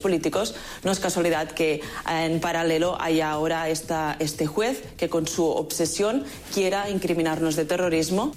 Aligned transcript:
políticos, 0.00 0.54
no 0.84 0.92
es 0.92 1.00
casualidad 1.00 1.50
que 1.50 1.80
en 2.08 2.38
paralelo 2.38 2.96
haya 3.00 3.32
ahora 3.32 3.68
este 3.68 4.46
juez 4.46 4.80
que 4.96 5.08
con 5.08 5.26
su 5.26 5.44
obsesión 5.44 6.22
quiera 6.54 6.88
incriminarnos 6.88 7.56
de 7.56 7.64
terrorismo. 7.64 8.30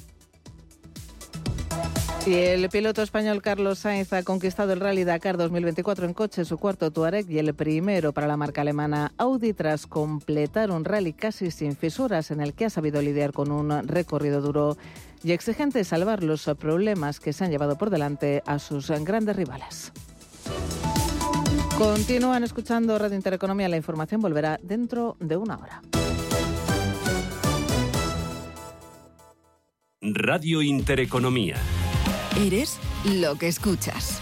Y 2.26 2.34
el 2.34 2.68
piloto 2.70 3.04
español 3.04 3.44
Carlos 3.44 3.78
Sainz 3.78 4.12
ha 4.12 4.24
conquistado 4.24 4.74
el 4.74 4.80
Rally 4.80 5.04
Dakar 5.04 5.38
2024 5.38 6.08
en 6.08 6.16
coche, 6.16 6.46
su 6.46 6.58
cuarto 6.58 6.90
Touareg 6.90 7.30
y 7.30 7.38
el 7.38 7.54
primero 7.54 8.12
para 8.12 8.26
la 8.26 8.38
marca 8.38 8.62
alemana 8.62 9.14
Audi 9.20 9.54
tras 9.54 9.86
completar 9.86 10.72
un 10.72 10.84
rally 10.84 11.14
casi 11.14 11.52
sin 11.52 11.76
fisuras 11.78 12.32
en 12.32 12.42
el 12.42 12.56
que 12.56 12.66
ha 12.66 12.70
sabido 12.72 13.04
lidiar 13.04 13.34
con 13.34 13.52
un 13.52 13.88
recorrido 13.88 14.42
duro 14.42 14.78
y 15.24 15.32
exigente 15.32 15.84
salvar 15.84 16.24
los 16.24 16.50
problemas 16.58 17.20
que 17.20 17.34
se 17.34 17.44
han 17.44 17.52
llevado 17.52 17.78
por 17.78 17.92
delante 17.92 18.42
a 18.48 18.58
sus 18.58 18.90
grandes 18.90 19.36
rivales. 19.36 19.92
Continúan 21.78 22.44
escuchando 22.44 22.98
Radio 22.98 23.16
Intereconomía. 23.16 23.68
La 23.70 23.78
información 23.78 24.22
volverá 24.22 24.60
dentro 24.62 25.18
de 25.20 25.38
una 25.38 25.58
hora. 25.58 25.82
Radio 30.02 30.62
Intereconomía. 30.62 31.56
Eres 32.36 32.80
lo 33.06 33.36
que 33.36 33.48
escuchas. 33.48 34.22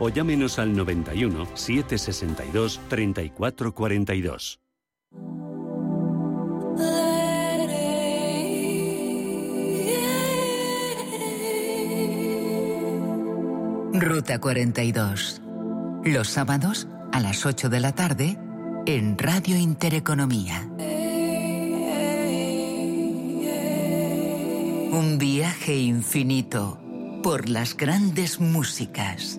o 0.00 0.08
llámenos 0.08 0.58
al 0.58 0.74
91 0.74 1.46
762 1.54 2.80
3442. 2.88 4.60
Ruta 13.92 14.40
42. 14.40 15.42
Los 16.04 16.28
sábados 16.28 16.88
a 17.12 17.20
las 17.20 17.44
8 17.44 17.68
de 17.68 17.80
la 17.80 17.92
tarde 17.92 18.38
en 18.86 19.18
Radio 19.18 19.58
Intereconomía. 19.58 20.66
Un 24.92 25.18
viaje 25.18 25.76
infinito 25.76 26.80
por 27.22 27.48
las 27.50 27.76
grandes 27.76 28.40
músicas. 28.40 29.38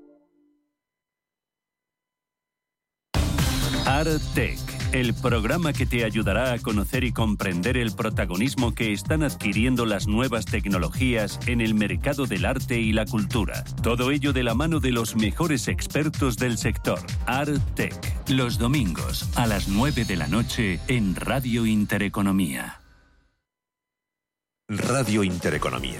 Artec, 3.91 4.57
el 4.93 5.13
programa 5.13 5.73
que 5.73 5.85
te 5.85 6.05
ayudará 6.05 6.53
a 6.53 6.59
conocer 6.59 7.03
y 7.03 7.11
comprender 7.11 7.75
el 7.75 7.91
protagonismo 7.91 8.73
que 8.73 8.93
están 8.93 9.21
adquiriendo 9.21 9.85
las 9.85 10.07
nuevas 10.07 10.45
tecnologías 10.45 11.37
en 11.45 11.59
el 11.59 11.73
mercado 11.73 12.25
del 12.25 12.45
arte 12.45 12.79
y 12.79 12.93
la 12.93 13.05
cultura. 13.05 13.65
Todo 13.83 14.11
ello 14.11 14.31
de 14.31 14.43
la 14.43 14.55
mano 14.55 14.79
de 14.79 14.91
los 14.91 15.17
mejores 15.17 15.67
expertos 15.67 16.37
del 16.37 16.57
sector. 16.57 16.99
Artec, 17.25 17.93
los 18.29 18.57
domingos 18.57 19.29
a 19.35 19.45
las 19.45 19.67
9 19.67 20.05
de 20.05 20.15
la 20.15 20.27
noche 20.27 20.79
en 20.87 21.15
Radio 21.17 21.65
Intereconomía. 21.65 22.79
Radio 24.69 25.21
Intereconomía, 25.21 25.99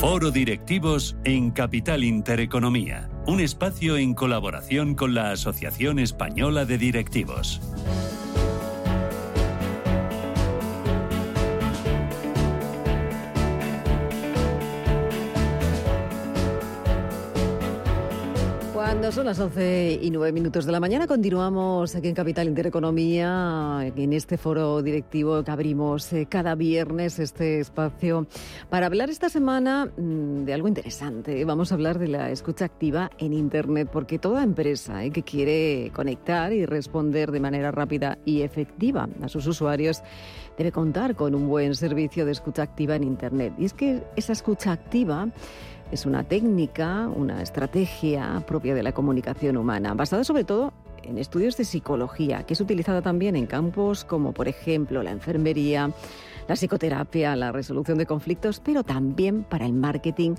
Foro 0.00 0.30
Directivos 0.30 1.14
en 1.24 1.50
Capital 1.50 2.04
Intereconomía, 2.04 3.10
un 3.26 3.38
espacio 3.38 3.98
en 3.98 4.14
colaboración 4.14 4.94
con 4.94 5.12
la 5.12 5.30
Asociación 5.30 5.98
Española 5.98 6.64
de 6.64 6.78
Directivos. 6.78 7.60
Son 19.10 19.26
las 19.26 19.40
11 19.40 19.98
y 20.02 20.10
9 20.12 20.30
minutos 20.30 20.66
de 20.66 20.70
la 20.70 20.78
mañana, 20.78 21.08
continuamos 21.08 21.96
aquí 21.96 22.06
en 22.06 22.14
Capital 22.14 22.46
Intereconomía, 22.46 23.92
en 23.96 24.12
este 24.12 24.38
foro 24.38 24.82
directivo 24.82 25.42
que 25.42 25.50
abrimos 25.50 26.12
eh, 26.12 26.26
cada 26.30 26.54
viernes, 26.54 27.18
este 27.18 27.58
espacio, 27.58 28.28
para 28.68 28.86
hablar 28.86 29.10
esta 29.10 29.28
semana 29.28 29.86
mm, 29.86 30.44
de 30.44 30.54
algo 30.54 30.68
interesante. 30.68 31.44
Vamos 31.44 31.72
a 31.72 31.74
hablar 31.74 31.98
de 31.98 32.06
la 32.06 32.30
escucha 32.30 32.66
activa 32.66 33.10
en 33.18 33.32
Internet, 33.32 33.88
porque 33.92 34.20
toda 34.20 34.44
empresa 34.44 35.02
eh, 35.04 35.10
que 35.10 35.24
quiere 35.24 35.90
conectar 35.92 36.52
y 36.52 36.64
responder 36.64 37.32
de 37.32 37.40
manera 37.40 37.72
rápida 37.72 38.16
y 38.24 38.42
efectiva 38.42 39.08
a 39.22 39.28
sus 39.28 39.44
usuarios 39.48 40.04
debe 40.56 40.70
contar 40.70 41.16
con 41.16 41.34
un 41.34 41.48
buen 41.48 41.74
servicio 41.74 42.24
de 42.26 42.32
escucha 42.32 42.62
activa 42.62 42.94
en 42.94 43.02
Internet. 43.02 43.54
Y 43.58 43.64
es 43.64 43.72
que 43.72 44.04
esa 44.14 44.32
escucha 44.32 44.70
activa 44.70 45.28
es 45.90 46.06
una 46.06 46.24
técnica, 46.24 47.08
una 47.08 47.42
estrategia 47.42 48.42
propia 48.46 48.74
de 48.74 48.82
la 48.82 48.92
comunicación 48.92 49.56
humana, 49.56 49.94
basada 49.94 50.24
sobre 50.24 50.44
todo 50.44 50.72
en 51.02 51.18
estudios 51.18 51.56
de 51.56 51.64
psicología, 51.64 52.44
que 52.44 52.54
es 52.54 52.60
utilizada 52.60 53.02
también 53.02 53.36
en 53.36 53.46
campos 53.46 54.04
como, 54.04 54.32
por 54.32 54.48
ejemplo, 54.48 55.02
la 55.02 55.10
enfermería, 55.10 55.90
la 56.46 56.54
psicoterapia, 56.54 57.34
la 57.36 57.52
resolución 57.52 57.98
de 57.98 58.06
conflictos, 58.06 58.60
pero 58.60 58.84
también 58.84 59.44
para 59.44 59.66
el 59.66 59.72
marketing 59.72 60.34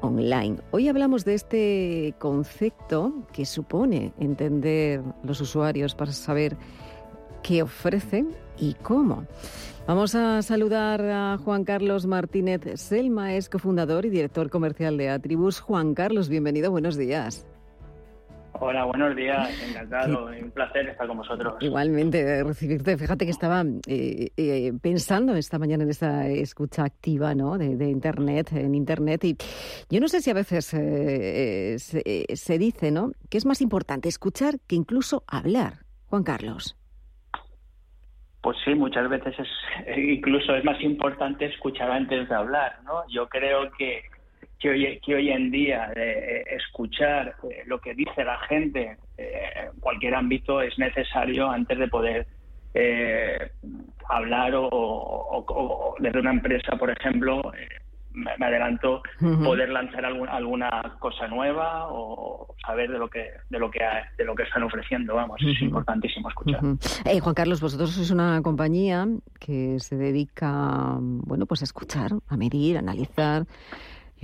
online. 0.00 0.58
Hoy 0.70 0.88
hablamos 0.88 1.24
de 1.24 1.34
este 1.34 2.14
concepto 2.18 3.26
que 3.32 3.46
supone 3.46 4.12
entender 4.18 5.02
los 5.22 5.40
usuarios 5.40 5.94
para 5.94 6.12
saber 6.12 6.56
qué 7.42 7.62
ofrecen 7.62 8.34
y 8.58 8.74
cómo. 8.74 9.26
Vamos 9.86 10.14
a 10.14 10.40
saludar 10.40 11.02
a 11.02 11.36
Juan 11.36 11.64
Carlos 11.64 12.06
Martínez 12.06 12.62
Selma, 12.76 13.34
es 13.34 13.50
cofundador 13.50 14.06
y 14.06 14.10
director 14.10 14.48
comercial 14.48 14.96
de 14.96 15.10
Atribus. 15.10 15.60
Juan 15.60 15.92
Carlos, 15.92 16.30
bienvenido, 16.30 16.70
buenos 16.70 16.96
días. 16.96 17.46
Hola, 18.54 18.86
buenos 18.86 19.14
días, 19.14 19.50
encantado, 19.68 20.26
un 20.42 20.50
placer 20.52 20.88
estar 20.88 21.06
con 21.06 21.18
vosotros. 21.18 21.56
Igualmente, 21.60 22.42
recibirte. 22.42 22.96
Fíjate 22.96 23.26
que 23.26 23.30
estaba 23.30 23.62
eh, 23.86 24.30
eh, 24.38 24.72
pensando 24.80 25.36
esta 25.36 25.58
mañana 25.58 25.84
en 25.84 25.90
esta 25.90 26.28
escucha 26.28 26.84
activa 26.84 27.34
¿no? 27.34 27.58
de, 27.58 27.90
Internet, 27.90 28.52
en 28.54 28.74
Internet, 28.74 29.22
y 29.24 29.36
yo 29.90 30.00
no 30.00 30.08
sé 30.08 30.22
si 30.22 30.30
a 30.30 30.34
veces 30.34 30.72
eh, 30.72 31.76
se, 31.78 32.58
dice 32.58 32.90
¿no? 32.90 33.12
que 33.28 33.36
es 33.36 33.44
más 33.44 33.60
importante 33.60 34.08
escuchar 34.08 34.60
que 34.66 34.76
incluso 34.76 35.24
hablar. 35.26 35.84
Juan 36.06 36.22
Carlos. 36.22 36.74
Pues 38.44 38.58
sí, 38.62 38.74
muchas 38.74 39.08
veces 39.08 39.34
es, 39.38 39.96
incluso 39.96 40.54
es 40.54 40.62
más 40.66 40.78
importante 40.82 41.46
escuchar 41.46 41.90
antes 41.90 42.28
de 42.28 42.34
hablar, 42.34 42.76
¿no? 42.84 43.02
Yo 43.08 43.26
creo 43.26 43.72
que 43.72 44.02
que 44.58 45.14
hoy, 45.14 45.30
en 45.30 45.50
día 45.50 45.92
eh, 45.94 46.42
escuchar 46.50 47.34
eh, 47.50 47.64
lo 47.66 47.78
que 47.80 47.94
dice 47.94 48.24
la 48.24 48.38
gente 48.48 48.96
eh, 49.18 49.50
en 49.56 49.80
cualquier 49.80 50.14
ámbito 50.14 50.62
es 50.62 50.78
necesario 50.78 51.50
antes 51.50 51.78
de 51.78 51.88
poder 51.88 52.26
hablar 54.08 54.52
o, 54.56 55.94
desde 55.98 56.18
una 56.18 56.32
empresa, 56.32 56.76
por 56.76 56.90
ejemplo, 56.90 57.52
me, 58.14 58.30
adelanto, 58.46 59.02
poder 59.42 59.68
lanzar 59.68 60.04
alguna 60.04 60.96
cosa 60.98 61.26
nueva 61.28 61.88
o 61.88 62.54
saber 62.64 62.90
de 62.90 62.98
lo 62.98 63.08
que 63.08 63.30
de 63.50 63.58
lo 63.58 63.70
que 63.70 63.80
de 64.16 64.24
lo 64.24 64.34
que 64.34 64.44
están 64.44 64.62
ofreciendo. 64.62 65.14
Vamos, 65.14 65.40
es 65.42 65.60
importantísimo 65.60 66.28
escuchar. 66.28 66.60
Juan 67.20 67.34
Carlos, 67.34 67.60
vosotros 67.60 67.90
sois 67.90 68.10
una 68.10 68.40
compañía 68.42 69.06
que 69.38 69.78
se 69.80 69.96
dedica, 69.96 70.96
bueno, 71.00 71.46
pues 71.46 71.62
a 71.62 71.64
escuchar, 71.64 72.12
a 72.28 72.36
medir, 72.36 72.76
a 72.76 72.80
analizar 72.80 73.46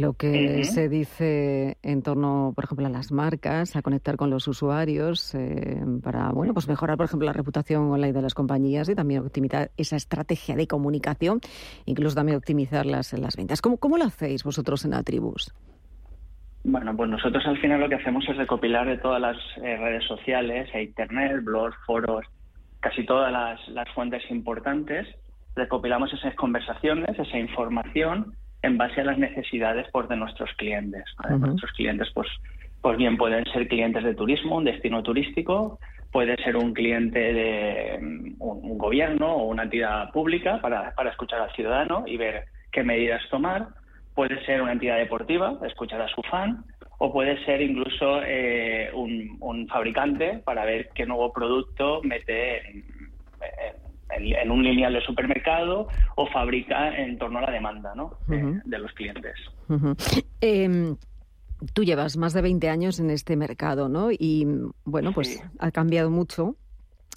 lo 0.01 0.15
que 0.15 0.65
se 0.65 0.89
dice 0.89 1.77
en 1.83 2.03
torno, 2.03 2.53
por 2.55 2.65
ejemplo, 2.65 2.87
a 2.87 2.91
las 2.91 3.13
marcas, 3.13 3.77
a 3.77 3.83
conectar 3.83 4.17
con 4.17 4.31
los 4.31 4.49
usuarios 4.49 5.35
eh, 5.35 5.83
para, 6.03 6.31
bueno, 6.31 6.55
pues 6.55 6.69
mejorar, 6.69 6.97
por 6.97 7.07
ejemplo, 7.07 7.27
la 7.27 7.33
reputación 7.33 7.91
online 7.91 8.13
de 8.13 8.23
las 8.23 8.35
compañías 8.35 8.89
y 8.89 8.95
también 8.95 9.23
optimizar 9.23 9.71
esa 9.77 9.97
estrategia 9.97 10.57
de 10.57 10.67
comunicación, 10.67 11.41
incluso 11.85 12.17
también 12.17 12.39
optimizar 12.39 12.87
las, 12.87 13.13
las 13.13 13.37
ventas. 13.37 13.61
¿Cómo, 13.61 13.77
¿Cómo 13.77 13.99
lo 13.99 14.05
hacéis 14.05 14.43
vosotros 14.43 14.85
en 14.85 14.95
Atribus? 14.95 15.55
Bueno, 16.65 16.97
pues 16.97 17.09
nosotros 17.09 17.45
al 17.47 17.59
final 17.59 17.81
lo 17.81 17.89
que 17.89 17.95
hacemos 17.95 18.29
es 18.29 18.37
recopilar 18.37 18.87
de 18.87 18.99
todas 18.99 19.21
las 19.21 19.37
eh, 19.63 19.77
redes 19.77 20.05
sociales, 20.05 20.69
e 20.75 20.83
internet, 20.83 21.43
blogs, 21.43 21.77
foros, 21.87 22.27
casi 22.81 23.05
todas 23.05 23.33
las, 23.33 23.67
las 23.69 23.89
fuentes 23.95 24.23
importantes, 24.31 25.07
recopilamos 25.55 26.13
esas 26.13 26.35
conversaciones, 26.35 27.19
esa 27.19 27.39
información 27.39 28.35
en 28.63 28.77
base 28.77 29.01
a 29.01 29.05
las 29.05 29.19
necesidades 29.19 29.87
pues, 29.93 30.09
de 30.09 30.17
nuestros 30.17 30.51
clientes. 30.57 31.05
Nuestros 31.29 31.73
clientes, 31.73 32.09
pues, 32.15 32.29
pues 32.81 32.97
bien, 32.97 33.17
pueden 33.17 33.45
ser 33.53 33.69
clientes 33.69 34.05
de 34.05 34.15
turismo, 34.15 34.57
un 34.57 34.65
destino 34.65 35.03
turístico, 35.03 35.79
puede 36.13 36.37
ser 36.43 36.57
un 36.57 36.73
cliente 36.73 37.19
de 37.19 37.99
un, 38.39 38.79
gobierno 38.79 39.35
o 39.35 39.45
una 39.49 39.65
entidad 39.65 40.11
pública 40.11 40.61
para, 40.61 40.93
para, 40.95 41.11
escuchar 41.11 41.41
al 41.41 41.53
ciudadano 41.53 42.05
y 42.07 42.17
ver 42.17 42.47
qué 42.73 42.83
medidas 42.83 43.23
tomar, 43.31 43.69
puede 44.15 44.45
ser 44.45 44.63
una 44.63 44.73
entidad 44.73 44.97
deportiva, 44.97 45.59
escuchar 45.67 46.01
a 46.01 46.09
su 46.09 46.23
fan, 46.23 46.65
o 46.99 47.13
puede 47.13 47.43
ser 47.45 47.63
incluso 47.63 48.23
eh, 48.25 48.91
un, 48.93 49.37
un, 49.41 49.67
fabricante 49.69 50.41
para 50.45 50.65
ver 50.65 50.91
qué 50.95 51.07
nuevo 51.07 51.33
producto 51.33 52.01
mete 52.03 52.69
en, 52.69 52.85
en, 54.21 54.51
un 54.51 54.63
lineal 54.63 54.93
de 54.93 55.01
supermercado 55.03 55.89
o 56.17 56.27
fabrica 56.27 56.97
en 56.97 57.19
torno 57.19 57.39
a 57.39 57.43
la 57.43 57.51
demanda 57.51 57.95
¿no? 57.95 58.19
de, 58.27 58.79
los 58.79 58.93
clientes. 58.93 59.35
Em, 60.41 60.97
tú 61.75 61.85
llevas 61.85 62.17
más 62.17 62.33
de 62.33 62.43
20 62.43 62.69
años 62.69 63.01
en 63.01 63.11
este 63.11 63.37
mercado, 63.37 63.89
¿no? 63.89 64.11
Y 64.11 64.47
bueno, 64.85 65.13
pues 65.13 65.43
ha 65.59 65.71
cambiado 65.71 66.11
mucho 66.11 66.57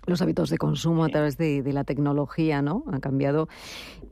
los 0.06 0.22
hábitos 0.22 0.50
de 0.50 0.58
consumo 0.58 1.06
a 1.06 1.10
través 1.10 1.38
de, 1.38 1.64
la 1.72 1.84
tecnología, 1.84 2.62
¿no? 2.62 2.84
Han 2.92 3.00
cambiado. 3.00 3.48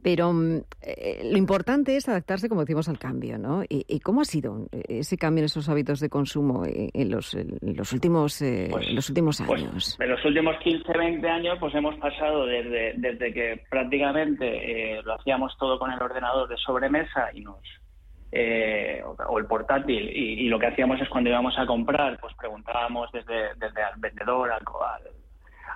Pero 0.03 0.33
mm, 0.33 0.57
eh, 0.81 1.29
lo 1.31 1.37
importante 1.37 1.95
es 1.95 2.09
adaptarse, 2.09 2.49
como 2.49 2.61
decimos, 2.61 2.89
al 2.89 2.97
cambio, 2.97 3.37
¿no? 3.37 3.63
¿Y, 3.67 3.99
cómo 3.99 4.21
ha 4.21 4.25
sido 4.25 4.67
ese 4.71 5.17
cambio 5.17 5.41
en 5.41 5.45
esos 5.45 5.69
hábitos 5.69 5.99
de 5.99 6.09
consumo 6.09 6.63
en 6.65 7.11
los, 7.11 7.37
los 7.61 7.93
últimos, 7.93 8.41
eh, 8.41 8.67
pues, 8.71 8.91
los 8.91 9.09
últimos 9.09 9.41
pues, 9.45 9.63
años? 9.63 9.97
en 9.99 10.09
los 10.09 10.25
últimos 10.25 10.57
15, 10.57 10.97
20 10.97 11.29
años, 11.29 11.57
pues 11.59 11.73
hemos 11.75 11.95
pasado 11.97 12.45
desde, 12.45 12.93
desde 12.97 13.33
que 13.33 13.63
prácticamente 13.69 14.97
eh, 14.97 15.01
lo 15.03 15.13
hacíamos 15.13 15.55
todo 15.57 15.77
con 15.77 15.91
el 15.91 16.01
ordenador 16.01 16.49
de 16.49 16.57
sobremesa 16.57 17.29
y 17.33 17.41
nos 17.41 17.59
o 19.27 19.39
el 19.39 19.45
portátil 19.45 20.09
y, 20.09 20.47
lo 20.47 20.57
que 20.57 20.67
hacíamos 20.67 21.01
es 21.01 21.09
cuando 21.09 21.29
íbamos 21.29 21.53
a 21.59 21.65
comprar 21.65 22.17
pues 22.21 22.33
preguntábamos 22.35 23.11
desde, 23.11 23.55
desde 23.57 23.83
al 23.83 23.99
vendedor 23.99 24.49
al, 24.49 24.61
al 24.61 25.11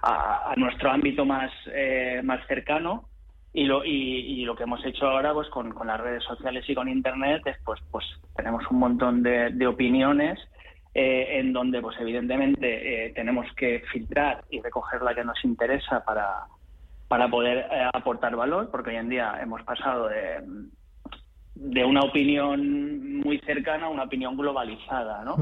a, 0.06 0.54
nuestro 0.56 0.92
ámbito 0.92 1.25
más, 1.25 1.51
eh, 1.74 2.22
más 2.24 2.45
cercano 2.48 3.10
y 3.56 3.63
lo, 3.63 3.86
y, 3.86 4.44
lo 4.44 4.54
que 4.54 4.63
hemos 4.63 4.86
hecho 4.86 5.07
ahora 5.07 5.34
pues 5.34 5.48
con, 5.48 5.72
con, 5.72 5.88
las 5.88 6.00
redes 6.00 6.24
sociales 6.24 6.66
y 6.68 6.75
con 6.75 6.90
internet 6.90 7.42
es 7.46 7.56
pues 7.63 7.80
pues 7.90 8.06
tenemos 8.36 8.63
un 8.69 8.80
montón 8.80 9.24
de, 9.24 9.50
de 9.52 9.66
opiniones 9.66 10.38
eh, 10.94 11.40
en 11.40 11.54
donde 11.54 11.81
pues 11.81 11.96
evidentemente 12.02 13.07
eh, 13.07 13.13
tenemos 13.13 13.46
que 13.56 13.81
filtrar 13.94 14.44
y 14.50 14.62
recoger 14.62 15.02
la 15.02 15.16
que 15.16 15.24
nos 15.24 15.44
interesa 15.46 16.04
para 16.04 16.48
para 17.07 17.30
poder 17.30 17.66
aportar 17.94 18.36
valor 18.36 18.69
porque 18.72 18.90
hoy 18.90 18.98
en 18.98 19.10
día 19.10 19.40
hemos 19.42 19.63
pasado 19.63 20.10
de 20.10 20.42
de 21.56 21.86
una 21.86 22.01
opinión 22.01 23.22
muy 23.22 23.40
cercana 23.40 23.86
a 23.86 23.90
una 23.90 24.04
opinión 24.04 24.36
globalizada, 24.36 25.24
¿no? 25.24 25.38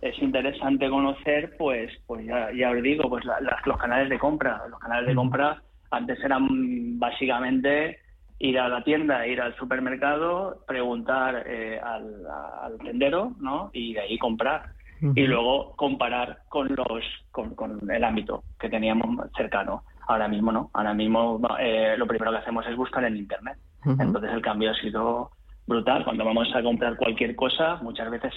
Es 0.00 0.20
interesante 0.20 0.90
conocer, 0.90 1.56
pues, 1.56 1.92
pues 2.08 2.26
ya, 2.26 2.50
ya 2.50 2.72
os 2.72 2.82
digo, 2.82 3.08
pues 3.08 3.24
los 3.64 3.78
canales 3.78 4.08
de 4.08 4.18
compra. 4.18 4.60
Los 4.68 4.80
canales 4.80 5.06
de 5.06 5.14
compra 5.14 5.62
antes 5.92 6.18
eran 6.24 6.98
básicamente 6.98 7.98
ir 8.38 8.58
a 8.58 8.68
la 8.68 8.82
tienda, 8.82 9.26
ir 9.26 9.40
al 9.40 9.54
supermercado, 9.56 10.64
preguntar 10.66 11.44
eh, 11.46 11.78
al, 11.78 12.26
al, 12.62 12.78
tendero, 12.78 13.32
¿no? 13.38 13.70
Y 13.72 13.94
de 13.94 14.00
ahí 14.00 14.18
comprar. 14.18 14.72
Y 15.16 15.26
luego 15.26 15.74
comparar 15.74 16.42
con 16.48 16.68
los 16.76 17.02
con, 17.32 17.56
con, 17.56 17.90
el 17.90 18.04
ámbito 18.04 18.44
que 18.60 18.68
teníamos 18.68 19.28
cercano. 19.36 19.82
Ahora 20.06 20.28
mismo 20.28 20.52
no. 20.52 20.70
Ahora 20.74 20.94
mismo 20.94 21.40
eh, 21.58 21.96
lo 21.98 22.06
primero 22.06 22.30
que 22.30 22.38
hacemos 22.38 22.64
es 22.68 22.76
buscar 22.76 23.04
en 23.04 23.16
internet. 23.16 23.58
Entonces 23.84 24.30
el 24.32 24.40
cambio 24.42 24.70
ha 24.70 24.74
sido 24.74 25.32
brutal. 25.66 26.04
Cuando 26.04 26.24
vamos 26.24 26.48
a 26.54 26.62
comprar 26.62 26.96
cualquier 26.96 27.34
cosa, 27.34 27.80
muchas 27.82 28.12
veces 28.12 28.32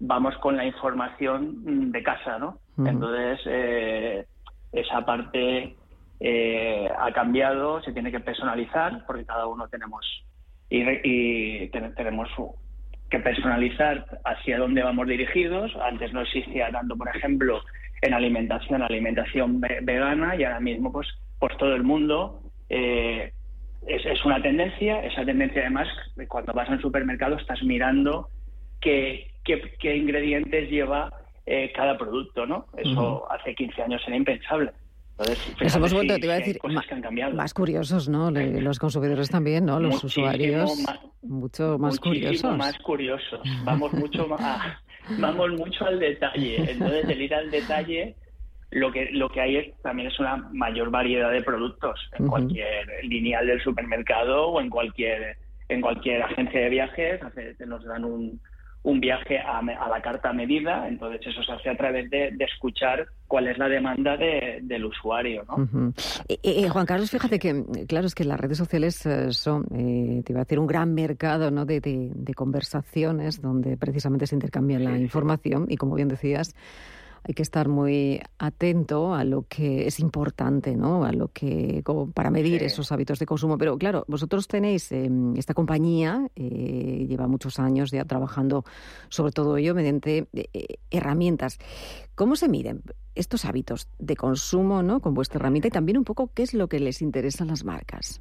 vamos 0.00 0.36
con 0.38 0.56
la 0.56 0.64
información 0.64 1.92
de 1.92 2.02
casa, 2.02 2.38
¿no? 2.38 2.58
Entonces, 2.78 3.40
eh, 3.46 4.26
esa 4.72 5.04
parte 5.04 5.76
eh, 6.20 6.88
ha 6.98 7.12
cambiado, 7.12 7.82
se 7.82 7.92
tiene 7.92 8.10
que 8.12 8.20
personalizar, 8.20 9.04
porque 9.06 9.24
cada 9.24 9.46
uno 9.46 9.68
tenemos 9.68 10.04
y, 10.68 11.68
tenemos 11.68 12.28
que 13.10 13.18
personalizar 13.18 14.20
hacia 14.24 14.58
dónde 14.58 14.82
vamos 14.82 15.08
dirigidos. 15.08 15.74
Antes 15.82 16.12
no 16.12 16.20
existía 16.20 16.70
tanto, 16.70 16.96
por 16.96 17.08
ejemplo, 17.14 17.60
en 18.02 18.14
alimentación, 18.14 18.82
alimentación 18.82 19.60
vegana, 19.60 20.36
y 20.36 20.44
ahora 20.44 20.60
mismo, 20.60 20.92
pues, 20.92 21.08
pues 21.38 21.56
todo 21.56 21.74
el 21.74 21.82
mundo 21.82 22.42
eh, 22.68 23.32
es, 23.86 24.06
es, 24.06 24.24
una 24.24 24.40
tendencia, 24.40 25.02
esa 25.04 25.24
tendencia 25.24 25.62
además, 25.62 25.88
cuando 26.28 26.52
vas 26.52 26.68
al 26.68 26.80
supermercado 26.80 27.36
estás 27.36 27.62
mirando 27.62 28.28
qué, 28.80 29.30
qué, 29.44 29.96
ingredientes 29.96 30.70
lleva 30.70 31.12
eh, 31.46 31.72
cada 31.74 31.98
producto, 31.98 32.46
¿no? 32.46 32.66
Eso 32.76 33.30
hace 33.30 33.54
15 33.54 33.82
años 33.82 34.02
era 34.06 34.16
impensable. 34.16 34.72
Entonces, 35.20 35.76
hemos 35.76 35.92
vuelto, 35.92 36.14
te 36.14 36.24
iba 36.24 36.34
a 36.34 36.38
decir, 36.38 36.58
más, 37.34 37.52
curiosos, 37.52 38.08
¿no? 38.08 38.30
Los 38.30 38.78
consumidores 38.78 39.28
también, 39.28 39.66
¿no? 39.66 39.78
Los 39.78 40.02
usuarios, 40.02 40.82
mucho 41.22 41.78
más 41.78 42.00
curiosos. 42.00 42.56
más 42.56 42.78
curiosos. 42.78 43.40
Vamos 43.64 43.92
mucho 43.92 44.26
más, 44.26 44.78
vamos 45.18 45.50
mucho 45.50 45.84
al 45.84 46.00
detalle. 46.00 46.72
Entonces, 46.72 47.08
el 47.08 47.20
ir 47.20 47.34
al 47.34 47.50
detalle 47.50 48.16
lo 48.70 48.92
que, 48.92 49.10
lo 49.12 49.28
que 49.28 49.40
hay 49.40 49.56
es, 49.56 49.82
también 49.82 50.08
es 50.08 50.18
una 50.20 50.36
mayor 50.52 50.90
variedad 50.90 51.30
de 51.32 51.42
productos 51.42 52.00
en 52.18 52.28
cualquier 52.28 52.86
lineal 53.02 53.46
del 53.46 53.60
supermercado 53.62 54.48
o 54.48 54.60
en 54.60 54.70
cualquier, 54.70 55.36
en 55.68 55.80
cualquier 55.80 56.22
agencia 56.22 56.60
de 56.60 56.68
viajes. 56.70 57.20
Nos 57.66 57.84
dan 57.84 58.04
un, 58.04 58.40
un 58.82 59.00
viaje 59.00 59.38
a, 59.38 59.60
la 59.62 60.00
carta 60.02 60.32
medida, 60.32 60.88
entonces 60.88 61.20
eso 61.26 61.42
se 61.42 61.52
hace 61.52 61.68
a 61.68 61.76
través 61.76 62.08
de, 62.10 62.34
escuchar 62.40 63.06
cuál 63.26 63.48
es 63.48 63.58
la 63.58 63.68
demanda 63.68 64.16
del 64.16 64.84
usuario. 64.84 65.44
¿no? 65.48 65.92
Juan 66.70 66.86
Carlos, 66.86 67.10
fíjate 67.10 67.38
que, 67.38 67.64
claro, 67.86 68.06
es 68.06 68.14
que 68.14 68.24
las 68.24 68.40
redes 68.40 68.56
sociales 68.58 69.04
eh, 69.04 69.32
son, 69.32 69.66
eh, 69.74 70.22
te 70.24 70.32
iba 70.32 70.40
a 70.40 70.44
decir, 70.44 70.58
un 70.58 70.66
gran 70.66 70.94
mercado 70.94 71.50
¿no? 71.50 71.66
de, 71.66 71.80
de, 71.80 72.34
conversaciones 72.34 73.42
donde 73.42 73.76
precisamente 73.76 74.26
se 74.26 74.34
intercambia 74.34 74.78
la 74.78 74.96
información 74.96 75.66
y, 75.68 75.76
como 75.76 75.94
bien 75.94 76.08
decías, 76.08 76.54
hay 77.26 77.34
que 77.34 77.42
estar 77.42 77.68
muy 77.68 78.20
atento 78.38 79.14
a 79.14 79.24
lo 79.24 79.44
que 79.48 79.86
es 79.86 80.00
importante, 80.00 80.76
¿no? 80.76 81.04
A 81.04 81.12
lo 81.12 81.28
que 81.28 81.82
para 82.14 82.30
medir 82.30 82.62
esos 82.62 82.92
hábitos 82.92 83.18
de 83.18 83.26
consumo. 83.26 83.58
Pero 83.58 83.78
claro, 83.78 84.04
vosotros 84.08 84.48
tenéis 84.48 84.90
em, 84.92 85.36
esta 85.36 85.54
compañía 85.54 86.28
eh, 86.36 87.06
lleva 87.08 87.26
muchos 87.26 87.58
años 87.58 87.90
ya 87.90 88.04
trabajando 88.04 88.64
sobre 89.08 89.32
todo 89.32 89.56
ello 89.56 89.74
mediante 89.74 90.26
eh, 90.32 90.76
herramientas. 90.90 91.58
¿Cómo 92.14 92.36
se 92.36 92.48
miden 92.48 92.82
estos 93.14 93.44
hábitos 93.44 93.88
de 93.98 94.16
consumo, 94.16 94.82
¿no? 94.82 95.00
Con 95.00 95.14
vuestra 95.14 95.38
herramienta 95.38 95.68
y 95.68 95.70
también 95.70 95.98
un 95.98 96.04
poco 96.04 96.30
qué 96.34 96.42
es 96.42 96.54
lo 96.54 96.68
que 96.68 96.80
les 96.80 97.02
interesa 97.02 97.44
a 97.44 97.46
las 97.46 97.64
marcas. 97.64 98.20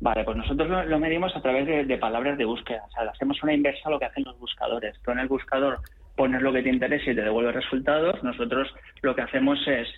Vale, 0.00 0.22
pues 0.24 0.36
nosotros 0.36 0.86
lo, 0.86 0.98
medimos 1.00 1.34
a 1.34 1.42
través 1.42 1.66
de, 1.66 1.98
palabras 1.98 2.38
de 2.38 2.44
búsqueda. 2.44 2.84
O 2.86 2.90
sea, 2.92 3.10
hacemos 3.10 3.42
una 3.42 3.52
inversa 3.52 3.88
a 3.88 3.90
lo 3.90 3.98
que 3.98 4.04
hacen 4.04 4.22
los 4.24 4.38
buscadores. 4.38 4.94
Tú 5.02 5.10
en 5.10 5.18
el 5.18 5.28
buscador 5.28 5.80
pones 6.18 6.42
lo 6.42 6.52
que 6.52 6.62
te 6.62 6.68
interesa 6.68 7.10
y 7.10 7.14
te 7.14 7.22
devuelve 7.22 7.52
resultados. 7.52 8.22
Nosotros 8.24 8.68
lo 9.02 9.14
que 9.14 9.22
hacemos 9.22 9.58
es, 9.66 9.88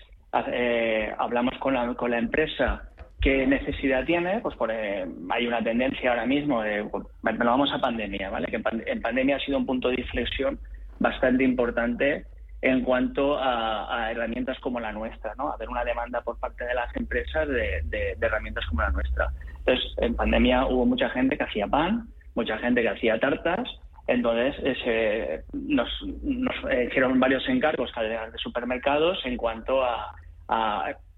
eh, 0.53 1.13
hablamos 1.19 1.59
con 1.59 1.75
la, 1.75 1.95
con 1.95 2.11
la 2.11 2.19
empresa 2.19 2.83
qué 3.21 3.47
necesidad 3.47 4.05
tiene, 4.05 4.41
pues 4.41 4.55
por, 4.57 4.71
eh, 4.71 5.07
hay 5.31 5.47
una 5.47 5.63
tendencia 5.63 6.11
ahora 6.11 6.27
mismo, 6.27 6.63
de, 6.63 6.83
bueno, 6.83 7.11
vamos 7.23 7.73
a 7.73 7.79
pandemia, 7.79 8.31
¿vale? 8.31 8.47
Que 8.47 8.63
en, 8.87 9.03
pandemia 9.03 9.37
ha 9.37 9.41
sido 9.41 9.59
un 9.59 9.67
punto 9.67 9.89
de 9.89 10.01
inflexión 10.01 10.59
bastante 10.99 11.45
importante 11.45 12.27
en 12.63 12.83
cuanto 12.83 13.39
a, 13.39 14.11
herramientas 14.11 14.59
como 14.61 14.81
la 14.81 14.93
nuestra, 14.93 15.35
¿no? 15.37 15.51
Haber 15.53 15.69
una 15.69 15.85
demanda 15.85 16.21
por 16.21 16.39
parte 16.39 16.65
de 16.65 16.75
las 16.75 16.95
empresas 16.97 17.49
de 17.49 18.17
herramientas 18.21 18.65
como 18.67 18.83
la 18.83 18.91
nuestra. 18.91 19.29
Entonces, 19.59 19.93
en 19.99 20.15
pandemia 20.15 20.67
hubo 20.67 20.87
mucha 20.87 21.09
gente 21.11 21.37
que 21.37 21.45
hacía 21.45 21.67
pan, 21.67 22.09
mucha 22.35 22.59
gente 22.59 22.83
que 22.83 22.89
hacía 22.89 23.19
tartas, 23.19 23.69
entonces 24.07 24.57
eh, 24.65 25.43
nos, 25.53 25.89
eh, 26.71 26.87
hicieron 26.89 27.19
varios 27.21 27.49
encargos 27.49 27.91
de 27.95 28.39
supermercados 28.39 29.19
en 29.25 29.37
cuanto 29.37 29.83
a, 29.85 30.15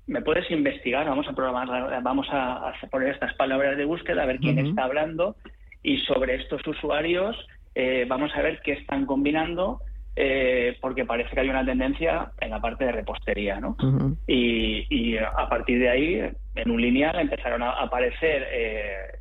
me 0.06 0.20
puedes 0.20 0.50
investigar, 0.50 1.06
vamos 1.06 1.26
a 1.28 1.32
programar, 1.32 2.02
vamos 2.02 2.26
a, 2.30 2.72
poner 2.90 3.10
estas 3.10 3.34
palabras 3.34 3.76
de 3.76 3.84
búsqueda, 3.84 4.22
a 4.22 4.26
ver 4.26 4.38
quién 4.38 4.58
está 4.58 4.84
hablando. 4.84 5.36
Y 5.82 5.98
sobre 5.98 6.36
estos 6.36 6.64
usuarios 6.66 7.36
eh, 7.74 8.04
vamos 8.06 8.30
a 8.34 8.42
ver 8.42 8.60
qué 8.62 8.72
están 8.72 9.06
combinando 9.06 9.80
porque 10.82 11.06
parece 11.06 11.30
que 11.30 11.40
hay 11.40 11.48
una 11.48 11.64
tendencia 11.64 12.32
en 12.40 12.50
la 12.50 12.60
parte 12.60 12.84
de 12.84 12.92
repostería, 12.92 13.58
¿no? 13.58 13.76
y, 14.26 14.84
y, 14.90 15.16
a 15.16 15.48
partir 15.48 15.78
de 15.78 15.88
ahí 15.88 16.32
en 16.54 16.70
un 16.70 16.80
lineal 16.80 17.18
empezaron 17.18 17.62
a 17.62 17.70
aparecer 17.70 18.46
eh, 18.50 19.18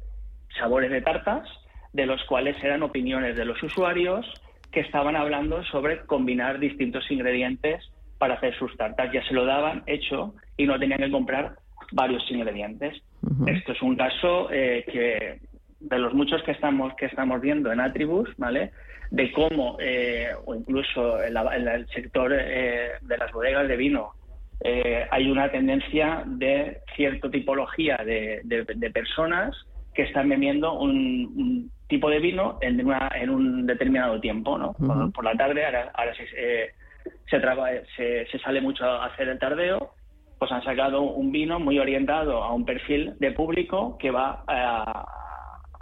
sabores 0.57 0.91
de 0.91 1.01
tartas, 1.01 1.47
de 1.93 2.05
los 2.05 2.24
cuales 2.25 2.62
eran 2.63 2.83
opiniones 2.83 3.36
de 3.36 3.45
los 3.45 3.62
usuarios 3.63 4.25
que 4.71 4.79
estaban 4.79 5.15
hablando 5.15 5.63
sobre 5.65 6.05
combinar 6.05 6.60
distintos 6.60 7.10
ingredientes 7.12 7.91
para 8.17 8.36
hacer 8.36 8.57
sus 8.57 8.75
tartas. 8.77 9.12
Ya 9.12 9.24
se 9.27 9.33
lo 9.33 9.45
daban 9.45 9.83
hecho 9.88 10.33
y 10.55 10.65
no 10.65 10.79
tenían 10.79 11.00
que 11.00 11.12
comprar 11.12 11.55
varios 11.91 12.24
ingredientes. 12.31 13.01
Esto 13.48 13.74
es 13.74 13.81
un 13.81 13.95
caso 13.95 14.50
eh, 14.51 14.86
que 14.91 15.39
de 15.79 16.00
los 16.00 16.13
muchos 16.13 16.41
que 16.43 16.51
estamos 16.51 16.93
que 16.95 17.07
estamos 17.07 17.41
viendo 17.41 17.71
en 17.71 17.79
Atribus, 17.79 18.29
¿vale? 18.38 18.71
De 19.10 19.31
cómo 19.31 19.77
eh, 19.79 20.29
o 20.45 20.55
incluso 20.55 21.21
en, 21.21 21.36
el 21.36 21.88
sector 21.88 22.31
de 22.31 23.17
las 23.17 23.31
bodegas 23.31 23.67
de 23.67 23.75
vino 23.75 24.13
eh, 24.63 25.07
hay 25.10 25.29
una 25.29 25.50
tendencia 25.50 26.24
de 26.25 26.81
cierta 26.95 27.31
tipología 27.31 27.98
de, 28.05 28.91
personas 28.93 29.55
que 29.93 30.03
están 30.03 30.29
bebiendo 30.29 30.74
un, 30.74 31.71
tipo 31.91 32.10
de 32.10 32.19
vino 32.19 32.57
en, 32.62 32.79
en, 32.79 33.29
un 33.29 33.67
determinado 33.67 34.19
tiempo, 34.19 34.57
¿no? 34.57 34.74
por, 35.13 35.24
la 35.24 35.36
tarde, 35.36 35.65
ahora, 35.65 36.15
se, 36.15 36.25
se, 37.27 38.25
se, 38.25 38.39
sale 38.39 38.62
mucho 38.62 38.86
a 38.86 39.05
hacer 39.07 39.27
el 39.27 39.38
tardeo, 39.38 39.93
pues 40.39 40.50
han 40.51 40.63
sacado 40.63 41.01
un 41.01 41.33
vino 41.33 41.60
muy 41.60 41.77
orientado 41.77 42.41
a 42.43 42.53
un 42.53 42.63
perfil 42.63 43.13
de 43.19 43.33
público 43.33 43.98
que 44.00 44.10
va 44.10 44.43
a, 44.48 45.05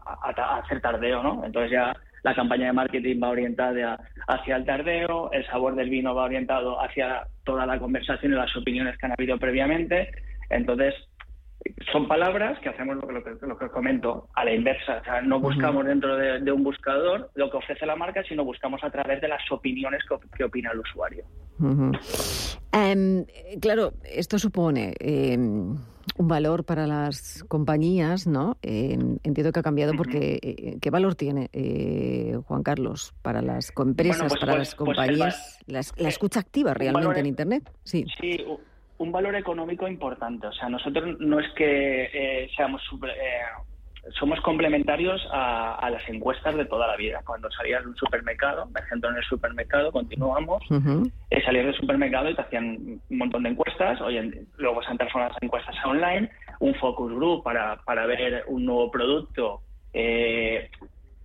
a 0.05 0.57
hacer 0.57 0.81
tardeo, 0.81 1.21
¿no? 1.21 1.45
Entonces 1.45 1.71
ya 1.71 1.95
la 2.23 2.33
campaña 2.33 2.65
de 2.65 2.73
marketing 2.73 3.21
va 3.23 3.29
orientada 3.29 3.99
hacia 4.27 4.55
el 4.55 4.65
tardeo, 4.65 5.31
el 5.31 5.45
sabor 5.45 5.75
del 5.75 5.91
vino 5.91 6.15
va 6.15 6.23
orientado 6.23 6.81
hacia 6.81 7.27
toda 7.45 7.67
la 7.67 7.79
conversación 7.79 8.33
y 8.33 8.35
las 8.35 8.55
opiniones 8.57 8.97
que 8.97 9.05
han 9.05 9.13
habido 9.13 9.37
previamente. 9.37 10.09
Entonces, 10.49 10.95
son 11.91 12.07
palabras 12.07 12.59
que 12.59 12.69
hacemos 12.69 12.97
lo 12.97 13.23
que, 13.23 13.45
lo 13.45 13.57
que, 13.57 13.69
comento 13.69 14.27
a 14.35 14.45
la 14.45 14.53
inversa. 14.53 14.99
O 15.01 15.03
sea, 15.03 15.21
no 15.21 15.39
buscamos 15.39 15.85
dentro 15.85 16.15
de, 16.15 16.51
un 16.51 16.63
buscador 16.63 17.31
lo 17.35 17.49
que 17.49 17.57
ofrece 17.57 17.85
la 17.85 17.95
marca, 17.95 18.23
sino 18.23 18.43
buscamos 18.43 18.83
a 18.83 18.89
través 18.89 19.21
de 19.21 19.27
las 19.27 19.41
opiniones 19.51 20.01
que, 20.35 20.43
opina 20.43 20.71
el 20.71 20.79
usuario. 20.79 21.25
Em, 22.71 23.25
claro, 23.59 23.93
esto 24.05 24.39
supone 24.39 24.93
em, 24.99 25.75
un 26.17 26.27
valor 26.27 26.63
para 26.63 26.87
las 26.87 27.43
compañías, 27.47 28.27
¿no? 28.27 28.57
entiendo 28.61 29.51
que 29.51 29.59
ha 29.59 29.63
cambiado 29.63 29.93
porque 29.95 30.39
eh, 30.41 30.77
¿qué 30.81 30.89
valor 30.89 31.15
tiene, 31.15 31.49
eh, 31.53 32.37
Juan 32.45 32.63
Carlos, 32.63 33.13
para 33.21 33.41
las 33.41 33.71
empresas, 33.77 34.27
pues, 34.29 34.39
para 34.39 34.57
las 34.57 34.75
pues, 34.75 34.75
pues 34.75 34.97
compañías, 34.97 35.59
la, 35.67 35.79
eh, 35.79 36.07
escucha 36.07 36.39
activa 36.39 36.73
realmente 36.73 37.19
en 37.19 37.25
Internet? 37.25 37.71
Sí. 37.83 38.05
sí, 38.19 38.37
un 38.99 39.11
valor 39.11 39.35
económico 39.35 39.87
importante. 39.87 40.47
O 40.47 40.53
sea, 40.53 40.69
nosotros 40.69 41.17
no 41.19 41.39
es 41.39 41.51
que 41.53 42.49
seamos 42.55 42.81
super, 42.83 43.11
somos 44.17 44.39
complementarios 44.41 45.21
a, 45.31 45.89
las 45.91 46.07
encuestas 46.07 46.55
de 46.55 46.65
toda 46.65 46.87
la 46.87 46.95
vida. 46.95 47.21
Cuando 47.25 47.49
salías 47.51 47.83
de 47.83 47.89
un 47.89 47.95
supermercado, 47.95 48.65
me 48.67 48.79
ejemplo 48.79 49.09
en 49.09 49.17
el 49.17 49.23
supermercado, 49.23 49.91
continuamos, 49.91 50.63
eh, 51.29 51.41
salías 51.43 51.65
del 51.65 51.75
supermercado 51.75 52.29
y 52.29 52.35
te 52.35 52.41
hacían 52.41 52.99
un 53.09 53.17
montón 53.17 53.43
de 53.43 53.49
encuestas, 53.49 53.99
Oye, 54.01 54.45
luego 54.57 54.81
se 54.83 54.89
han 54.89 54.97
transformado 54.97 55.33
las 55.33 55.43
encuestas 55.43 55.75
online, 55.85 56.29
un 56.59 56.73
focus 56.75 57.13
group 57.13 57.43
para, 57.43 57.77
para 57.85 58.05
ver 58.05 58.43
un 58.47 58.65
nuevo 58.65 58.89
producto, 58.91 59.61
eh, 59.93 60.69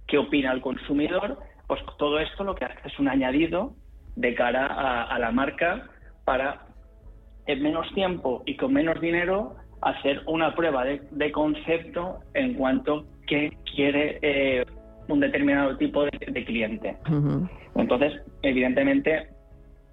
qué 0.07 0.19
opina 0.19 0.53
el 0.53 0.61
consumidor, 0.61 1.39
pues 1.67 1.81
todo 1.99 2.19
esto 2.19 2.45
lo 2.45 2.55
que 2.55 2.65
hace 2.65 2.89
es 2.89 2.99
un 2.99 3.09
añadido 3.09 3.73
de 4.17 4.35
cara 4.35 5.03
a 5.03 5.19
la 5.19 5.33
marca 5.33 5.89
para 6.25 6.74
en 7.47 7.63
menos 7.63 7.93
tiempo 7.95 8.43
y 8.47 8.57
con 8.57 8.73
menos 8.73 9.01
dinero 9.01 9.57
hacer 9.83 10.23
una 10.27 10.55
prueba 10.55 10.85
de, 10.85 11.33
concepto 11.33 12.21
en 12.33 12.55
cuanto 12.55 13.05
que 13.27 13.51
quiere 13.75 14.19
eh, 14.23 14.65
un 15.09 15.21
determinado 15.21 15.77
tipo 15.77 16.05
de, 16.05 16.45
cliente. 16.45 16.97
Entonces, 17.75 18.23
evidentemente, 18.43 19.29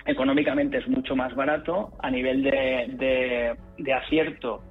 económicamente 0.06 0.78
es 0.78 0.88
mucho 0.88 1.16
más 1.16 1.36
barato, 1.36 1.92
a 2.00 2.10
nivel 2.10 2.44
de, 2.44 3.94
acierto, 3.94 4.62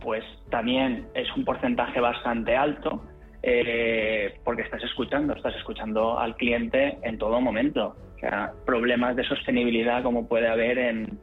pues 0.00 0.24
también 0.50 1.06
es 1.14 1.28
un 1.36 1.44
porcentaje 1.44 2.00
bastante 2.00 2.56
alto, 2.56 3.02
eh, 3.42 4.34
porque 4.44 4.62
estás 4.62 4.82
escuchando, 4.82 5.34
estás 5.34 5.54
escuchando 5.56 6.18
al 6.18 6.36
cliente 6.36 6.98
en 7.02 7.18
todo 7.18 7.40
momento. 7.40 7.96
O 8.16 8.18
sea, 8.18 8.52
problemas 8.66 9.16
de 9.16 9.24
sostenibilidad 9.24 10.02
como 10.02 10.28
puede 10.28 10.48
haber 10.48 10.78
en, 10.78 11.18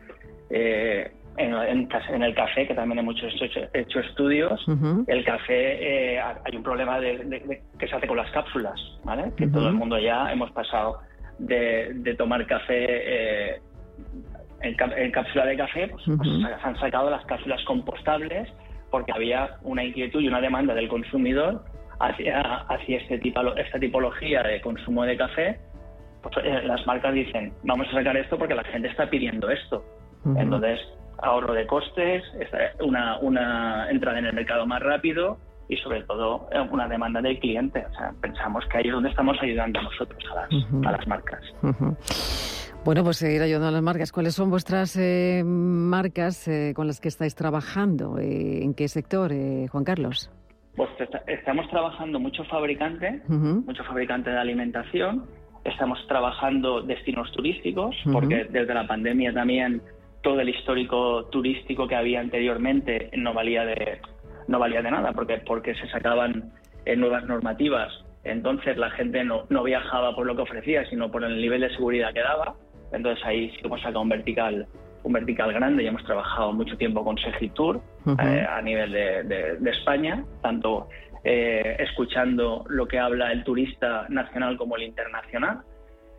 eh, 0.49 1.11
en, 1.37 2.23
el 2.23 2.33
café, 2.33 2.67
que 2.67 2.73
también 2.73 2.99
hemos 2.99 3.15
hecho, 3.21 3.45
hecho 3.73 3.99
estudios, 3.99 4.65
el 5.07 5.23
café 5.23 6.15
eh, 6.15 6.19
hay 6.19 6.55
un 6.55 6.63
problema 6.63 6.99
de, 6.99 7.61
que 7.77 7.87
se 7.87 7.95
hace 7.95 8.07
con 8.07 8.17
las 8.17 8.31
cápsulas, 8.31 8.79
¿vale? 9.03 9.31
Que 9.37 9.47
todo 9.47 9.67
el 9.67 9.75
mundo 9.75 9.99
ya 9.99 10.31
hemos 10.31 10.51
pasado 10.51 10.99
de, 11.37 12.15
tomar 12.17 12.45
café 12.47 12.85
eh, 12.89 13.61
en, 14.61 15.11
cápsula 15.11 15.45
de 15.45 15.57
café, 15.57 15.87
pues, 15.89 16.03
pues 16.17 16.29
se 16.29 16.67
han 16.67 16.79
sacado 16.79 17.09
las 17.09 17.23
cápsulas 17.25 17.63
compostables 17.65 18.49
porque 18.89 19.11
había 19.11 19.57
una 19.61 19.83
inquietud 19.83 20.21
y 20.21 20.27
una 20.27 20.41
demanda 20.41 20.73
del 20.73 20.87
consumidor 20.87 21.63
hacia, 21.99 22.41
hacia 22.41 22.97
este 22.97 23.19
tipo, 23.19 23.41
esta 23.55 23.79
tipología 23.79 24.43
de 24.43 24.61
consumo 24.61 25.03
de 25.03 25.17
café. 25.17 25.59
Pues, 26.23 26.35
eh, 26.43 26.61
las 26.63 26.85
marcas 26.87 27.13
dicen, 27.13 27.53
vamos 27.63 27.87
a 27.89 27.91
sacar 27.91 28.17
esto 28.17 28.37
porque 28.37 28.55
la 28.55 28.63
gente 28.63 28.87
está 28.87 29.09
pidiendo 29.09 29.49
esto. 29.49 29.83
Entonces, 30.25 30.79
ahorro 31.19 31.53
de 31.53 31.65
costes, 31.67 32.23
una, 32.79 33.17
una 33.19 33.89
entrada 33.89 34.19
en 34.19 34.25
el 34.25 34.33
mercado 34.33 34.65
más 34.65 34.81
rápido 34.81 35.37
y 35.69 35.77
sobre 35.77 36.03
todo 36.03 36.47
eh, 36.51 36.59
una 36.71 36.87
demanda 36.87 37.21
del 37.21 37.39
cliente. 37.39 37.85
O 37.89 37.93
sea, 37.93 38.13
pensamos 38.21 38.65
que 38.71 38.77
ahí 38.77 38.87
es 38.87 38.93
donde 38.93 39.09
estamos 39.09 39.37
ayudando 39.41 39.81
nosotros 39.81 40.23
a 40.31 40.35
las, 40.35 40.85
a 40.85 40.91
las 40.97 41.07
marcas. 41.07 41.41
Bueno, 42.85 43.03
pues 43.03 43.17
seguir 43.17 43.41
ayudando 43.41 43.67
a 43.67 43.71
las 43.71 43.81
marcas. 43.81 44.11
¿Cuáles 44.11 44.33
son 44.33 44.49
vuestras 44.49 44.95
eh, 44.95 45.43
marcas 45.45 46.47
eh, 46.47 46.73
con 46.75 46.87
las 46.87 47.01
que 47.01 47.09
estáis 47.09 47.35
trabajando? 47.35 48.17
¿En 48.19 48.73
qué 48.73 48.87
sector, 48.87 49.31
Juan 49.69 49.83
Carlos? 49.83 50.31
Pues 50.75 50.89
estamos 51.25 51.67
trabajando 51.69 52.19
mucho 52.19 52.43
fabricante, 52.45 53.21
mucho 53.27 53.83
fabricante 53.83 54.29
de 54.29 54.37
alimentación. 54.37 55.25
Estamos 55.65 55.99
trabajando 56.07 56.81
destinos 56.81 57.31
turísticos, 57.31 57.95
porque 58.13 58.45
desde 58.49 58.73
la 58.73 58.87
pandemia 58.87 59.33
también 59.33 59.81
todo 60.27 60.41
el 60.41 60.49
histórico 60.49 61.23
turístico 61.31 61.87
que 61.87 61.95
había 61.95 62.19
anteriormente 62.19 63.09
no 63.15 63.33
valía 63.33 63.63
de 63.63 64.01
no 64.49 64.59
valía 64.59 64.81
de 64.81 64.91
nada 64.91 65.13
porque 65.13 65.37
porque 65.37 65.73
se 65.75 65.87
sacaban 65.87 66.51
eh, 66.83 66.97
nuevas 66.97 67.23
normativas. 67.23 67.93
Entonces 68.25 68.75
la 68.75 68.89
gente 68.89 69.23
no, 69.23 69.45
no 69.47 69.63
viajaba 69.63 70.13
por 70.13 70.25
lo 70.25 70.35
que 70.35 70.41
ofrecía 70.41 70.85
sino 70.89 71.09
por 71.09 71.23
el 71.23 71.39
nivel 71.39 71.61
de 71.61 71.69
seguridad 71.69 72.13
que 72.13 72.19
daba. 72.19 72.55
Entonces 72.91 73.23
ahí 73.25 73.51
sí 73.51 73.59
hemos 73.63 73.79
sacado 73.79 74.01
un 74.01 74.09
vertical, 74.09 74.67
un 75.03 75.13
vertical 75.13 75.53
grande. 75.53 75.83
Y 75.83 75.87
hemos 75.87 76.03
trabajado 76.03 76.51
mucho 76.51 76.75
tiempo 76.75 77.05
con 77.05 77.17
Segitur 77.19 77.79
eh, 78.19 78.45
a 78.49 78.61
nivel 78.61 78.91
de, 78.91 79.69
España, 79.71 80.25
tanto 80.41 80.89
eh, 81.23 81.77
escuchando 81.79 82.65
lo 82.67 82.85
que 82.85 82.99
habla 82.99 83.31
el 83.31 83.45
turista 83.45 84.05
nacional 84.09 84.57
como 84.57 84.75
el 84.75 84.83
internacional. 84.83 85.61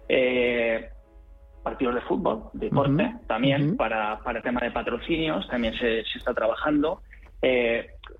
Eh, 0.09 0.89
partidos 1.69 1.95
de 1.97 2.01
fútbol, 2.03 2.45
deporte, 2.55 3.15
también 3.27 3.77
para, 3.77 4.19
para 4.21 4.41
tema 4.41 4.61
de 4.61 4.71
patrocinios, 4.71 5.47
también 5.49 5.75
se, 5.75 6.03
se 6.05 6.19
está 6.19 6.33
trabajando. 6.33 7.03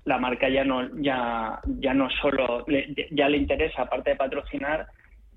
la 0.05 0.17
marca 0.17 0.47
ya 0.49 0.63
no 0.63 0.77
ya 1.01 1.59
ya 1.85 1.93
no 1.93 2.07
solo 2.21 2.65
ya 3.11 3.27
le 3.27 3.37
interesa 3.37 3.81
aparte 3.81 4.11
de 4.11 4.15
patrocinar 4.15 4.87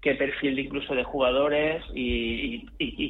qué 0.03 0.15
perfil 0.15 0.59
incluso 0.59 0.95
de 0.95 1.05
jugadores 1.05 1.83
y, 1.95 2.67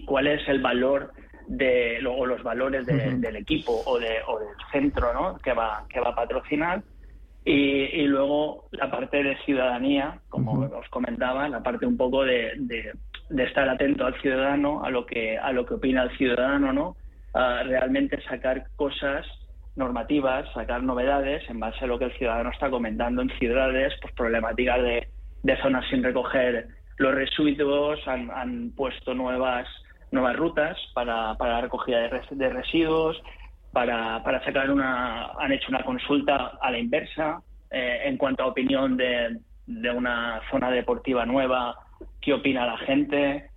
cuál 0.06 0.26
es 0.28 0.46
el 0.48 0.60
valor 0.60 1.12
de 1.48 1.98
o 2.06 2.24
los 2.26 2.42
valores 2.42 2.86
del 2.86 3.36
equipo 3.36 3.82
o, 3.86 3.98
de, 3.98 4.14
o 4.26 4.38
del 4.38 4.56
centro 4.70 5.12
¿no? 5.12 5.38
que 5.38 5.52
va 5.52 5.84
que 5.88 6.00
va 6.00 6.10
a 6.10 6.14
patrocinar 6.14 6.82
y, 7.44 8.06
luego 8.06 8.68
la 8.70 8.90
parte 8.90 9.22
de 9.22 9.36
ciudadanía 9.44 10.20
como 10.28 10.52
os 10.60 10.88
comentaba 10.90 11.48
la 11.48 11.62
parte 11.62 11.86
un 11.86 11.96
poco 11.96 12.24
de, 12.24 12.52
de, 12.56 12.92
estar 13.38 13.68
atento 13.68 14.06
al 14.06 14.20
ciudadano 14.20 14.84
a 14.84 14.90
lo 14.90 15.06
que 15.06 15.38
a 15.38 15.52
lo 15.52 15.66
que 15.66 15.74
opina 15.74 16.04
el 16.04 16.16
ciudadano 16.16 16.72
no 16.72 16.96
realmente 17.32 18.20
sacar 18.22 18.64
cosas 18.76 19.26
normativas 19.76 20.52
sacar 20.52 20.82
novedades 20.82 21.48
en 21.48 21.60
base 21.60 21.84
a 21.84 21.86
lo 21.86 21.98
que 21.98 22.06
el 22.06 22.18
ciudadano 22.18 22.50
está 22.50 22.68
comentando 22.70 23.22
en 23.22 23.30
ciudades 23.38 23.94
pues 24.02 24.12
problemáticas 24.14 24.82
de, 24.82 25.08
de 25.42 25.56
zonas 25.62 25.84
sin 25.88 26.02
recoger 26.02 26.68
los 26.98 27.14
residuos 27.14 28.00
han, 28.06 28.72
puesto 28.76 29.14
nuevas 29.14 29.66
nuevas 30.10 30.36
rutas 30.36 30.76
para, 30.94 31.34
para 31.36 31.54
la 31.54 31.60
recogida 31.62 32.00
de, 32.30 32.48
residuos, 32.50 33.20
para, 33.72 34.22
para, 34.22 34.44
sacar 34.44 34.70
una, 34.70 35.28
han 35.38 35.52
hecho 35.52 35.68
una 35.70 35.82
consulta 35.82 36.58
a 36.60 36.70
la 36.70 36.78
inversa 36.78 37.40
eh, 37.70 38.02
en 38.04 38.18
cuanto 38.18 38.42
a 38.42 38.48
opinión 38.48 38.98
de, 38.98 39.38
de, 39.66 39.90
una 39.90 40.42
zona 40.50 40.70
deportiva 40.70 41.24
nueva, 41.24 41.74
qué 42.22 42.32
opina 42.32 42.64
la 42.64 42.78
gente. 42.78 43.50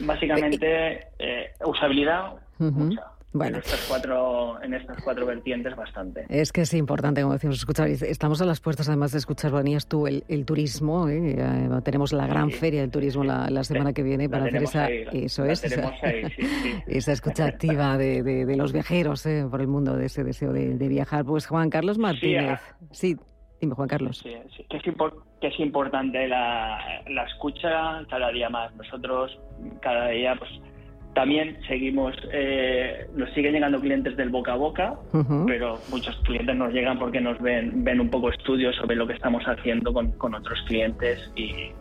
Básicamente, 0.00 1.08
eh, 1.18 1.52
usabilidad, 1.64 2.32
mucha. 2.58 3.10
Bueno. 3.32 3.58
En 3.58 3.62
estas, 3.62 3.86
cuatro, 3.86 4.60
en 4.60 4.74
estas 4.74 5.00
cuatro 5.04 5.24
vertientes 5.24 5.76
bastante. 5.76 6.26
Es 6.28 6.50
que 6.50 6.62
es 6.62 6.74
importante, 6.74 7.22
como 7.22 7.34
decimos, 7.34 7.58
escuchar. 7.58 7.88
Estamos 7.88 8.42
a 8.42 8.44
las 8.44 8.60
puertas, 8.60 8.88
además 8.88 9.12
de 9.12 9.18
escuchar, 9.18 9.52
venías 9.52 9.86
tú, 9.86 10.08
el, 10.08 10.24
el 10.26 10.44
turismo. 10.44 11.08
¿eh? 11.08 11.36
Eh, 11.38 11.68
tenemos 11.84 12.12
la 12.12 12.26
gran 12.26 12.50
feria 12.50 12.80
del 12.80 12.90
turismo 12.90 13.22
la, 13.22 13.48
la 13.48 13.62
semana 13.62 13.92
que 13.92 14.02
viene 14.02 14.28
para 14.28 14.46
hacer 14.46 14.64
esa, 14.64 14.90
eso 14.90 15.44
es, 15.44 15.62
esa, 16.88 17.12
escucha 17.12 17.46
activa 17.46 17.96
de, 17.96 18.24
de, 18.24 18.56
los 18.56 18.72
viajeros 18.72 19.24
¿eh? 19.26 19.46
por 19.48 19.60
el 19.60 19.68
mundo, 19.68 19.96
de 19.96 20.06
ese 20.06 20.24
deseo 20.24 20.52
de, 20.52 20.88
viajar. 20.88 21.24
Pues 21.24 21.46
Juan 21.46 21.70
Carlos 21.70 21.98
Martínez. 21.98 22.58
Sí, 22.90 23.16
dime, 23.60 23.74
Juan 23.74 23.88
Carlos. 23.88 24.22
Que 24.22 24.34
es, 24.36 24.66
que, 24.68 25.46
es, 25.48 25.60
importante 25.60 26.26
la, 26.28 27.02
la 27.08 27.24
escucha 27.24 28.04
cada 28.08 28.30
día 28.30 28.48
más. 28.48 28.74
Nosotros 28.76 29.38
cada 29.80 30.08
día, 30.08 30.36
pues 30.36 30.50
también 31.14 31.58
seguimos, 31.66 32.14
eh, 32.32 33.06
nos 33.14 33.30
siguen 33.30 33.54
llegando 33.54 33.80
clientes 33.80 34.16
del 34.16 34.30
boca 34.30 34.52
a 34.52 34.56
boca, 34.56 34.94
pero 35.46 35.78
muchos 35.90 36.16
clientes 36.24 36.54
nos 36.56 36.72
llegan 36.72 36.98
porque 36.98 37.20
nos 37.20 37.40
ven, 37.40 37.82
ven 37.84 38.00
un 38.00 38.10
poco 38.10 38.30
estudios 38.30 38.76
sobre 38.76 38.96
lo 38.96 39.06
que 39.06 39.14
estamos 39.14 39.42
haciendo 39.44 39.92
con, 39.92 40.12
con 40.12 40.34
otros 40.34 40.58
clientes 40.66 41.18
y, 41.34 41.72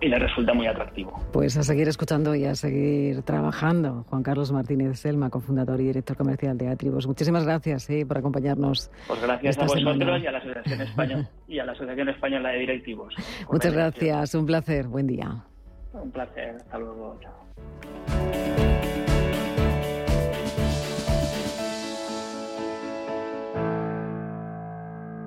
y 0.00 0.08
les 0.08 0.20
resulta 0.20 0.52
muy 0.54 0.66
atractivo. 0.66 1.18
Pues 1.32 1.56
a 1.56 1.62
seguir 1.62 1.88
escuchando 1.88 2.34
y 2.34 2.44
a 2.44 2.54
seguir 2.54 3.22
trabajando. 3.22 4.04
Juan 4.08 4.22
Carlos 4.22 4.52
Martínez 4.52 4.98
Selma, 4.98 5.30
cofundador 5.30 5.80
y 5.80 5.84
director 5.84 6.16
comercial 6.16 6.58
de 6.58 6.68
Atribus. 6.68 7.06
Muchísimas 7.06 7.44
gracias 7.44 7.88
eh, 7.90 8.04
por 8.06 8.18
acompañarnos. 8.18 8.90
Pues 9.06 9.22
gracias 9.22 9.58
a 9.58 9.62
vosotros 9.62 10.22
y 10.22 10.26
a 10.26 10.32
la 10.32 10.38
Asociación 10.38 10.80
Española 10.82 11.30
y 11.48 11.58
a 11.58 11.64
la 11.64 11.72
Asociación 11.72 12.08
Española 12.08 12.48
de 12.50 12.58
Directivos. 12.58 13.14
Muchas 13.50 13.72
gracias, 13.72 14.34
un 14.34 14.46
placer, 14.46 14.86
buen 14.86 15.06
día. 15.06 15.44
Un 15.92 16.10
placer, 16.10 16.56
hasta 16.56 16.78
luego, 16.78 17.18
chao. 17.22 17.32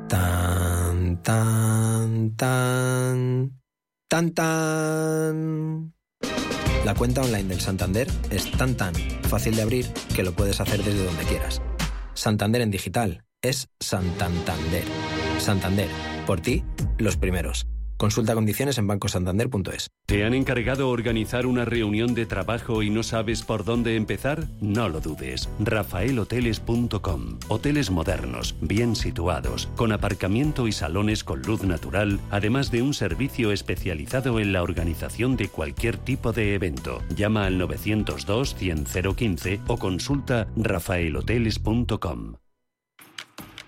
Tan, 0.07 1.21
tan, 1.21 2.35
tan, 2.35 3.58
tan, 4.09 4.31
tan. 4.31 5.93
La 6.83 6.95
cuenta 6.95 7.21
online 7.21 7.47
del 7.47 7.61
Santander 7.61 8.07
es 8.31 8.51
tan 8.51 8.75
tan 8.75 8.93
fácil 9.23 9.55
de 9.55 9.61
abrir 9.61 9.85
que 10.15 10.23
lo 10.23 10.33
puedes 10.33 10.59
hacer 10.59 10.83
desde 10.83 11.05
donde 11.05 11.23
quieras. 11.23 11.61
Santander 12.15 12.61
en 12.61 12.71
digital 12.71 13.23
es 13.41 13.69
Santander. 13.79 14.83
Santander, 15.37 15.87
por 16.25 16.41
ti, 16.41 16.63
los 16.97 17.15
primeros. 17.15 17.67
Consulta 17.99 18.33
condiciones 18.33 18.77
en 18.77 18.87
bancosantander.es. 18.87 19.91
¿Te 20.05 20.23
han 20.23 20.33
encargado 20.33 20.89
organizar 20.89 21.45
una 21.45 21.65
reunión 21.65 22.13
de 22.13 22.25
trabajo 22.25 22.81
y 22.81 22.89
no 22.89 23.03
sabes 23.03 23.43
por 23.43 23.65
dónde 23.65 23.97
empezar? 23.97 24.47
No 24.61 24.87
lo 24.87 25.01
dudes. 25.01 25.49
rafaelhoteles.com. 25.59 27.39
Hoteles 27.49 27.91
modernos, 27.91 28.55
bien 28.61 28.95
situados, 28.95 29.67
con 29.75 29.91
aparcamiento 29.91 30.69
y 30.69 30.71
salones 30.71 31.25
con 31.25 31.41
luz 31.41 31.63
natural, 31.63 32.21
además 32.31 32.71
de 32.71 32.83
un 32.83 32.93
servicio 32.93 33.51
especializado 33.51 34.39
en 34.39 34.53
la 34.53 34.63
organización 34.63 35.35
de 35.35 35.49
cualquier 35.49 35.97
tipo 35.97 36.31
de 36.31 36.55
evento. 36.55 37.03
Llama 37.13 37.47
al 37.47 37.57
902 37.57 38.55
100 38.55 38.85
015 39.13 39.59
o 39.67 39.77
consulta 39.77 40.47
rafaelhoteles.com. 40.55 42.35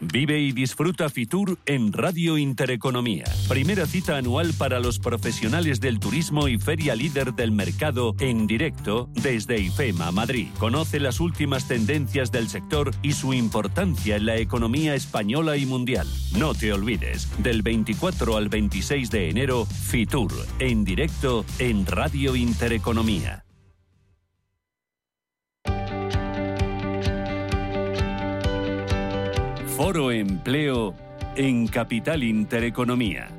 Vive 0.02 0.40
y 0.40 0.52
disfruta 0.52 1.10
Fitur 1.10 1.60
en 1.68 1.94
Radio 1.94 2.40
Intereconomía. 2.40 3.26
Primera 3.48 3.86
cita 3.86 4.18
anual 4.18 4.52
para 4.58 4.80
los 4.80 4.98
profesionales 4.98 5.80
del 5.80 6.00
turismo 6.00 6.48
y 6.48 6.58
feria 6.58 6.96
líder 6.96 7.36
del 7.36 7.52
mercado 7.52 8.16
en 8.20 8.48
directo 8.48 9.10
desde 9.14 9.60
IFEMA 9.60 10.12
Madrid. 10.12 10.48
Conoce 10.58 11.00
las 11.00 11.20
últimas 11.20 11.68
tendencias 11.68 12.32
del 12.32 12.50
sector 12.50 12.92
y 13.04 13.14
su 13.14 13.34
importancia 13.36 14.16
en 14.16 14.26
la 14.26 14.38
economía 14.38 14.96
española 14.96 15.56
y 15.56 15.68
mundial. 15.68 16.08
No 16.36 16.56
te 16.56 16.74
olvides, 16.74 17.30
del 17.38 17.62
24 17.62 18.38
al 18.38 18.50
26 18.50 19.12
de 19.12 19.30
enero, 19.30 19.66
Fitur 19.66 20.34
en 20.58 20.84
directo 20.84 21.46
en 21.60 21.86
Radio 21.86 22.36
Intereconomía. 22.36 23.46
Foro 29.84 30.12
Empleo 30.12 30.94
en 31.36 31.66
Capital 31.66 32.22
Intereconomía. 32.22 33.30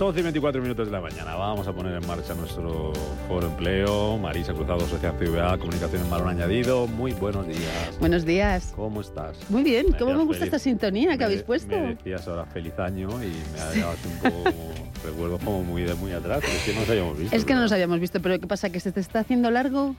Las 0.00 0.06
11 0.06 0.20
y 0.20 0.22
24 0.22 0.62
minutos 0.62 0.86
de 0.86 0.92
la 0.92 1.00
mañana. 1.02 1.34
Vamos 1.34 1.68
a 1.68 1.74
poner 1.74 1.94
en 1.94 2.06
marcha 2.06 2.32
nuestro 2.32 2.90
foro 3.28 3.46
empleo. 3.46 4.16
Marisa 4.16 4.54
Cruzado, 4.54 4.80
Sociedad 4.88 5.14
CVA, 5.18 5.58
Comunicación 5.58 6.00
en 6.00 6.08
Marón 6.08 6.28
Añadido. 6.28 6.86
Muy 6.86 7.12
buenos 7.12 7.46
días. 7.46 7.98
Buenos 8.00 8.24
días. 8.24 8.72
¿Cómo 8.74 9.02
estás? 9.02 9.36
Muy 9.50 9.62
bien. 9.62 9.92
¿Cómo 9.98 10.14
me 10.14 10.24
gusta 10.24 10.46
esta 10.46 10.58
sintonía 10.58 11.18
que 11.18 11.24
habéis 11.24 11.42
puesto? 11.42 11.78
Me 11.78 11.96
decías 11.96 12.26
ahora 12.28 12.46
feliz 12.46 12.78
año 12.78 13.10
y 13.22 13.30
me 13.52 13.60
ha 13.60 13.70
dejado 13.72 13.96
un 14.06 14.30
poco 14.32 14.50
recuerdo 15.04 15.38
como 15.38 15.64
muy 15.64 15.82
de 15.82 15.92
muy 15.92 16.12
atrás. 16.12 16.42
es 16.44 16.64
que 16.64 16.72
no 16.72 16.80
nos 16.80 16.88
habíamos 16.88 17.18
visto. 17.18 17.36
Es 17.36 17.44
que 17.44 17.54
no 17.54 17.60
nos 17.60 17.72
habíamos 17.72 18.00
visto, 18.00 18.22
pero 18.22 18.40
¿qué 18.40 18.46
pasa? 18.46 18.70
¿Que 18.70 18.80
se 18.80 18.92
te 18.92 19.00
está 19.00 19.18
haciendo 19.18 19.50
largo? 19.50 19.94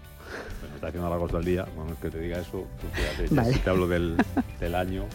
Está 0.81 0.87
haciendo 0.87 1.11
largo 1.11 1.27
todo 1.27 1.37
el 1.37 1.45
día. 1.45 1.67
Bueno, 1.75 1.95
que 2.01 2.09
te 2.09 2.19
diga 2.19 2.39
eso, 2.39 2.65
pues 3.19 3.29
si 3.29 3.59
te 3.59 3.69
hablo 3.69 3.87
del, 3.87 4.17
del 4.59 4.73
año. 4.73 5.05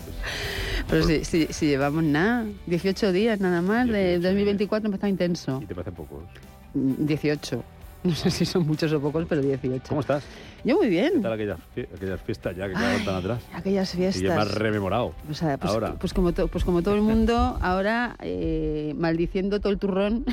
Pues, 0.89 1.05
pero 1.05 1.25
si, 1.25 1.49
si, 1.49 1.67
llevamos 1.67 2.05
nada, 2.05 2.47
18 2.67 3.11
días 3.11 3.41
nada 3.41 3.63
más, 3.63 3.89
de 3.89 4.21
2024 4.21 4.95
está 4.95 5.09
intenso. 5.09 5.59
¿Y 5.61 5.67
te 5.67 5.75
parecen 5.75 5.95
pocos? 5.95 6.23
18. 6.73 7.65
No 8.05 8.15
sé 8.15 8.31
si 8.31 8.47
son 8.47 8.65
muchos 8.65 8.93
o 8.93 9.01
pocos, 9.01 9.27
pero 9.29 9.43
18. 9.43 9.83
¿Cómo 9.89 10.03
estás? 10.03 10.23
Yo 10.63 10.77
muy 10.77 10.89
bien. 10.89 11.15
¿Qué 11.15 11.21
tal 11.21 11.33
aquellas, 11.33 11.59
aquellas 11.97 12.21
fiestas 12.21 12.57
ya 12.57 12.69
que 12.69 12.75
quedaron 12.75 13.05
tan 13.05 13.15
atrás? 13.17 13.43
Aquellas 13.53 13.91
fiestas. 13.91 14.23
Y 14.23 14.29
más 14.29 14.55
rememorado. 14.55 15.15
O 15.29 15.35
sea, 15.35 15.59
pues, 15.59 15.73
ahora. 15.73 15.95
Pues 15.95 16.15
como, 16.15 16.31
pues 16.31 16.63
como 16.63 16.83
todo 16.83 16.95
el 16.95 17.03
mundo, 17.03 17.59
ahora 17.61 18.15
eh, 18.21 18.95
maldiciendo 18.97 19.59
todo 19.59 19.73
el 19.73 19.81
turrón 19.81 20.25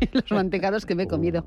los 0.12 0.30
mantecados 0.30 0.86
que 0.86 0.94
me 0.94 1.04
he 1.04 1.08
comido. 1.08 1.44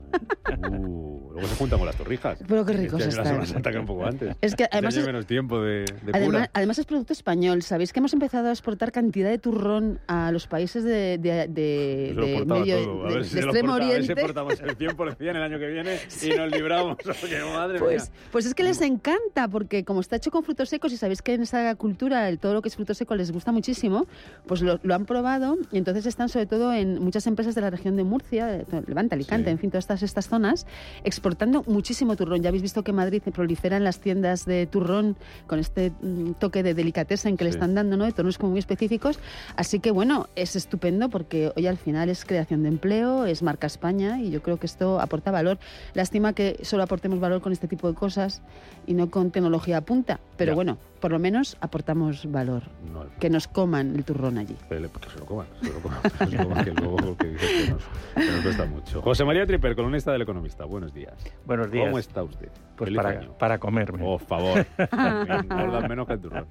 Uh, 0.70 1.32
luego 1.34 1.48
se 1.48 1.56
juntan 1.56 1.80
con 1.80 1.86
las 1.88 1.96
torrijas. 1.96 2.40
Pero 2.48 2.66
qué 2.66 2.74
ricos 2.74 3.02
este 3.02 3.22
están. 3.22 3.78
Un 3.78 3.86
poco 3.86 4.06
antes. 4.06 4.36
Es 4.42 4.56
que 4.56 4.66
además 4.72 4.94
Este 4.96 5.00
año 5.00 5.04
es- 5.04 5.08
hay 5.08 5.14
menos 5.14 5.26
tiempo 5.26 5.62
de, 5.62 5.86
de 6.04 6.48
Además, 6.54 6.80
es 6.80 6.86
producto 6.86 7.14
español. 7.14 7.62
Sabéis 7.64 7.92
que 7.94 8.00
hemos 8.00 8.14
empezado 8.14 8.50
a 8.50 8.52
exportar 8.52 8.92
cantidad 8.92 9.30
de 9.30 9.38
turrón 9.40 10.00
a 10.08 10.32
los 10.32 10.48
países 10.48 10.84
de, 10.84 11.18
de, 11.18 12.14
medio 12.46 13.24
si 13.24 13.40
extremo 13.40 13.74
porta- 13.74 13.86
a 13.86 13.90
ver 13.90 14.04
si 14.04 14.12
oriente. 14.12 14.16
portamos 14.22 14.60
el 14.62 14.78
100% 14.78 15.16
el 15.20 15.42
año 15.42 15.60
que 15.60 15.68
viene 15.68 15.98
y 16.22 16.30
nos 16.38 16.52
libramos. 16.52 16.98
Oye, 17.24 17.40
madre 17.46 17.80
Pues, 17.80 18.10
mía. 18.10 18.20
pues 18.32 18.46
es 18.46 18.54
que 18.54 18.64
les 18.64 18.82
encanta, 18.82 19.48
porque 19.48 19.84
como 19.84 20.02
está 20.02 20.18
hecho 20.18 20.32
con 20.32 20.44
frutos 20.44 20.70
secos, 20.70 20.92
y 20.94 20.98
sabéis 20.98 21.22
que 21.22 21.34
en 21.34 21.42
esa 21.44 21.74
cultura 21.76 22.30
el, 22.30 22.40
todo 22.40 22.54
lo 22.54 22.62
que 22.62 22.70
es 22.70 22.76
fruto 22.76 22.94
seco 22.94 23.16
les 23.16 23.32
gusta 23.32 23.52
muchísimo, 23.52 24.06
pues 24.46 24.62
lo, 24.62 24.80
lo 24.84 24.94
han 24.96 25.06
probado 25.06 25.58
y 25.72 25.78
entonces 25.78 26.06
están 26.06 26.30
sobre 26.30 26.46
todo 26.46 26.74
en 26.74 27.02
muchas 27.02 27.26
empresas 27.28 27.56
de 27.56 27.62
la 27.62 27.70
región 27.70 27.96
de 27.96 28.04
Murcia, 28.04 28.43
todo- 28.70 28.84
Levante, 28.88 29.16
Alicante, 29.16 29.46
Sí. 29.46 29.52
en 29.52 29.60
fin, 29.60 29.70
todas 29.72 29.84
estas, 29.86 30.04
estas 30.04 30.28
zonas, 30.28 30.66
exportando 31.04 31.64
muchísimo 31.68 32.16
turrón. 32.16 32.42
Ya 32.42 32.50
habéis 32.50 32.62
visto 32.64 32.84
que 32.84 32.92
en 32.92 32.98
Madrid 32.98 33.22
proliferan 33.34 33.84
las 33.84 34.00
tiendas 34.00 34.46
de 34.46 34.66
turrón 34.68 35.16
con 35.48 35.60
este 35.60 35.92
mm, 36.02 36.34
toque 36.40 36.64
de 36.64 36.74
delicateza 36.74 37.32
que 37.34 37.44
le 37.44 37.52
Sí. 37.52 37.56
están 37.58 37.74
dando, 37.76 37.98
¿no? 37.98 38.06
De 38.06 38.12
tonos 38.12 38.38
como 38.38 38.52
muy 38.52 38.60
específicos. 38.60 39.20
Así 39.56 39.80
que 39.80 39.92
bueno, 39.92 40.28
es 40.36 40.56
estupendo 40.56 41.10
porque 41.10 41.52
hoy 41.56 41.68
al 41.68 41.78
final 41.78 42.10
es 42.10 42.26
creación 42.26 42.64
de 42.64 42.70
empleo, 42.70 43.26
es 43.26 43.42
marca 43.44 43.68
España 43.68 44.20
y 44.22 44.30
yo 44.32 44.42
creo 44.42 44.58
que 44.58 44.66
esto 44.66 45.00
aporta 45.00 45.32
valor. 45.32 45.58
Lástima 45.94 46.34
que 46.34 46.60
solo 46.64 46.84
aportemos 46.84 47.20
valor 47.20 47.42
con 47.42 47.52
este 47.52 47.68
tipo 47.68 47.88
de 47.88 47.96
cosas 47.96 48.42
y 48.88 48.94
no 48.94 49.10
con 49.10 49.32
tecnología 49.32 49.78
a 49.78 49.82
punta, 49.82 50.20
pero 50.38 50.52
Ya. 50.52 50.56
bueno, 50.56 50.78
por 51.04 51.12
lo 51.12 51.20
menos 51.20 51.58
aportamos 51.60 52.32
valor. 52.32 52.64
No, 52.94 53.06
Que 53.20 53.30
nos 53.30 53.50
coman 53.50 53.94
el 53.94 54.06
turrón 54.06 54.38
allí. 54.38 54.56
que 54.70 54.76
se 54.76 55.20
lo 55.20 55.26
coman, 55.26 55.48
se 55.62 55.68
lo 55.74 55.80
coman, 55.82 56.00
que 56.18 56.26
se 56.28 56.38
lo 56.38 56.44
coman, 56.48 56.64
que 56.64 56.72
luego 56.72 57.18
que 57.18 57.28
dices 57.28 57.50
que 57.50 57.72
nos, 57.72 57.84
que 58.16 58.32
nos 58.32 58.42
cuesta 58.42 58.66
mucho. 58.68 59.02
José 59.02 59.26
María 59.26 59.46
Triper, 59.46 59.76
columnista 59.76 60.14
del 60.14 60.22
Economista, 60.22 60.64
buenos 60.64 60.94
días. 60.94 61.14
Buenos 61.46 61.70
días. 61.70 61.88
¿Cómo 61.88 62.00
está 62.00 62.24
usted? 62.24 62.48
Pues 62.84 63.28
para, 63.40 63.58
comerme. 63.60 64.00
Por 64.04 64.20
favor, 64.22 64.66
engordan 64.78 65.88
menos 65.90 66.08
que 66.08 66.14
el 66.14 66.20
turrón. 66.22 66.46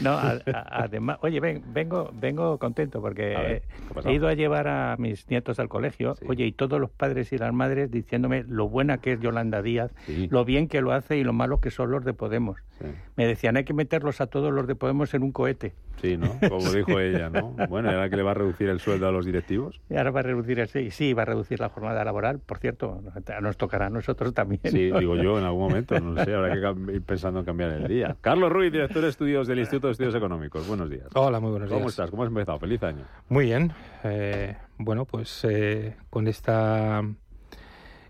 No, 0.00 0.10
a- 0.12 0.38
a- 0.52 0.82
además, 0.84 1.18
oye, 1.22 1.40
ven, 1.40 1.62
vengo, 1.68 2.10
vengo 2.14 2.58
contento 2.58 3.00
porque 3.00 3.62
he 4.04 4.12
ido 4.12 4.28
a 4.28 4.34
llevar 4.34 4.68
a 4.68 4.96
mis 4.98 5.28
nietos 5.30 5.58
al 5.58 5.68
colegio, 5.68 6.14
Sí. 6.16 6.24
oye, 6.28 6.46
y 6.46 6.52
todos 6.52 6.80
los 6.80 6.90
padres 6.90 7.32
y 7.32 7.38
las 7.38 7.52
madres 7.52 7.90
diciéndome 7.90 8.44
lo 8.48 8.68
buena 8.68 8.98
que 8.98 9.12
es 9.12 9.20
Yolanda 9.20 9.62
Díaz, 9.62 9.92
Sí. 10.06 10.28
lo 10.30 10.44
bien 10.44 10.68
que 10.68 10.80
lo 10.80 10.92
hace 10.92 11.16
y 11.16 11.24
lo 11.24 11.32
malo 11.32 11.60
que 11.60 11.70
son 11.70 11.90
los 11.90 12.04
de 12.04 12.12
Podemos. 12.14 12.58
Sí. 12.78 12.86
Me 13.16 13.26
decían, 13.26 13.56
hay 13.56 13.64
que 13.64 13.72
meterlos 13.74 14.20
a 14.20 14.26
todos 14.26 14.52
los 14.52 14.66
de 14.66 14.74
Podemos 14.74 15.12
en 15.14 15.22
un 15.22 15.32
cohete. 15.32 15.74
Sí, 16.02 16.18
¿no? 16.18 16.38
Como 16.48 16.70
dijo 16.72 17.00
ella, 17.00 17.30
¿no? 17.30 17.52
Bueno, 17.70 17.90
¿era 17.90 18.10
que 18.10 18.16
le 18.16 18.22
va 18.22 18.32
a 18.32 18.34
reducir 18.34 18.68
el 18.68 18.80
sueldo 18.80 19.08
a 19.08 19.12
los 19.12 19.24
directivos? 19.24 19.80
Y 19.88 19.96
ahora 19.96 20.10
va 20.10 20.20
a 20.20 20.24
reducir 20.24 20.62
y 20.74 20.90
sí, 20.90 21.14
va 21.14 21.22
a 21.22 21.24
reducir 21.24 21.58
la 21.58 21.70
jornada 21.70 22.04
laboral, 22.04 22.38
por 22.38 22.58
cierto, 22.58 23.02
nos 23.40 23.56
tocará 23.56 23.86
a 23.86 23.90
nosotros 23.90 24.34
también. 24.34 24.60
Sí, 24.64 24.90
digo 24.90 25.16
yo 25.16 25.38
en 25.38 25.44
algún 25.46 25.65
momento, 25.68 25.98
no 26.00 26.24
sé, 26.24 26.34
habrá 26.34 26.52
que 26.54 26.92
ir 26.92 27.02
pensando 27.02 27.40
en 27.40 27.46
cambiar 27.46 27.70
el 27.72 27.88
día. 27.88 28.16
Carlos 28.20 28.50
Ruiz, 28.50 28.72
director 28.72 29.02
de 29.02 29.08
estudios 29.08 29.46
del 29.46 29.58
Instituto 29.58 29.88
de 29.88 29.92
Estudios 29.92 30.14
Económicos. 30.14 30.66
Buenos 30.66 30.90
días. 30.90 31.06
Hola, 31.14 31.40
muy 31.40 31.50
buenos 31.50 31.68
¿Cómo 31.68 31.80
días. 31.80 31.92
estás? 31.92 32.10
¿Cómo 32.10 32.22
has 32.22 32.28
empezado? 32.28 32.58
Feliz 32.58 32.82
año. 32.82 33.04
Muy 33.28 33.46
bien. 33.46 33.72
Eh, 34.04 34.56
bueno, 34.78 35.04
pues 35.04 35.44
eh, 35.44 35.96
con 36.10 36.26
esta 36.28 37.02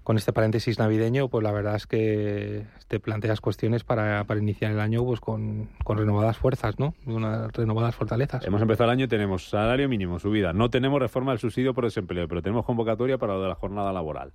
con 0.03 0.17
este 0.17 0.33
paréntesis 0.33 0.79
navideño, 0.79 1.29
pues 1.29 1.43
la 1.43 1.51
verdad 1.51 1.75
es 1.75 1.89
que 1.89 2.65
te 2.87 3.01
planteas 3.01 3.41
cuestiones 3.41 3.83
para, 3.83 4.23
para 4.23 4.39
iniciar 4.39 4.71
el 4.71 4.79
año 4.79 5.05
pues 5.05 5.19
con, 5.19 5.69
con 5.83 5.99
renovadas 5.99 6.37
fuerzas, 6.37 6.79
¿no? 6.79 6.95
Unas 7.07 7.51
renovadas 7.53 7.97
fortalezas. 7.97 8.47
Hemos 8.47 8.63
empezado 8.63 8.85
el 8.89 8.99
año 8.99 9.07
y 9.07 9.09
tenemos 9.09 9.49
salario 9.49 9.89
mínimo, 9.89 10.21
subida. 10.21 10.53
No 10.53 10.71
tenemos 10.71 11.01
reforma 11.01 11.33
del 11.33 11.41
subsidio 11.41 11.75
por 11.75 11.83
desempleo, 11.83 12.29
pero 12.29 12.41
tenemos 12.41 12.65
convocatoria 12.65 13.19
para 13.19 13.35
lo 13.35 13.43
de 13.43 13.49
la 13.49 13.57
jornada 13.57 13.93
laboral. 13.93 14.33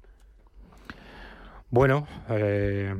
Bueno, 1.71 2.05
eh, 2.29 2.93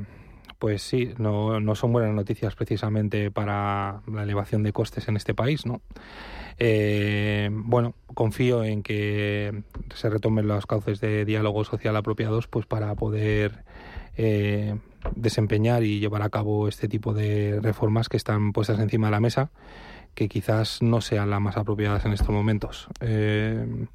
pues 0.58 0.82
sí, 0.82 1.12
no, 1.18 1.60
no 1.60 1.74
son 1.74 1.92
buenas 1.92 2.14
noticias 2.14 2.54
precisamente 2.54 3.30
para 3.30 4.00
la 4.10 4.22
elevación 4.22 4.62
de 4.62 4.72
costes 4.72 5.08
en 5.08 5.16
este 5.16 5.34
país, 5.34 5.66
¿no? 5.66 5.82
Eh, 6.58 7.50
bueno, 7.52 7.94
confío 8.14 8.64
en 8.64 8.82
que 8.82 9.62
se 9.94 10.08
retomen 10.08 10.48
los 10.48 10.66
cauces 10.66 11.00
de 11.00 11.24
diálogo 11.24 11.64
social 11.64 11.96
apropiados 11.96 12.46
pues 12.48 12.64
para 12.64 12.94
poder 12.94 13.64
eh, 14.16 14.78
desempeñar 15.16 15.82
y 15.82 16.00
llevar 16.00 16.22
a 16.22 16.30
cabo 16.30 16.68
este 16.68 16.88
tipo 16.88 17.12
de 17.12 17.60
reformas 17.60 18.08
que 18.08 18.16
están 18.16 18.52
puestas 18.52 18.78
encima 18.78 19.08
de 19.08 19.10
la 19.10 19.20
mesa, 19.20 19.50
que 20.14 20.28
quizás 20.28 20.80
no 20.80 21.00
sean 21.00 21.28
las 21.28 21.40
más 21.40 21.56
apropiadas 21.56 22.04
en 22.06 22.12
estos 22.12 22.30
momentos. 22.30 22.88
Eh, 23.00 23.86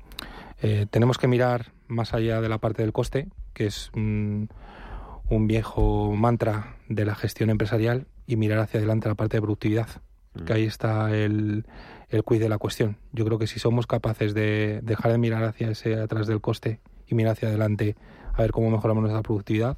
eh, 0.61 0.85
tenemos 0.89 1.17
que 1.17 1.27
mirar 1.27 1.71
más 1.87 2.13
allá 2.13 2.41
de 2.41 2.49
la 2.49 2.57
parte 2.57 2.81
del 2.81 2.93
coste, 2.93 3.27
que 3.53 3.67
es 3.67 3.91
mm, 3.93 4.43
un 5.29 5.47
viejo 5.47 6.13
mantra 6.15 6.77
de 6.89 7.05
la 7.05 7.15
gestión 7.15 7.49
empresarial, 7.49 8.07
y 8.25 8.35
mirar 8.35 8.59
hacia 8.59 8.79
adelante 8.79 9.07
la 9.07 9.15
parte 9.15 9.37
de 9.37 9.41
productividad, 9.41 9.87
que 10.45 10.53
ahí 10.53 10.65
está 10.65 11.15
el, 11.15 11.65
el 12.09 12.23
quiz 12.23 12.39
de 12.39 12.49
la 12.49 12.57
cuestión. 12.57 12.97
Yo 13.11 13.25
creo 13.25 13.39
que 13.39 13.47
si 13.47 13.59
somos 13.59 13.87
capaces 13.87 14.33
de 14.33 14.81
dejar 14.83 15.11
de 15.13 15.17
mirar 15.17 15.43
hacia 15.43 15.69
ese 15.69 15.99
atrás 15.99 16.27
del 16.27 16.41
coste 16.41 16.79
y 17.07 17.15
mirar 17.15 17.31
hacia 17.33 17.47
adelante 17.47 17.95
a 18.33 18.41
ver 18.41 18.51
cómo 18.51 18.69
mejoramos 18.69 19.01
nuestra 19.01 19.23
productividad, 19.23 19.77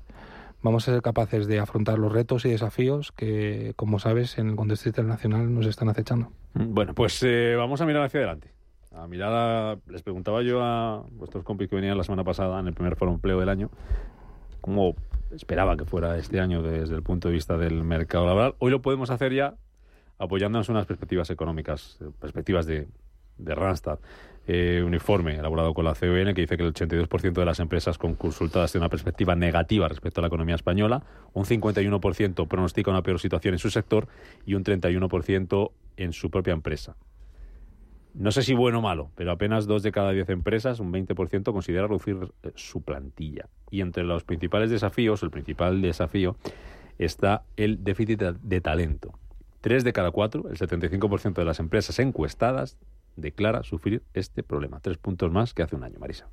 vamos 0.62 0.88
a 0.88 0.92
ser 0.92 1.02
capaces 1.02 1.48
de 1.48 1.60
afrontar 1.60 1.98
los 1.98 2.12
retos 2.12 2.46
y 2.46 2.50
desafíos 2.50 3.12
que, 3.12 3.74
como 3.76 4.00
sabes, 4.00 4.38
en 4.38 4.50
el 4.50 4.56
contexto 4.56 4.90
internacional 4.90 5.54
nos 5.54 5.66
están 5.66 5.90
acechando. 5.90 6.32
Bueno, 6.54 6.94
pues 6.94 7.22
eh, 7.24 7.56
vamos 7.56 7.80
a 7.82 7.86
mirar 7.86 8.04
hacia 8.04 8.20
adelante. 8.20 8.52
A 8.92 9.08
mirar 9.08 9.80
les 9.88 10.02
preguntaba 10.02 10.42
yo 10.42 10.64
a 10.64 11.06
vuestros 11.12 11.44
compis 11.44 11.70
que 11.70 11.76
venían 11.76 11.98
la 11.98 12.04
semana 12.04 12.24
pasada 12.24 12.60
en 12.60 12.68
el 12.68 12.74
primer 12.74 12.96
foro 12.96 13.12
empleo 13.12 13.40
del 13.40 13.50
año 13.50 13.70
cómo 14.62 14.96
esperaba 15.32 15.78
que 15.78 15.86
fuera 15.86 16.18
este 16.18 16.40
año 16.40 16.62
desde 16.62 16.96
el 16.96 17.04
punto 17.04 17.28
de 17.28 17.34
vista 17.34 17.58
del 17.58 17.84
mercado 17.84 18.26
laboral. 18.26 18.56
Hoy 18.60 18.72
lo 18.72 18.82
podemos 18.82 19.10
hacer 19.10 19.34
ya 19.34 19.56
apoyándonos 20.18 20.68
en 20.70 20.76
unas 20.76 20.86
perspectivas 20.86 21.30
económicas, 21.30 22.00
perspectivas 22.20 22.66
de, 22.66 22.88
de 23.38 23.56
Randstad. 23.56 24.00
Eh, 24.48 24.82
un 24.84 24.94
informe 24.96 25.36
elaborado 25.36 25.74
con 25.76 25.86
la 25.86 25.94
CON 25.94 26.34
que 26.34 26.42
dice 26.42 26.58
que 26.58 26.64
el 26.64 26.74
82% 26.74 27.34
de 27.34 27.46
las 27.46 27.60
empresas 27.60 28.00
consultadas 28.00 28.72
tiene 28.72 28.84
una 28.84 28.90
perspectiva 28.90 29.36
negativa 29.36 29.88
respecto 29.88 30.22
a 30.22 30.24
la 30.24 30.28
economía 30.28 30.56
española, 30.56 31.04
un 31.34 31.46
51% 31.46 32.48
pronostica 32.48 32.90
una 32.90 33.04
peor 33.04 33.20
situación 33.20 33.54
en 33.54 33.60
su 33.60 33.70
sector 33.70 34.08
y 34.46 34.56
un 34.56 34.64
31% 34.64 35.72
en 35.98 36.14
su 36.14 36.32
propia 36.32 36.54
empresa. 36.54 36.96
No 38.14 38.32
sé 38.32 38.42
si 38.42 38.54
bueno 38.54 38.80
o 38.80 38.82
malo, 38.82 39.12
pero 39.16 39.32
apenas 39.32 39.68
dos 39.68 39.84
de 39.84 39.92
cada 39.92 40.12
diez 40.12 40.30
empresas, 40.30 40.80
un 40.80 40.92
20%, 40.92 41.52
considera 41.52 41.88
reducir 41.88 42.18
eh, 42.44 42.52
su 42.56 42.82
plantilla. 42.82 43.48
Y 43.70 43.82
entre 43.82 44.04
los 44.04 44.24
principales 44.24 44.70
desafíos, 44.70 45.22
el 45.24 45.30
principal 45.30 45.82
desafío, 45.82 46.36
está 46.98 47.44
el 47.56 47.84
déficit 47.84 48.20
de, 48.20 48.62
talento. 48.62 49.14
Tres 49.62 49.84
de 49.84 49.94
cada 49.94 50.12
cuatro, 50.12 50.50
el 50.50 50.58
75% 50.58 51.34
de 51.34 51.46
las 51.46 51.60
empresas 51.60 52.00
encuestadas, 52.00 52.78
declara 53.16 53.64
sufrir 53.64 54.04
este 54.14 54.44
problema. 54.44 54.80
Tres 54.80 54.98
puntos 54.98 55.32
más 55.32 55.54
que 55.54 55.64
hace 55.64 55.76
un 55.76 55.84
año, 55.84 56.00
Marisa. 56.00 56.28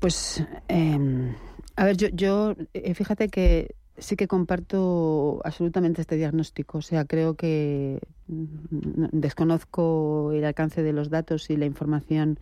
Pues, 0.00 0.44
eh, 0.68 1.34
a 1.76 1.84
ver, 1.84 1.96
yo, 1.96 2.08
yo 2.08 2.54
eh, 2.74 2.94
fíjate 2.94 3.28
que 3.28 3.74
sí 4.00 4.16
que 4.16 4.26
comparto 4.26 5.40
absolutamente 5.44 6.00
este 6.00 6.16
diagnóstico. 6.16 6.78
O 6.78 6.82
sea, 6.82 7.04
creo 7.04 7.34
que 7.34 8.00
mm, 8.28 9.06
desconozco 9.12 10.32
el 10.32 10.44
alcance 10.44 10.82
de 10.82 10.92
los 10.92 11.10
datos 11.10 11.50
y 11.50 11.56
la 11.56 11.66
información 11.66 12.38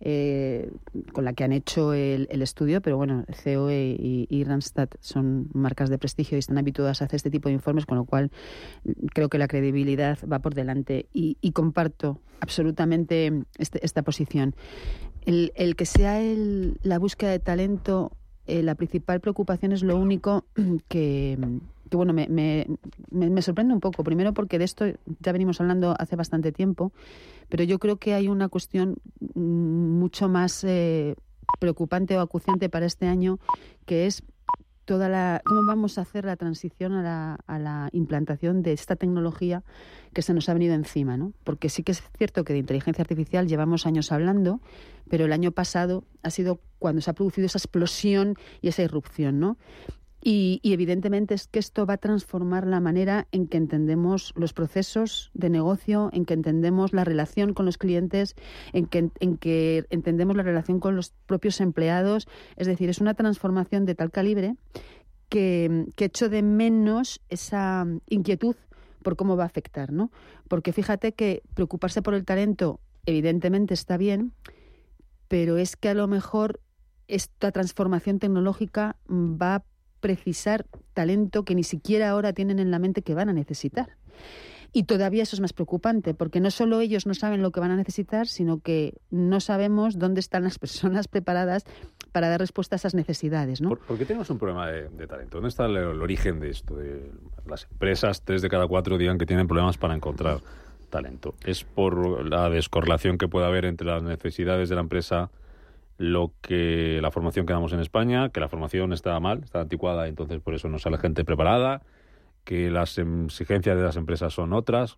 eh, 0.00 0.70
con 1.14 1.24
la 1.24 1.32
que 1.32 1.42
han 1.44 1.52
hecho 1.52 1.94
el, 1.94 2.28
el 2.30 2.42
estudio, 2.42 2.82
pero 2.82 2.98
bueno, 2.98 3.24
COE 3.42 3.96
y, 3.98 4.26
y 4.28 4.44
Randstad 4.44 4.88
son 5.00 5.48
marcas 5.54 5.88
de 5.88 5.96
prestigio 5.96 6.36
y 6.36 6.40
están 6.40 6.58
habituadas 6.58 7.00
a 7.00 7.06
hacer 7.06 7.16
este 7.16 7.30
tipo 7.30 7.48
de 7.48 7.54
informes, 7.54 7.86
con 7.86 7.96
lo 7.96 8.04
cual 8.04 8.30
mm, 8.84 9.06
creo 9.14 9.28
que 9.30 9.38
la 9.38 9.48
credibilidad 9.48 10.18
va 10.30 10.40
por 10.40 10.54
delante 10.54 11.06
y, 11.14 11.38
y 11.40 11.52
comparto 11.52 12.20
absolutamente 12.40 13.32
este- 13.56 13.82
esta 13.84 14.02
posición. 14.02 14.54
El, 15.24 15.52
el 15.56 15.76
que 15.76 15.86
sea 15.86 16.20
el- 16.20 16.78
la 16.82 16.98
búsqueda 16.98 17.30
de 17.30 17.38
talento 17.38 18.12
eh, 18.46 18.62
la 18.62 18.74
principal 18.74 19.20
preocupación 19.20 19.72
es 19.72 19.82
lo 19.82 19.96
único 19.96 20.44
que, 20.88 21.38
bueno, 21.90 22.12
me, 22.12 22.28
me, 22.28 22.66
me- 23.10 23.30
me 23.30 23.42
sorprende 23.42 23.74
un 23.74 23.80
poco. 23.80 24.04
Primero 24.04 24.32
porque 24.34 24.58
de 24.58 24.64
esto 24.64 24.84
ya 25.20 25.32
venimos 25.32 25.60
hablando 25.60 25.94
hace 25.98 26.16
bastante 26.16 26.52
tiempo, 26.52 26.92
pero 27.48 27.64
yo 27.64 27.78
creo 27.78 27.96
que 27.96 28.14
hay 28.14 28.28
una 28.28 28.48
cuestión 28.48 28.96
mm, 29.34 29.98
mucho 29.98 30.28
más 30.28 30.64
eh, 30.64 31.14
preocupante 31.60 32.16
o 32.16 32.20
acuciante 32.20 32.68
para 32.68 32.86
este 32.86 33.06
año, 33.06 33.38
que 33.84 34.06
es 34.06 34.22
toda 34.84 35.08
la 35.08 35.42
cómo 35.44 35.66
vamos 35.66 35.98
a 35.98 36.02
hacer 36.02 36.24
la 36.24 36.36
transición 36.36 36.92
a 36.92 37.02
la, 37.02 37.38
a 37.48 37.58
la 37.58 37.88
implantación 37.92 38.62
de 38.62 38.72
esta 38.72 38.94
tecnología 38.94 39.64
que 40.12 40.22
se 40.22 40.32
nos 40.32 40.48
ha 40.48 40.54
venido 40.54 40.74
encima, 40.74 41.16
¿no? 41.16 41.32
Porque 41.42 41.68
sí 41.68 41.82
que 41.82 41.90
es 41.90 42.02
cierto 42.16 42.44
que 42.44 42.52
de 42.52 42.60
inteligencia 42.60 43.02
artificial 43.02 43.48
llevamos 43.48 43.84
años 43.84 44.12
hablando, 44.12 44.60
pero 45.08 45.24
el 45.24 45.32
año 45.32 45.52
pasado 45.52 46.04
ha 46.22 46.30
sido 46.30 46.60
cuando 46.78 47.00
se 47.00 47.10
ha 47.10 47.14
producido 47.14 47.46
esa 47.46 47.58
explosión 47.58 48.34
y 48.60 48.68
esa 48.68 48.82
irrupción, 48.82 49.40
¿no? 49.40 49.56
Y, 50.28 50.60
evidentemente 50.64 51.34
es 51.34 51.46
que 51.46 51.60
esto 51.60 51.86
va 51.86 51.94
a 51.94 51.98
transformar 51.98 52.66
la 52.66 52.80
manera 52.80 53.28
en 53.30 53.46
que 53.46 53.58
entendemos 53.58 54.32
los 54.34 54.52
procesos 54.52 55.30
de 55.34 55.50
negocio, 55.50 56.10
en 56.12 56.24
que 56.24 56.34
entendemos 56.34 56.92
la 56.92 57.04
relación 57.04 57.54
con 57.54 57.64
los 57.64 57.78
clientes, 57.78 58.34
en 58.72 58.86
que, 58.86 59.10
en 59.20 59.36
que 59.36 59.84
entendemos 59.90 60.36
la 60.36 60.42
relación 60.42 60.80
con 60.80 60.96
los 60.96 61.12
propios 61.26 61.60
empleados. 61.60 62.26
Es 62.56 62.66
decir, 62.66 62.88
es 62.88 63.00
una 63.00 63.14
transformación 63.14 63.86
de 63.86 63.94
tal 63.94 64.10
calibre 64.10 64.56
que, 65.28 65.86
que 65.94 66.06
echo 66.06 66.28
de 66.28 66.42
menos 66.42 67.20
esa 67.28 67.86
inquietud 68.08 68.56
por 69.04 69.14
cómo 69.14 69.36
va 69.36 69.44
a 69.44 69.46
afectar, 69.46 69.92
¿no? 69.92 70.10
Porque 70.48 70.72
fíjate 70.72 71.12
que 71.12 71.44
preocuparse 71.54 72.02
por 72.02 72.14
el 72.14 72.24
talento 72.24 72.80
evidentemente 73.06 73.74
está 73.74 73.96
bien, 73.96 74.32
pero 75.28 75.56
es 75.56 75.76
que 75.76 75.88
a 75.88 75.94
lo 75.94 76.06
mejor 76.06 76.60
esta 77.08 77.52
transformación 77.52 78.18
tecnológica 78.18 78.96
va 79.08 79.56
a 79.56 79.64
precisar 80.00 80.66
talento 80.94 81.44
que 81.44 81.54
ni 81.54 81.64
siquiera 81.64 82.10
ahora 82.10 82.32
tienen 82.32 82.58
en 82.58 82.70
la 82.70 82.78
mente 82.78 83.02
que 83.02 83.14
van 83.14 83.28
a 83.28 83.32
necesitar. 83.32 83.96
Y 84.72 84.84
todavía 84.84 85.22
eso 85.22 85.36
es 85.36 85.40
más 85.40 85.52
preocupante, 85.52 86.12
porque 86.12 86.38
no 86.40 86.50
solo 86.50 86.80
ellos 86.80 87.06
no 87.06 87.14
saben 87.14 87.40
lo 87.40 87.50
que 87.50 87.60
van 87.60 87.70
a 87.70 87.76
necesitar, 87.76 88.26
sino 88.26 88.60
que 88.60 88.94
no 89.10 89.40
sabemos 89.40 89.98
dónde 89.98 90.20
están 90.20 90.44
las 90.44 90.58
personas 90.58 91.08
preparadas 91.08 91.64
para 92.12 92.28
dar 92.28 92.40
respuesta 92.40 92.74
a 92.74 92.78
esas 92.78 92.94
necesidades. 92.94 93.60
¿no? 93.60 93.70
¿Por, 93.70 93.98
qué 93.98 94.04
tenemos 94.04 94.28
un 94.28 94.38
problema 94.38 94.70
de, 94.70 95.06
talento? 95.06 95.38
¿Dónde 95.38 95.48
está 95.48 95.66
el, 95.66 95.76
origen 95.76 96.40
de 96.40 96.50
esto? 96.50 96.76
De 96.76 97.10
las 97.46 97.66
empresas, 97.70 98.22
tres 98.22 98.42
de 98.42 98.48
cada 98.48 98.66
cuatro 98.66 98.98
digan 98.98 99.18
que 99.18 99.24
tienen 99.24 99.46
problemas 99.46 99.78
para 99.78 99.94
encontrar 99.94 100.40
talento. 100.96 101.34
¿Es 101.44 101.64
por 101.64 102.26
la 102.26 102.48
descorrelación 102.48 103.18
que 103.18 103.28
puede 103.28 103.46
haber 103.46 103.66
entre 103.66 103.86
las 103.86 104.02
necesidades 104.02 104.68
de 104.68 104.74
la 104.76 104.80
empresa 104.80 105.30
lo 105.98 106.32
que 106.42 106.98
la 107.00 107.10
formación 107.10 107.46
que 107.46 107.52
damos 107.52 107.72
en 107.72 107.80
España, 107.80 108.30
que 108.30 108.40
la 108.40 108.48
formación 108.48 108.92
está 108.92 109.18
mal, 109.20 109.42
está 109.44 109.60
anticuada, 109.60 110.08
entonces 110.08 110.40
por 110.40 110.54
eso 110.54 110.68
no 110.68 110.78
sale 110.78 110.98
gente 110.98 111.24
preparada, 111.24 111.82
que 112.44 112.70
las 112.70 112.98
exigencias 112.98 113.76
de 113.76 113.82
las 113.82 113.96
empresas 113.96 114.32
son 114.32 114.52
otras. 114.52 114.96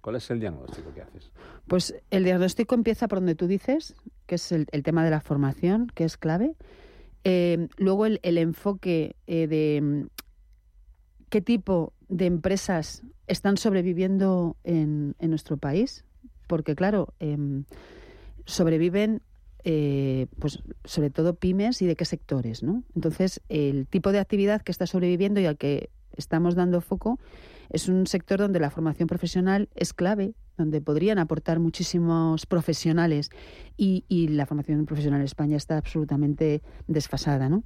¿Cuál 0.00 0.16
es 0.16 0.30
el 0.30 0.40
diagnóstico 0.40 0.92
que 0.94 1.02
haces? 1.02 1.30
Pues 1.66 1.94
el 2.10 2.24
diagnóstico 2.24 2.74
empieza 2.74 3.08
por 3.08 3.18
donde 3.18 3.34
tú 3.34 3.46
dices, 3.46 3.94
que 4.26 4.36
es 4.36 4.52
el, 4.52 4.66
tema 4.82 5.04
de 5.04 5.10
la 5.10 5.20
formación, 5.20 5.88
que 5.94 6.04
es 6.04 6.16
clave. 6.16 6.54
Eh, 7.24 7.68
luego 7.76 8.06
el, 8.06 8.38
enfoque 8.38 9.16
eh, 9.26 9.46
de 9.46 9.80
mm, 9.82 10.06
qué 11.28 11.40
tipo 11.42 11.92
de 12.08 12.26
empresas 12.26 13.02
están 13.26 13.56
sobreviviendo 13.56 14.56
en, 14.64 15.14
en 15.18 15.30
nuestro 15.30 15.56
país, 15.56 16.04
porque 16.46 16.74
claro, 16.74 17.14
em, 17.20 17.64
sobreviven 18.46 19.22
eh, 19.64 20.26
pues 20.38 20.62
sobre 20.84 21.10
todo 21.10 21.34
pymes 21.34 21.82
y 21.82 21.86
de 21.86 21.96
qué 21.96 22.04
sectores, 22.04 22.62
¿no? 22.62 22.84
Entonces, 22.94 23.42
el 23.48 23.86
tipo 23.86 24.12
de 24.12 24.20
actividad 24.20 24.62
que 24.62 24.72
está 24.72 24.86
sobreviviendo 24.86 25.40
y 25.40 25.46
al 25.46 25.58
que 25.58 25.90
estamos 26.16 26.54
dando 26.54 26.80
foco 26.80 27.18
es 27.68 27.88
un 27.88 28.06
sector 28.06 28.38
donde 28.38 28.60
la 28.60 28.70
formación 28.70 29.08
profesional 29.08 29.68
es 29.74 29.92
clave, 29.92 30.34
donde 30.56 30.80
podrían 30.80 31.18
aportar 31.18 31.60
muchísimos 31.60 32.46
profesionales 32.46 33.30
y, 33.76 34.04
y 34.08 34.28
la 34.28 34.46
formación 34.46 34.86
profesional 34.86 35.20
en 35.20 35.26
España 35.26 35.56
está 35.56 35.76
absolutamente 35.76 36.62
desfasada, 36.86 37.48
¿no? 37.48 37.62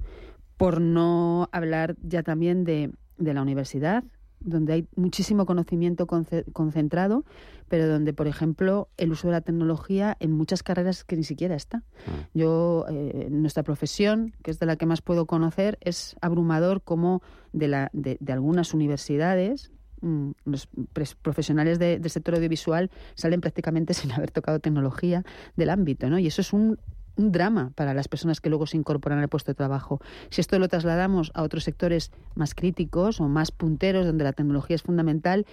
Por 0.56 0.80
no 0.80 1.48
hablar 1.52 1.96
ya 2.02 2.22
también 2.22 2.64
de, 2.64 2.90
de 3.16 3.34
la 3.34 3.42
universidad, 3.42 4.02
donde 4.44 4.72
hay 4.72 4.88
muchísimo 4.96 5.46
conocimiento 5.46 6.06
concentrado, 6.06 7.24
pero 7.68 7.88
donde, 7.88 8.12
por 8.12 8.26
ejemplo, 8.26 8.88
el 8.96 9.12
uso 9.12 9.28
de 9.28 9.32
la 9.32 9.40
tecnología 9.40 10.16
en 10.20 10.32
muchas 10.32 10.62
carreras 10.62 11.04
que 11.04 11.16
ni 11.16 11.24
siquiera 11.24 11.54
está. 11.54 11.78
Mm. 11.78 12.38
Yo, 12.38 12.84
eh, 12.90 13.28
nuestra 13.30 13.62
profesión, 13.62 14.34
que 14.42 14.50
es 14.50 14.58
de 14.58 14.66
la 14.66 14.76
que 14.76 14.86
más 14.86 15.02
puedo 15.02 15.26
conocer, 15.26 15.78
es 15.80 16.16
abrumador 16.20 16.82
como 16.82 17.22
de, 17.52 17.68
la, 17.68 17.90
de, 17.92 18.18
algunas 18.32 18.74
universidades, 18.74 19.72
mm, 20.00 20.30
los 20.44 20.68
profesionales 21.22 21.78
del 21.78 22.10
sector 22.10 22.34
audiovisual 22.34 22.90
salen 23.14 23.40
prácticamente 23.40 23.94
sin 23.94 24.12
haber 24.12 24.30
tocado 24.30 24.60
tecnología 24.60 25.24
del 25.56 25.70
ámbito, 25.70 26.10
¿no? 26.10 26.18
Y 26.18 26.26
eso 26.26 26.40
es 26.40 26.52
un 26.52 26.78
un 27.16 27.32
drama 27.32 27.72
para 27.74 27.94
las 27.94 28.08
personas 28.08 28.40
que 28.40 28.48
luego 28.48 28.66
se 28.66 28.76
incorporan 28.76 29.18
al 29.18 29.28
puesto 29.28 29.50
de 29.50 29.54
trabajo. 29.54 30.00
Si 30.30 30.40
esto 30.40 30.58
lo 30.58 30.68
trasladamos 30.68 31.30
a 31.34 31.42
otros 31.42 31.64
sectores 31.64 32.10
más 32.34 32.54
críticos 32.54 33.20
o 33.20 33.28
más 33.28 33.50
punteros, 33.50 34.06
donde 34.06 34.24
la 34.24 34.32
tecnología 34.32 34.76
es 34.76 34.82
fundamental, 34.82 35.46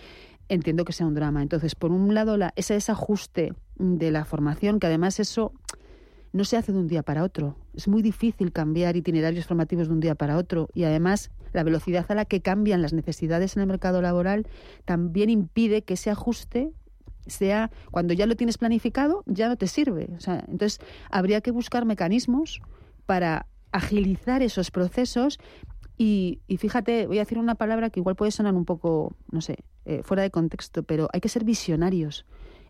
entiendo 0.47 0.85
que 0.85 0.93
sea 0.93 1.07
un 1.07 1.13
drama. 1.13 1.41
Entonces, 1.41 1.75
por 1.75 1.91
un 1.91 2.13
lado, 2.13 2.37
la, 2.37 2.53
ese 2.55 2.73
desajuste 2.73 3.53
de 3.77 4.11
la 4.11 4.25
formación, 4.25 4.79
que 4.79 4.87
además 4.87 5.19
eso 5.19 5.53
no 6.31 6.43
se 6.43 6.57
hace 6.57 6.71
de 6.71 6.79
un 6.79 6.87
día 6.87 7.03
para 7.03 7.23
otro. 7.23 7.55
Es 7.73 7.87
muy 7.87 8.01
difícil 8.01 8.51
cambiar 8.51 8.95
itinerarios 8.95 9.45
formativos 9.45 9.87
de 9.87 9.93
un 9.93 9.99
día 9.99 10.15
para 10.15 10.37
otro 10.37 10.69
y 10.73 10.83
además 10.83 11.31
la 11.53 11.63
velocidad 11.63 12.05
a 12.09 12.15
la 12.15 12.25
que 12.25 12.41
cambian 12.41 12.81
las 12.81 12.93
necesidades 12.93 13.55
en 13.55 13.61
el 13.61 13.67
mercado 13.67 14.01
laboral 14.01 14.45
también 14.85 15.29
impide 15.29 15.81
que 15.81 15.95
ese 15.95 16.11
ajuste 16.11 16.71
sea 17.29 17.71
cuando 17.91 18.13
ya 18.13 18.25
lo 18.25 18.35
tienes 18.35 18.57
planificado, 18.57 19.23
ya 19.25 19.47
no 19.47 19.55
te 19.57 19.67
sirve. 19.67 20.09
O 20.17 20.19
sea, 20.19 20.43
entonces, 20.47 20.79
habría 21.09 21.41
que 21.41 21.51
buscar 21.51 21.85
mecanismos 21.85 22.61
para 23.05 23.45
agilizar 23.71 24.41
esos 24.41 24.71
procesos 24.71 25.39
y, 26.01 26.39
fíjate, 26.57 27.07
voy 27.07 27.17
a 27.17 27.21
decir 27.21 27.37
una 27.37 27.55
palabra 27.55 27.89
que 27.89 27.99
igual 27.99 28.15
puede 28.15 28.31
sonar 28.31 28.53
un 28.53 28.63
poco, 28.63 29.13
no 29.31 29.41
sé, 29.41 29.65
eh, 29.83 30.01
fuera 30.01 30.23
de 30.23 30.31
contexto, 30.31 30.83
pero 30.83 31.09
hay 31.11 31.19
que 31.19 31.27
ser 31.27 31.43
visionarios. 31.43 32.25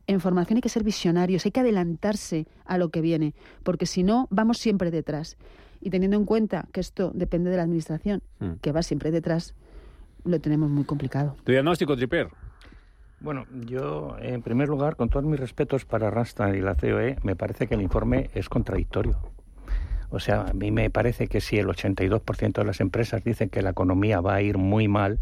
En 0.08 0.20
formación 0.20 0.58
hay 0.58 0.62
que 0.62 0.70
ser 0.70 0.84
visionarios, 0.84 1.46
hay 1.46 1.52
que 1.52 1.60
adelantarse 1.60 2.48
a 2.66 2.80
lo 2.80 2.90
que 2.90 3.02
viene, 3.02 3.36
porque 3.62 3.86
si 3.86 4.02
no, 4.02 4.28
vamos 4.32 4.58
siempre 4.58 4.90
detrás. 4.90 5.38
Y 5.80 5.92
teniendo 5.92 6.18
en 6.18 6.26
cuenta 6.26 6.68
que 6.74 6.80
esto 6.80 7.12
depende 7.14 7.52
de 7.52 7.58
la 7.58 7.64
administración, 7.64 8.24
hmm. 8.40 8.54
que 8.62 8.72
va 8.72 8.82
siempre 8.82 9.12
detrás, 9.12 9.54
lo 10.24 10.40
tenemos 10.40 10.72
muy 10.72 10.86
complicado. 10.86 11.36
Tu 11.44 11.52
diagnóstico, 11.52 11.96
Triper. 11.96 12.30
Bueno, 13.22 13.46
yo, 13.66 14.16
en 14.22 14.42
primer 14.42 14.70
lugar, 14.70 14.96
con 14.96 15.10
todos 15.10 15.26
mis 15.26 15.40
respetos 15.40 15.84
para 15.84 16.10
Rasta 16.10 16.56
y 16.56 16.62
la 16.62 16.76
COE, 16.76 17.18
me 17.24 17.36
parece 17.36 17.68
que 17.68 17.76
el 17.76 17.82
informe 17.82 18.30
es 18.34 18.48
contradictorio. 18.48 19.18
O 20.10 20.20
sea, 20.20 20.44
a 20.44 20.54
mí 20.54 20.72
me 20.72 20.90
parece 20.90 21.28
que 21.28 21.42
si 21.42 21.58
el 21.58 21.68
82% 21.68 22.54
de 22.54 22.64
las 22.64 22.80
empresas 22.80 23.24
dicen 23.24 23.50
que 23.50 23.62
la 23.62 23.72
economía 23.72 24.22
va 24.22 24.36
a 24.36 24.42
ir 24.42 24.58
muy 24.58 24.88
mal, 24.88 25.20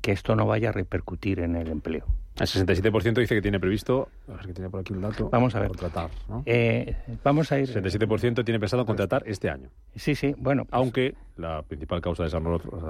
que 0.00 0.12
esto 0.12 0.36
no 0.36 0.46
vaya 0.46 0.68
a 0.68 0.72
repercutir 0.72 1.40
en 1.40 1.56
el 1.56 1.68
empleo. 1.68 2.06
El 2.36 2.46
67% 2.48 3.20
dice 3.20 3.36
que 3.36 3.42
tiene 3.42 3.60
previsto, 3.60 4.08
a 4.28 4.32
ver 4.32 4.46
que 4.46 4.54
tiene 4.54 4.68
por 4.68 4.80
aquí 4.80 4.92
un 4.92 5.02
dato, 5.02 5.30
vamos 5.30 5.54
a 5.54 5.60
ver. 5.60 5.68
contratar. 5.68 6.10
¿no? 6.28 6.42
Eh, 6.46 6.96
vamos 7.22 7.52
a 7.52 7.60
ir. 7.60 7.68
67% 7.68 8.44
tiene 8.44 8.58
pensado 8.58 8.84
contratar 8.84 9.22
este 9.26 9.48
año. 9.50 9.68
Sí, 9.94 10.16
sí, 10.16 10.34
bueno. 10.36 10.64
Pues 10.64 10.74
Aunque 10.74 11.14
la 11.36 11.62
principal 11.62 12.00
causa 12.00 12.24
de 12.24 12.30
esas 12.30 12.42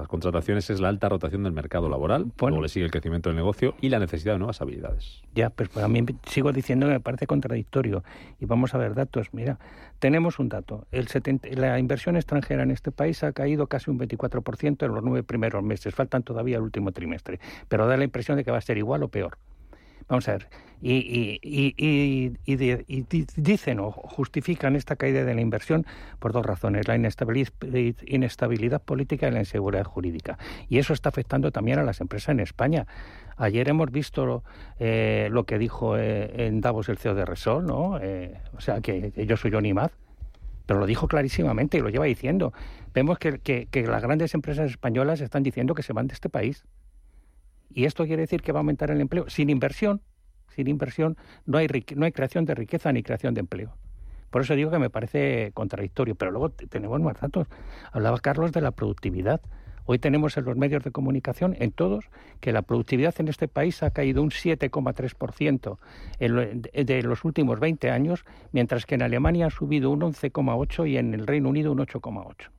contrataciones 0.08 0.70
es 0.70 0.80
la 0.80 0.88
alta 0.88 1.10
rotación 1.10 1.42
del 1.42 1.52
mercado 1.52 1.90
laboral, 1.90 2.32
luego 2.40 2.62
le 2.62 2.68
sigue 2.70 2.86
el 2.86 2.90
crecimiento 2.90 3.28
del 3.28 3.36
negocio 3.36 3.74
y 3.82 3.90
la 3.90 3.98
necesidad 3.98 4.32
de 4.32 4.38
nuevas 4.38 4.62
habilidades. 4.62 5.22
Ya, 5.34 5.50
pero 5.50 5.68
pues 5.70 5.84
a 5.84 5.88
mí 5.88 6.02
sigo 6.26 6.50
diciendo 6.50 6.86
que 6.86 6.92
me 6.94 7.00
parece 7.00 7.26
contradictorio. 7.26 8.02
Y 8.40 8.46
vamos 8.46 8.74
a 8.74 8.78
ver 8.78 8.94
datos. 8.94 9.28
Mira, 9.32 9.58
tenemos 10.04 10.38
un 10.38 10.50
dato. 10.50 10.86
El 10.92 11.06
la 11.52 11.78
inversión 11.78 12.16
extranjera 12.16 12.62
en 12.62 12.70
este 12.70 12.92
país 12.92 13.24
ha 13.24 13.32
caído 13.32 13.68
casi 13.68 13.90
un 13.90 13.98
24% 13.98 14.84
en 14.84 14.92
los 14.92 15.02
nueve 15.02 15.22
primeros 15.22 15.62
meses. 15.62 15.94
Faltan 15.94 16.22
todavía 16.22 16.58
el 16.58 16.62
último 16.62 16.92
trimestre. 16.92 17.40
Pero 17.70 17.86
da 17.86 17.96
la 17.96 18.04
impresión 18.04 18.36
de 18.36 18.44
que 18.44 18.50
va 18.50 18.58
a 18.58 18.60
ser 18.60 18.76
igual 18.76 19.02
o 19.02 19.08
peor. 19.08 19.38
Vamos 20.08 20.28
a 20.28 20.32
ver, 20.32 20.48
y, 20.86 22.32
dicen 23.36 23.80
o 23.80 23.90
justifican 23.90 24.76
esta 24.76 24.96
caída 24.96 25.24
de 25.24 25.34
la 25.34 25.40
inversión 25.40 25.86
por 26.18 26.32
dos 26.32 26.44
razones, 26.44 26.86
la 26.86 26.94
inestabilidad, 26.96 28.82
política 28.82 29.28
y 29.28 29.30
la 29.30 29.38
inseguridad 29.38 29.84
jurídica. 29.84 30.36
Y 30.68 30.78
eso 30.78 30.92
está 30.92 31.08
afectando 31.08 31.52
también 31.52 31.78
a 31.78 31.84
las 31.84 32.02
empresas 32.02 32.30
en 32.30 32.40
España. 32.40 32.86
Ayer 33.36 33.68
hemos 33.68 33.90
visto 33.90 34.44
eh, 34.78 35.28
lo 35.30 35.44
que 35.44 35.58
dijo 35.58 35.96
eh, 35.96 36.46
en 36.46 36.60
Davos 36.60 36.90
el 36.90 36.98
CEO 36.98 37.14
de 37.14 37.24
Resol, 37.24 37.64
¿no? 37.64 37.98
Eh, 38.00 38.38
o 38.56 38.60
sea, 38.60 38.82
que, 38.82 39.12
yo 39.26 39.38
soy 39.38 39.50
Johnny 39.50 39.72
Maz, 39.72 39.92
pero 40.66 40.80
lo 40.80 40.86
dijo 40.86 41.08
clarísimamente 41.08 41.78
y 41.78 41.80
lo 41.80 41.88
lleva 41.88 42.04
diciendo. 42.04 42.52
Vemos 42.92 43.18
que, 43.18 43.38
que 43.38 43.86
las 43.86 44.02
grandes 44.02 44.34
empresas 44.34 44.70
españolas 44.70 45.22
están 45.22 45.42
diciendo 45.42 45.74
que 45.74 45.82
se 45.82 45.94
van 45.94 46.08
de 46.08 46.14
este 46.14 46.28
país. 46.28 46.64
Y 47.74 47.86
esto 47.86 48.06
quiere 48.06 48.22
decir 48.22 48.40
que 48.40 48.52
va 48.52 48.60
a 48.60 48.62
aumentar 48.62 48.90
el 48.90 49.00
empleo. 49.00 49.28
Sin 49.28 49.50
inversión, 49.50 50.00
sin 50.54 50.68
inversión 50.68 51.16
no 51.44 51.58
hay, 51.58 51.66
no 51.96 52.06
hay 52.06 52.12
creación 52.12 52.44
de 52.44 52.54
riqueza 52.54 52.92
ni 52.92 53.02
creación 53.02 53.34
de 53.34 53.40
empleo. 53.40 53.76
Por 54.30 54.42
eso 54.42 54.54
digo 54.54 54.70
que 54.70 54.78
me 54.78 54.90
parece 54.90 55.50
contradictorio. 55.54 56.14
Pero 56.14 56.30
luego 56.30 56.50
tenemos 56.50 57.00
más 57.00 57.20
datos. 57.20 57.48
Hablaba 57.92 58.18
Carlos 58.20 58.52
de 58.52 58.60
la 58.60 58.70
productividad. 58.70 59.40
Hoy 59.86 59.98
tenemos 59.98 60.36
en 60.38 60.44
los 60.44 60.56
medios 60.56 60.82
de 60.82 60.92
comunicación, 60.92 61.56
en 61.58 61.70
todos, 61.70 62.06
que 62.40 62.52
la 62.52 62.62
productividad 62.62 63.14
en 63.18 63.28
este 63.28 63.48
país 63.48 63.82
ha 63.82 63.90
caído 63.90 64.22
un 64.22 64.30
7,3% 64.30 65.78
de 66.18 67.02
los 67.02 67.24
últimos 67.24 67.60
20 67.60 67.90
años, 67.90 68.24
mientras 68.52 68.86
que 68.86 68.94
en 68.94 69.02
Alemania 69.02 69.46
ha 69.46 69.50
subido 69.50 69.90
un 69.90 70.00
11,8% 70.00 70.88
y 70.88 70.96
en 70.96 71.12
el 71.12 71.26
Reino 71.26 71.50
Unido 71.50 71.70
un 71.72 71.80
8,8%. 71.80 72.50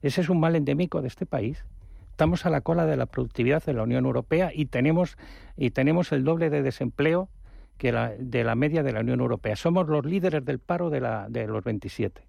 Ese 0.00 0.22
es 0.22 0.30
un 0.30 0.40
mal 0.40 0.56
endémico 0.56 1.02
de 1.02 1.08
este 1.08 1.26
país 1.26 1.66
estamos 2.14 2.46
a 2.46 2.50
la 2.50 2.60
cola 2.60 2.86
de 2.86 2.96
la 2.96 3.06
productividad 3.06 3.64
de 3.64 3.72
la 3.72 3.82
Unión 3.82 4.04
Europea 4.04 4.52
y 4.54 4.66
tenemos, 4.66 5.18
y 5.56 5.70
tenemos 5.70 6.12
el 6.12 6.22
doble 6.22 6.48
de 6.48 6.62
desempleo 6.62 7.28
que 7.76 7.90
de 7.90 8.44
la 8.44 8.54
media 8.54 8.84
de 8.84 8.92
la 8.92 9.00
Unión 9.00 9.18
Europea. 9.18 9.56
Somos 9.56 9.88
los 9.88 10.06
líderes 10.06 10.44
del 10.44 10.60
paro 10.60 10.90
de, 10.90 11.00
la, 11.00 11.26
de 11.28 11.48
los 11.48 11.64
27. 11.64 12.22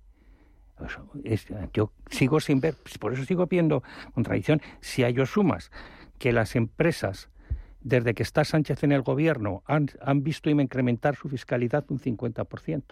yo 1.71 1.91
sigo 2.10 2.39
sin 2.39 2.62
ver, 2.62 2.74
por 3.00 3.13
eso 3.13 3.26
sigo 3.26 3.45
viendo 3.45 3.84
contradicción. 4.15 4.60
Si 4.82 5.04
a 5.04 5.10
ello 5.10 5.28
sumas 5.28 5.69
que 6.17 6.34
las 6.34 6.56
empresas, 6.56 7.30
desde 7.82 8.15
que 8.15 8.24
está 8.24 8.43
Sánchez 8.43 8.84
en 8.84 8.91
el 8.91 9.04
gobierno, 9.04 9.62
han, 9.67 9.89
han 10.02 10.24
visto 10.24 10.50
incrementar 10.50 11.15
su 11.15 11.30
fiscalidad 11.30 11.86
un 11.89 12.00
50%, 12.00 12.84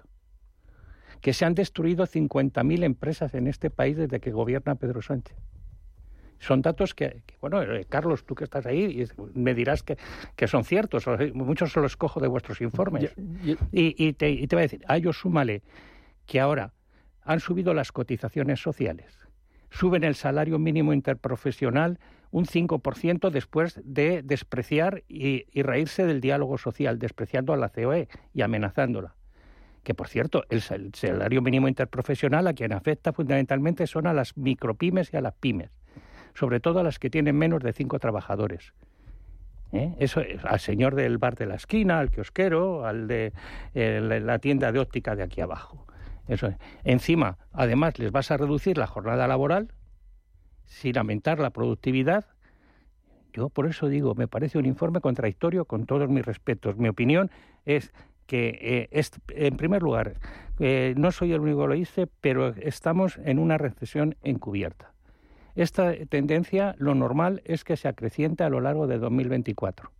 que 1.21 1.33
se 1.33 1.43
han 1.43 1.55
destruido 1.55 2.05
50.000 2.05 2.83
empresas 2.83 3.33
en 3.33 3.47
este 3.47 3.71
país 3.71 3.97
desde 3.97 4.19
que 4.19 4.29
gobierna 4.29 4.75
Pedro 4.75 5.01
Sánchez. 5.01 5.35
Son 6.39 6.61
datos 6.61 6.93
que, 6.93 7.23
bueno, 7.41 7.61
eh, 7.61 7.85
Carlos, 7.87 8.25
tú 8.25 8.35
que 8.35 8.43
estás 8.43 8.65
ahí, 8.65 9.05
me 9.33 9.53
dirás 9.53 9.83
que, 9.83 9.97
que 10.35 10.47
son 10.47 10.63
ciertos, 10.63 11.05
muchos 11.33 11.71
se 11.71 11.79
los 11.79 11.95
cojo 11.95 12.19
de 12.19 12.27
vuestros 12.27 12.61
informes. 12.61 13.13
Y, 13.71 14.13
te, 14.13 14.29
y 14.29 14.47
te 14.47 14.55
voy 14.55 14.61
a 14.61 14.67
decir, 14.67 14.83
a 14.87 14.97
ellos 14.97 15.17
súmale 15.17 15.61
que 16.25 16.39
ahora 16.39 16.73
han 17.23 17.39
subido 17.39 17.73
las 17.73 17.91
cotizaciones 17.91 18.61
sociales, 18.61 19.17
suben 19.69 20.03
el 20.03 20.15
salario 20.15 20.59
mínimo 20.59 20.93
interprofesional 20.93 21.99
un 22.33 22.45
5% 22.45 23.29
después 23.29 23.79
de 23.85 24.23
despreciar 24.23 25.03
y, 25.07 25.45
reírse 25.61 26.05
del 26.05 26.19
diálogo 26.19 26.57
social, 26.57 26.97
despreciando 26.97 27.53
a 27.53 27.57
la 27.57 27.69
COE 27.69 28.09
y 28.33 28.41
amenazándola. 28.41 29.15
Que, 29.83 29.93
por 29.93 30.07
cierto, 30.07 30.43
el, 30.49 30.61
salario 30.61 31.43
mínimo 31.43 31.67
interprofesional 31.67 32.47
a 32.47 32.53
quien 32.53 32.73
afecta 32.73 33.13
fundamentalmente 33.13 33.85
son 33.85 34.07
a 34.07 34.13
las 34.13 34.35
micropymes 34.35 35.13
y 35.13 35.17
a 35.17 35.21
las 35.21 35.35
pymes, 35.35 35.69
sobre 36.33 36.59
todo 36.59 36.79
a 36.79 36.83
las 36.83 36.99
que 36.99 37.09
tienen 37.09 37.37
menos 37.37 37.61
de 37.63 37.73
cinco 37.73 37.99
trabajadores. 37.99 38.73
¿Eh? 39.71 39.95
Eso 39.99 40.21
al 40.43 40.59
señor 40.59 40.95
del 40.95 41.17
bar 41.17 41.35
de 41.35 41.47
la 41.47 41.55
esquina, 41.55 41.99
al 41.99 42.11
kiosquero, 42.11 42.85
al 42.85 43.07
de 43.07 43.33
la 43.73 44.39
tienda 44.39 44.71
de 44.71 44.79
óptica 44.79 45.15
de 45.15 45.23
aquí 45.23 45.41
abajo. 45.41 45.87
Eso 46.27 46.53
Encima, 46.83 47.37
además, 47.51 47.99
les 47.99 48.11
vas 48.11 48.31
a 48.31 48.37
reducir 48.37 48.77
la 48.77 48.87
jornada 48.87 49.27
laboral 49.27 49.73
sin 50.65 50.97
aumentar 50.97 51.39
la 51.39 51.49
productividad. 51.49 52.25
Yo 53.33 53.49
por 53.49 53.67
eso 53.67 53.89
digo, 53.89 54.15
me 54.15 54.27
parece 54.27 54.57
un 54.57 54.65
informe 54.65 55.01
contradictorio 55.01 55.65
con 55.65 55.85
todos 55.85 56.09
mis 56.09 56.25
respetos. 56.25 56.77
Mi 56.77 56.87
opinión 56.87 57.31
es 57.65 57.93
que, 58.27 58.89
eh, 58.91 59.03
en 59.29 59.57
primer 59.57 59.81
lugar, 59.81 60.15
eh, 60.59 60.93
no 60.97 61.11
soy 61.11 61.33
el 61.33 61.41
único 61.41 61.63
que 61.63 61.67
lo 61.67 61.73
dice, 61.73 62.07
pero 62.21 62.49
estamos 62.49 63.19
en 63.25 63.39
una 63.39 63.57
recesión 63.57 64.15
encubierta. 64.23 64.92
Esta 65.55 65.93
tendencia, 66.09 66.75
lo 66.79 66.95
normal 66.95 67.41
es 67.45 67.63
que 67.63 67.77
se 67.77 67.87
acreciente 67.87 68.43
a 68.43 68.49
lo 68.49 68.59
largo 68.59 68.87
de 68.87 68.97
2024. 68.97 69.91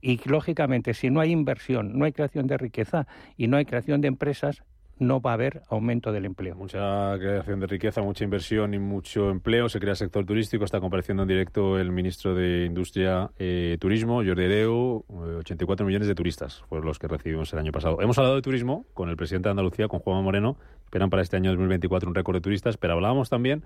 Y 0.00 0.20
lógicamente, 0.28 0.94
si 0.94 1.10
no 1.10 1.20
hay 1.20 1.30
inversión, 1.30 1.98
no 1.98 2.04
hay 2.04 2.12
creación 2.12 2.46
de 2.46 2.56
riqueza 2.56 3.06
y 3.36 3.46
no 3.46 3.56
hay 3.56 3.64
creación 3.64 4.00
de 4.00 4.08
empresas, 4.08 4.62
no 4.98 5.20
va 5.20 5.32
a 5.32 5.34
haber 5.34 5.62
aumento 5.68 6.12
del 6.12 6.24
empleo. 6.24 6.54
Mucha 6.54 7.16
creación 7.18 7.60
de 7.60 7.66
riqueza, 7.66 8.02
mucha 8.02 8.24
inversión 8.24 8.74
y 8.74 8.78
mucho 8.78 9.30
empleo. 9.30 9.68
Se 9.68 9.80
crea 9.80 9.94
sector 9.94 10.24
turístico. 10.24 10.64
Está 10.64 10.80
compareciendo 10.80 11.22
en 11.22 11.28
directo 11.28 11.78
el 11.78 11.90
ministro 11.90 12.34
de 12.34 12.64
Industria 12.66 13.30
y 13.38 13.72
eh, 13.74 13.76
Turismo, 13.80 14.22
Jordi 14.24 14.44
Ereu. 14.44 15.04
84 15.08 15.86
millones 15.86 16.08
de 16.08 16.14
turistas 16.14 16.62
fueron 16.68 16.86
los 16.86 16.98
que 16.98 17.08
recibimos 17.08 17.52
el 17.52 17.58
año 17.58 17.72
pasado. 17.72 18.00
Hemos 18.00 18.18
hablado 18.18 18.36
de 18.36 18.42
turismo 18.42 18.86
con 18.94 19.08
el 19.08 19.16
presidente 19.16 19.48
de 19.48 19.52
Andalucía, 19.52 19.88
con 19.88 20.00
Juan 20.00 20.22
Moreno. 20.22 20.56
Esperan 20.84 21.10
para 21.10 21.22
este 21.22 21.36
año 21.36 21.50
2024 21.50 22.08
un 22.08 22.14
récord 22.14 22.36
de 22.36 22.40
turistas, 22.40 22.76
pero 22.76 22.94
hablábamos 22.94 23.28
también 23.28 23.64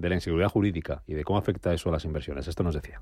de 0.00 0.08
la 0.08 0.14
inseguridad 0.16 0.48
jurídica 0.48 1.02
y 1.06 1.14
de 1.14 1.24
cómo 1.24 1.38
afecta 1.38 1.72
eso 1.72 1.88
a 1.88 1.92
las 1.92 2.04
inversiones. 2.04 2.48
Esto 2.48 2.62
nos 2.62 2.74
decía. 2.74 3.00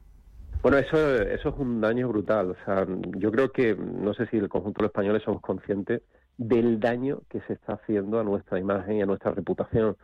Bueno, 0.62 0.78
eso, 0.78 0.96
eso 1.22 1.48
es 1.50 1.54
un 1.56 1.80
daño 1.80 2.08
brutal. 2.08 2.50
O 2.50 2.56
sea, 2.64 2.86
yo 3.16 3.30
creo 3.30 3.52
que, 3.52 3.74
no 3.74 4.12
sé 4.14 4.26
si 4.26 4.36
el 4.36 4.48
conjunto 4.48 4.78
de 4.78 4.84
los 4.84 4.90
españoles 4.90 5.22
somos 5.22 5.40
conscientes 5.40 6.02
del 6.36 6.80
daño 6.80 7.20
que 7.28 7.40
se 7.42 7.54
está 7.54 7.74
haciendo 7.74 8.18
a 8.20 8.24
nuestra 8.24 8.58
imagen 8.58 8.96
y 8.96 9.02
a 9.02 9.06
nuestra 9.06 9.30
reputación. 9.32 9.96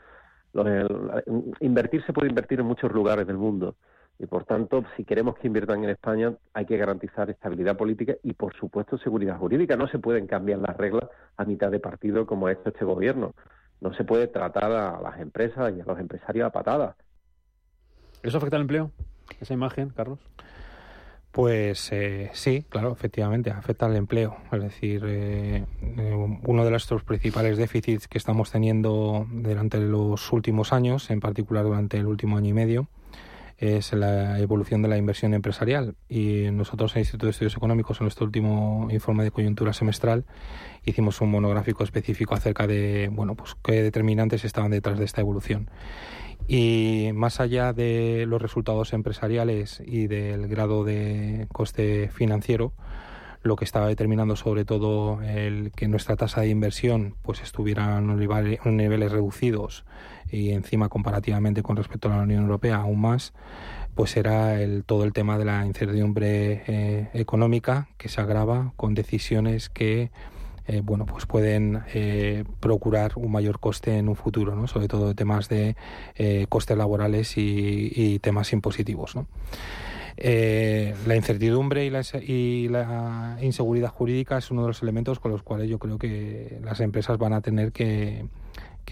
invertir 1.61 2.04
se 2.04 2.12
puede 2.12 2.28
invertir 2.28 2.61
en 2.61 2.66
muchos 2.66 2.92
lugares 2.92 3.26
del 3.26 3.38
mundo 3.38 3.76
y 4.18 4.26
por 4.26 4.44
tanto, 4.44 4.85
si 4.96 5.04
queremos 5.04 5.37
que 5.37 5.48
inviertan 5.48 5.83
en 5.83 5.90
España, 5.90 6.33
hay 6.52 6.66
que 6.66 6.76
garantizar 6.76 7.28
estabilidad 7.30 7.76
política 7.76 8.14
y, 8.22 8.33
por 8.33 8.54
supuesto, 8.54 8.96
seguridad 8.98 9.38
jurídica. 9.38 9.76
No 9.76 9.88
se 9.88 9.98
pueden 9.98 10.26
cambiar 10.26 10.61
las 10.61 10.76
reglas 10.76 11.11
a 11.37 11.44
mitad 11.44 11.70
de 11.70 11.80
partido 11.80 12.24
como 12.26 12.46
ha 12.46 12.52
hecho 12.52 12.68
este 12.68 12.85
gobierno. 12.85 13.35
No 13.81 13.93
se 13.95 14.05
puede 14.05 14.29
tratar 14.29 14.73
a 14.73 15.01
las 15.01 15.21
empresas 15.21 15.73
y 15.77 15.81
a 15.81 15.85
los 15.85 15.99
empresarios 15.99 16.47
a 16.47 16.51
patadas. 16.51 16.97
¿Eso 18.23 18.39
afecta 18.39 18.57
al 18.57 18.63
empleo? 18.63 18.91
¿Esa 19.41 19.55
imagen, 19.55 19.91
Carlos? 19.91 20.19
Pues 21.35 21.91
eh, 21.93 22.31
sí, 22.33 22.65
claro, 22.69 22.93
efectivamente, 22.93 23.51
afecta 23.51 23.87
al 23.87 23.97
empleo. 23.97 24.37
Es 24.53 24.63
decir, 24.63 25.03
eh, 25.05 25.65
eh, 25.83 26.39
uno 26.47 26.65
de 26.65 26.71
nuestros 26.71 27.03
principales 27.03 27.59
déficits 27.59 28.07
que 28.07 28.19
estamos 28.19 28.53
teniendo 28.53 29.27
durante 29.31 29.79
los 29.79 30.33
últimos 30.33 30.73
años, 30.73 31.11
en 31.11 31.19
particular 31.19 31.65
durante 31.65 31.97
el 31.99 32.07
último 32.07 32.37
año 32.37 32.51
y 32.51 32.53
medio, 32.53 32.89
es 33.66 33.92
la 33.92 34.38
evolución 34.38 34.83
de 34.83 34.88
la 34.88 34.96
inversión 34.96 35.35
empresarial. 35.35 35.96
Y 36.09 36.50
nosotros 36.53 36.92
en 36.92 36.98
el 36.98 37.03
Instituto 37.03 37.27
de 37.27 37.31
Estudios 37.31 37.57
Económicos, 37.57 38.00
en 38.00 38.05
nuestro 38.05 38.27
último 38.27 38.88
informe 38.90 39.24
de 39.24 39.31
coyuntura 39.31 39.72
semestral, 39.72 40.24
hicimos 40.85 41.20
un 41.20 41.31
monográfico 41.31 41.85
específico 41.85 42.35
acerca 42.35 42.66
de 42.66 43.09
bueno, 43.12 43.35
pues 43.35 43.57
qué 43.62 43.83
determinantes 43.83 44.44
estaban 44.44 44.70
detrás 44.70 44.98
de 44.98 45.05
esta 45.05 45.20
evolución. 45.20 45.70
Y 46.46 47.11
más 47.14 47.40
allá 47.40 47.72
de 47.72 48.27
los 48.29 48.40
resultados 48.40 48.92
empresariales 48.92 49.83
y 49.85 50.07
del 50.07 50.46
grado 50.48 50.85
de 50.85 51.46
coste 51.53 52.11
financiero, 52.11 52.74
lo 53.44 53.57
que 53.57 53.64
estaba 53.64 53.87
determinando 53.87 54.37
sobre 54.37 54.64
todo 54.64 55.22
el 55.22 55.70
que 55.76 55.87
nuestra 55.87 56.16
tasa 56.16 56.40
de 56.40 56.48
inversión 56.48 57.14
pues 57.22 57.42
estuviera 57.42 57.98
en 57.98 58.16
niveles, 58.16 59.12
reducidos 59.12 59.85
y 60.30 60.50
encima 60.50 60.88
comparativamente 60.88 61.62
con 61.62 61.76
respecto 61.76 62.09
a 62.09 62.16
la 62.16 62.22
Unión 62.22 62.42
Europea 62.42 62.76
aún 62.76 63.00
más 63.00 63.33
pues 63.94 64.16
era 64.16 64.61
el, 64.61 64.83
todo 64.85 65.04
el 65.04 65.12
tema 65.12 65.38
de 65.38 65.44
la 65.44 65.64
incertidumbre 65.64 66.64
eh, 66.66 67.11
económica 67.14 67.88
que 67.98 68.09
se 68.09 68.20
agrava 68.20 68.72
con 68.76 68.94
decisiones 68.94 69.68
que 69.68 70.11
eh, 70.66 70.80
bueno, 70.83 71.04
pues 71.04 71.26
pueden 71.26 71.83
eh, 71.92 72.44
procurar 72.61 73.12
un 73.16 73.30
mayor 73.30 73.61
coste 73.61 73.98
en 73.98 74.09
un 74.09 74.16
futuro, 74.16 74.54
¿no? 74.54 74.66
sobre 74.66 74.88
todo 74.88 75.14
temas 75.14 75.48
de 75.48 75.76
eh, 76.14 76.46
costes 76.48 76.76
laborales 76.76 77.35
y, 77.37 78.18
temas 78.20 78.52
impositivos. 78.52 79.14
¿no? 79.14 79.26
La 80.16 81.16
incertidumbre 81.16 81.87
y 81.87 82.68
la, 82.68 83.38
inseguridad 83.42 83.90
jurídica 83.90 84.38
es 84.38 84.50
uno 84.50 84.62
de 84.62 84.68
los 84.68 84.83
elementos 84.83 85.18
con 85.20 85.33
los 85.33 85.42
cuales 85.42 85.68
yo 85.68 85.79
creo 85.79 85.98
que 85.98 86.59
las 86.62 86.81
empresas 86.81 87.18
van 87.18 87.33
a 87.33 87.40
tener 87.40 87.72
que, 87.72 88.27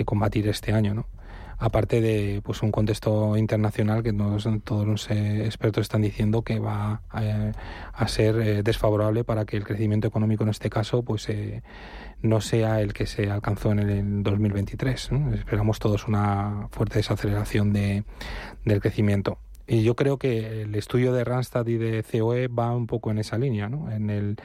combatir 0.04 0.48
este 0.48 0.72
año. 0.72 0.94
¿no? 0.94 1.06
aparte 1.62 2.00
de 2.00 2.40
pues 2.42 2.60
un 2.62 2.72
contexto 2.72 3.36
internacional 3.36 4.02
que 4.02 4.12
todos, 4.12 4.46
los 4.86 5.10
eh, 5.10 5.44
expertos 5.44 5.82
están 5.82 6.02
diciendo 6.02 6.42
que 6.42 6.58
va 6.58 7.02
eh, 7.20 7.52
a, 7.92 8.08
ser 8.08 8.36
eh, 8.40 8.62
desfavorable 8.64 9.22
para 9.22 9.44
que 9.44 9.58
el 9.58 9.64
crecimiento 9.64 10.08
económico 10.08 10.42
en 10.42 10.50
este 10.50 10.68
caso 10.70 11.04
pues 11.04 11.28
no 12.20 12.40
sea 12.40 12.80
el 12.80 12.92
que 12.92 13.06
se 13.06 13.30
alcanzó 13.30 13.70
en 13.70 13.78
el 13.78 14.22
2023 14.24 15.10
esperamos 15.34 15.78
todos 15.78 16.08
una 16.08 16.66
fuerte 16.72 16.98
desaceleración 16.98 17.72
de, 17.72 18.02
del 18.64 18.80
crecimiento 18.80 19.38
y 19.72 19.82
yo 19.82 19.96
creo 19.96 20.18
que 20.18 20.62
el 20.62 20.74
estudio 20.74 21.14
de 21.14 21.24
Randstad 21.24 21.66
y 21.66 21.78
de 21.78 22.04
COE 22.04 22.48
va 22.48 22.76
un 22.76 22.86
poco 22.86 23.10
en 23.10 23.16
esa 23.16 23.38
línea, 23.38 23.70
¿no? 23.70 23.90
En 23.90 24.10
el 24.10 24.36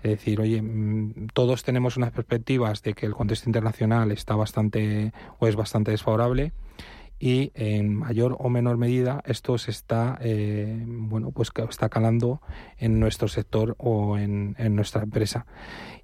decir, 0.00 0.40
oye, 0.40 0.62
mm, 0.62 1.26
todos 1.34 1.64
tenemos 1.64 1.96
unas 1.96 2.12
perspectivas 2.12 2.82
de 2.82 2.94
que 2.94 3.04
el 3.04 3.12
contexto 3.12 3.48
internacional 3.48 4.12
está 4.12 4.36
bastante 4.36 5.12
o 5.40 5.48
es 5.48 5.56
bastante 5.56 5.90
desfavorable 5.90 6.52
y 7.18 7.50
en 7.54 7.94
mayor 7.94 8.36
o 8.38 8.50
menor 8.50 8.76
medida 8.76 9.22
esto 9.24 9.56
se 9.56 9.70
está 9.70 10.18
eh, 10.20 10.82
bueno 10.86 11.30
pues 11.30 11.50
está 11.68 11.88
calando 11.88 12.42
en 12.76 13.00
nuestro 13.00 13.28
sector 13.28 13.74
o 13.78 14.18
en, 14.18 14.54
en, 14.58 14.76
nuestra 14.76 15.02
empresa 15.02 15.46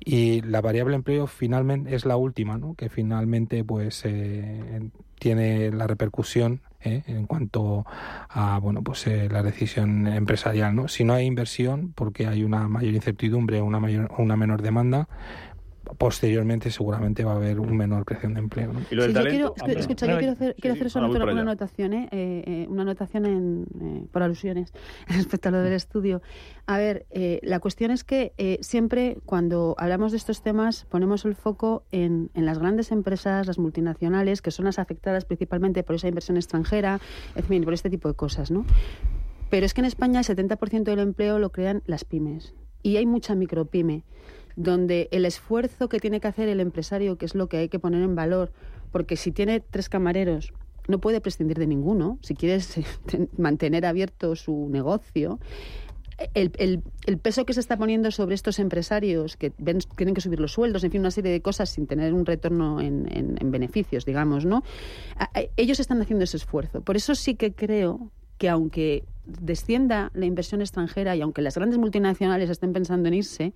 y 0.00 0.40
la 0.40 0.62
variable 0.62 0.96
empleo 0.96 1.26
finalmente 1.26 1.94
es 1.94 2.06
la 2.06 2.16
última 2.16 2.56
¿no? 2.56 2.74
que 2.74 2.88
finalmente 2.88 3.62
pues 3.62 4.02
eh, 4.06 4.90
tiene 5.18 5.70
la 5.70 5.86
repercusión 5.86 6.62
¿eh? 6.80 7.02
en 7.06 7.26
cuanto 7.26 7.84
a 8.30 8.58
bueno 8.58 8.82
pues 8.82 9.06
la 9.06 9.42
decisión 9.42 10.06
empresarial 10.06 10.74
no 10.74 10.88
si 10.88 11.04
no 11.04 11.12
hay 11.12 11.26
inversión 11.26 11.92
porque 11.94 12.26
hay 12.26 12.42
una 12.42 12.68
mayor 12.68 12.94
incertidumbre 12.94 13.60
o 13.60 13.66
una 13.66 13.80
mayor 13.80 14.10
una 14.16 14.36
menor 14.36 14.62
demanda 14.62 15.08
posteriormente 15.98 16.70
seguramente 16.70 17.24
va 17.24 17.32
a 17.32 17.36
haber 17.36 17.60
un 17.60 17.76
menor 17.76 18.04
creación 18.04 18.34
de 18.34 18.40
empleo. 18.40 18.72
¿Y 18.90 18.96
yo 18.96 19.06
quiero, 19.12 19.54
escucha, 19.66 20.06
yo 20.06 20.18
quiero 20.18 20.32
hacer, 20.32 20.56
quiero 20.58 20.74
hacer 20.74 20.90
solamente 20.90 21.22
una, 21.22 21.42
anotación, 21.42 21.92
¿eh? 21.92 22.08
Eh, 22.12 22.44
eh, 22.46 22.66
una 22.68 22.82
anotación 22.82 23.26
en, 23.26 24.08
por 24.10 24.22
alusiones 24.22 24.72
respecto 25.08 25.48
a 25.48 25.52
lo 25.52 25.62
del 25.62 25.72
estudio. 25.72 26.22
A 26.66 26.78
ver, 26.78 27.06
la 27.42 27.58
cuestión 27.60 27.90
es 27.90 28.04
que 28.04 28.32
siempre 28.60 29.18
cuando 29.26 29.74
hablamos 29.78 30.12
de 30.12 30.18
estos 30.18 30.42
temas 30.42 30.84
ponemos 30.84 31.24
el 31.24 31.34
foco 31.34 31.84
en, 31.90 32.30
en, 32.34 32.46
las 32.46 32.58
grandes 32.58 32.92
empresas, 32.92 33.46
las 33.46 33.58
multinacionales, 33.58 34.42
que 34.42 34.50
son 34.50 34.66
las 34.66 34.78
afectadas 34.78 35.24
principalmente 35.24 35.82
por 35.82 35.96
esa 35.96 36.08
inversión 36.08 36.36
extranjera, 36.36 37.00
en 37.34 37.44
fin, 37.44 37.64
por 37.64 37.74
este 37.74 37.90
tipo 37.90 38.08
de 38.08 38.14
cosas, 38.14 38.50
¿no? 38.50 38.64
Pero 39.50 39.66
es 39.66 39.74
que 39.74 39.80
en 39.80 39.86
España 39.86 40.20
el 40.20 40.26
70% 40.26 40.84
del 40.84 41.00
empleo 41.00 41.38
lo 41.38 41.50
crean 41.50 41.82
las 41.86 42.04
pymes 42.04 42.54
y 42.82 42.96
hay 42.96 43.06
mucha 43.06 43.34
micropyme. 43.34 44.04
Donde 44.56 45.08
el 45.12 45.24
esfuerzo 45.24 45.88
que 45.88 46.00
tiene 46.00 46.20
que 46.20 46.28
hacer 46.28 46.48
el 46.48 46.60
empresario, 46.60 47.16
que 47.16 47.26
es 47.26 47.34
lo 47.34 47.48
que 47.48 47.58
hay 47.58 47.68
que 47.68 47.78
poner 47.78 48.02
en 48.02 48.14
valor, 48.14 48.52
porque 48.90 49.16
si 49.16 49.32
tiene 49.32 49.60
tres 49.60 49.88
camareros, 49.88 50.52
no 50.88 50.98
puede 50.98 51.20
prescindir 51.20 51.58
de 51.58 51.66
ninguno, 51.66 52.18
si 52.22 52.34
quieres 52.34 52.74
mantener 53.36 53.86
abierto 53.86 54.36
su 54.36 54.68
negocio, 54.70 55.38
el, 56.34 56.82
peso 57.20 57.44
que 57.46 57.52
se 57.52 57.60
está 57.60 57.76
poniendo 57.76 58.10
sobre 58.10 58.34
estos 58.34 58.58
empresarios 58.58 59.36
que 59.36 59.50
tienen 59.50 60.14
que 60.14 60.20
subir 60.20 60.40
los 60.40 60.52
sueldos, 60.52 60.84
en 60.84 60.90
fin, 60.90 61.00
una 61.00 61.10
serie 61.10 61.32
de 61.32 61.40
cosas 61.40 61.70
sin 61.70 61.86
tener 61.86 62.12
un 62.12 62.26
retorno 62.26 62.80
en, 62.80 63.50
beneficios, 63.50 64.04
digamos, 64.04 64.44
¿no? 64.44 64.62
ellos 65.56 65.80
están 65.80 66.00
haciendo 66.00 66.24
ese 66.24 66.36
esfuerzo. 66.36 66.80
Por 66.80 66.96
eso 66.96 67.14
sí 67.14 67.34
que 67.34 67.52
creo 67.52 68.10
que 68.38 68.48
aunque 68.48 69.04
descienda 69.24 70.10
la 70.14 70.26
inversión 70.26 70.60
extranjera 70.62 71.14
y 71.14 71.20
aunque 71.20 71.42
las 71.42 71.54
grandes 71.54 71.78
multinacionales 71.78 72.50
estén 72.50 72.72
pensando 72.72 73.08
en 73.08 73.14
irse, 73.14 73.52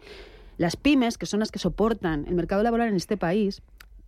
las 0.56 0.76
pymes, 0.76 1.18
que 1.18 1.26
son 1.26 1.40
las 1.40 1.50
que 1.50 1.58
soportan 1.58 2.26
el 2.26 2.34
mercado 2.34 2.62
laboral 2.62 2.88
en 2.88 2.96
este 2.96 3.16
país, 3.16 3.62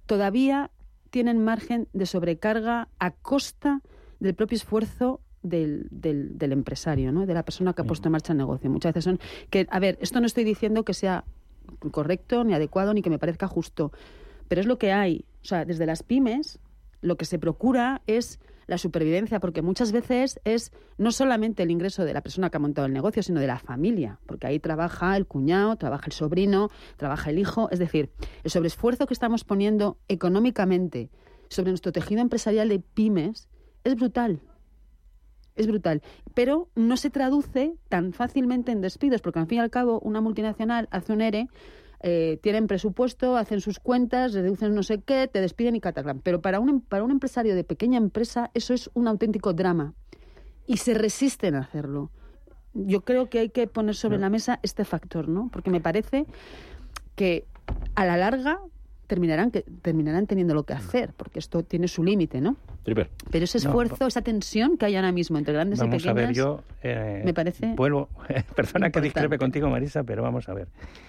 todavía 0.07 0.71
tienen 1.11 1.43
margen 1.43 1.89
de 1.93 2.07
sobrecarga 2.07 2.89
a 2.99 3.11
costa 3.11 3.81
del 4.21 4.35
propio 4.35 4.57
esfuerzo 4.57 5.21
del, 5.43 5.87
del, 5.91 6.53
empresario, 6.53 7.13
¿no? 7.13 7.27
de 7.27 7.35
la 7.35 7.45
persona 7.45 7.73
que 7.73 7.83
ha 7.83 7.85
puesto 7.85 8.09
en 8.09 8.13
marcha 8.13 8.33
el 8.33 8.39
negocio. 8.39 8.71
Muchas 8.71 8.93
veces 8.93 9.05
son 9.05 9.21
que, 9.51 9.67
a 9.71 9.79
ver, 9.79 9.99
esto 10.01 10.21
no 10.21 10.27
estoy 10.27 10.45
diciendo 10.45 10.85
que 10.85 10.95
sea 10.95 11.25
correcto, 11.91 12.45
ni 12.45 12.55
adecuado, 12.55 12.95
ni 12.95 13.03
que 13.03 13.11
me 13.11 13.19
parezca 13.19 13.47
justo, 13.47 13.93
pero 14.49 14.61
es 14.61 14.67
lo 14.67 14.79
que 14.79 14.93
hay. 14.93 15.25
O 15.43 15.45
sea, 15.45 15.65
desde 15.65 15.87
las 15.87 16.03
pymes, 16.03 16.59
lo 17.01 17.17
que 17.17 17.25
se 17.25 17.39
procura 17.39 18.03
es 18.07 18.41
la 18.69 18.79
supervivencia, 18.79 19.41
porque 19.41 19.63
muchas 19.63 19.91
veces 19.91 20.39
es 20.45 20.71
no 20.99 21.11
solamente 21.11 21.65
el 21.65 21.71
ingreso 21.73 22.05
de 22.05 22.13
la 22.13 22.21
persona 22.21 22.51
que 22.51 22.59
ha 22.59 22.61
montado 22.61 22.87
el 22.87 22.93
negocio, 22.93 23.23
sino 23.23 23.41
de 23.41 23.49
la 23.49 23.59
familia, 23.59 24.21
porque 24.27 24.47
ahí 24.47 24.61
trabaja 24.61 25.17
el 25.17 25.27
cuñado, 25.27 25.75
trabaja 25.77 26.07
el 26.07 26.13
sobrino, 26.13 26.71
trabaja 26.97 27.31
el 27.31 27.39
hijo, 27.39 27.69
es 27.73 27.81
decir, 27.81 28.11
el 28.45 28.51
sobreesfuerzo 28.51 29.07
que 29.07 29.15
estamos 29.15 29.43
poniendo 29.43 29.99
económicamente 30.07 31.11
sobre 31.49 31.71
nuestro 31.71 31.93
tejido 31.93 32.21
empresarial 32.21 32.69
de 32.69 32.79
pymes 32.79 33.49
es 33.83 33.97
brutal 33.97 34.41
es 35.59 35.67
brutal. 35.67 36.03
Pero 36.35 36.71
no 36.75 36.97
se 36.97 37.11
traduce 37.11 37.75
tan 37.89 38.13
fácilmente 38.13 38.73
en 38.73 38.81
despidos, 38.81 39.21
porque 39.21 39.41
al 39.41 39.47
fin 39.47 39.59
y 39.59 39.61
al 39.61 39.71
cabo 39.71 40.01
una 40.01 40.21
multinacional 40.21 40.89
hace 40.91 41.13
un 41.13 41.21
ERE, 41.21 41.49
eh, 42.01 42.39
tienen 42.43 42.67
presupuesto, 42.67 43.37
hacen 43.37 43.61
sus 43.61 43.81
cuentas, 43.81 44.33
reducen 44.33 44.75
no 44.75 44.83
sé 44.83 45.01
qué, 45.01 45.29
te 45.29 45.41
despiden 45.41 45.77
y 45.77 45.81
catagran. 45.81 46.21
Pero 46.21 46.41
para 46.41 46.61
un, 46.61 46.69
em, 46.69 46.81
para 46.81 47.03
un 47.03 47.11
empresario 47.11 47.55
de 47.55 47.65
pequeña 47.65 47.99
empresa 47.99 48.51
eso 48.55 48.75
es 48.75 48.91
un 48.95 49.09
auténtico 49.09 49.53
drama. 49.53 49.95
Y 50.67 50.77
se 50.79 50.95
resisten 50.95 51.55
a 51.55 51.61
hacerlo. 51.61 52.11
Yo 52.75 53.01
creo 53.01 53.29
que 53.31 53.41
hay 53.41 53.49
que 53.49 53.67
poner 53.67 53.95
sobre 53.95 54.19
la 54.19 54.29
mesa 54.29 54.61
este 54.63 54.85
factor, 54.85 55.29
¿no? 55.29 55.49
Porque 55.51 55.71
me 55.71 55.81
parece 55.81 56.27
que 57.17 57.47
a 57.95 58.05
la 58.05 58.17
larga 58.17 58.61
terminarán, 59.09 59.51
que, 59.51 59.65
terminarán 59.83 60.27
teniendo 60.27 60.55
lo 60.55 60.63
que 60.63 60.75
hacer, 60.75 61.11
porque 61.17 61.41
esto 61.41 61.65
tiene 61.65 61.89
su 61.89 62.05
límite, 62.05 62.41
¿no? 62.41 62.57
Pero 62.85 63.45
ese 63.45 63.59
esfuerzo, 63.59 64.07
esa 64.07 64.23
tensión 64.23 64.79
que 64.79 64.87
hay 64.87 64.97
ahora 64.97 65.13
mismo 65.13 65.37
entre 65.37 65.53
grandes 65.53 65.81
y 65.81 65.83
pequeñas, 65.83 66.07
a 66.07 66.13
ver, 66.13 66.33
yo, 66.33 66.63
eh, 66.83 67.23
me 67.25 67.35
parece 67.35 67.75
Vuelvo, 67.75 68.09
perdona 68.55 68.91
que 68.91 69.01
discrepe 69.01 69.37
contigo, 69.39 69.69
Marisa, 69.69 70.05
pero 70.05 70.23
vamos 70.23 70.49
a 70.49 70.55
ver. 70.55 70.69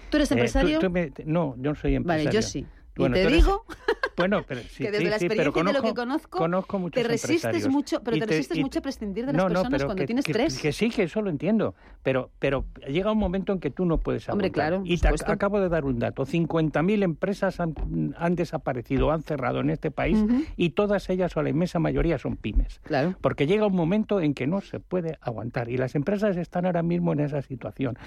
¿Tú 0.09 0.17
eres 0.17 0.31
eh, 0.31 0.33
empresario? 0.33 0.79
no, 1.25 1.55
yo 1.57 1.69
no 1.69 1.75
soy 1.75 1.95
empresario. 1.95 2.25
Vale, 2.25 2.31
yo 2.31 2.41
sí 2.41 2.65
y 3.07 3.11
te 3.11 3.27
digo 3.27 3.65
bueno, 4.17 4.43
pero, 4.47 4.61
que 4.77 4.91
desde 4.91 5.09
la 5.09 5.15
experiencia 5.15 5.63
de 5.63 5.73
lo 5.73 5.81
que 5.81 5.93
conozco, 5.93 6.89
te 6.91 7.03
resistes 7.03 7.67
mucho, 7.67 8.01
pero 8.03 8.17
te, 8.17 8.25
resistes 8.25 8.59
mucho 8.59 8.79
a 8.79 8.81
prescindir 8.81 9.25
de 9.25 9.33
las 9.33 9.45
personas 9.45 9.85
cuando 9.85 10.05
tienes 10.05 10.25
tres. 10.25 10.59
Que 10.59 10.73
sí, 10.73 10.89
que 10.89 11.03
eso 11.03 11.21
lo 11.21 11.29
entiendo, 11.29 11.75
pero, 12.03 12.29
pero 12.39 12.65
llega 12.87 13.11
un 13.11 13.17
momento 13.17 13.53
en 13.53 13.59
que 13.59 13.69
tú 13.69 13.85
no 13.85 13.97
puedes 13.97 14.27
Hombre, 14.29 14.51
claro, 14.51 14.81
Y 14.83 14.97
te 14.97 15.07
acabo 15.07 15.59
de 15.59 15.69
dar 15.69 15.85
un 15.85 15.99
dato, 15.99 16.25
50.000 16.25 17.03
empresas 17.03 17.59
han, 17.59 17.75
han, 18.17 18.35
desaparecido, 18.35 19.11
han 19.11 19.23
cerrado 19.23 19.61
en 19.61 19.69
este 19.69 19.91
país 19.91 20.17
y 20.57 20.71
todas 20.71 21.09
ellas 21.09 21.35
o 21.37 21.41
la 21.41 21.49
inmensa 21.49 21.79
mayoría 21.79 22.17
son 22.17 22.35
pymes. 22.35 22.79
Claro. 22.83 23.15
Porque 23.21 23.47
llega 23.47 23.65
un 23.65 23.75
momento 23.75 24.19
en 24.19 24.33
que 24.33 24.47
no 24.47 24.61
se 24.61 24.79
puede 24.79 25.17
aguantar 25.21 25.69
y 25.69 25.77
las 25.77 25.95
empresas 25.95 26.37
están 26.37 26.65
ahora 26.65 26.83
mismo 26.83 27.13
en 27.13 27.21
esa 27.21 27.41
situación. 27.41 27.97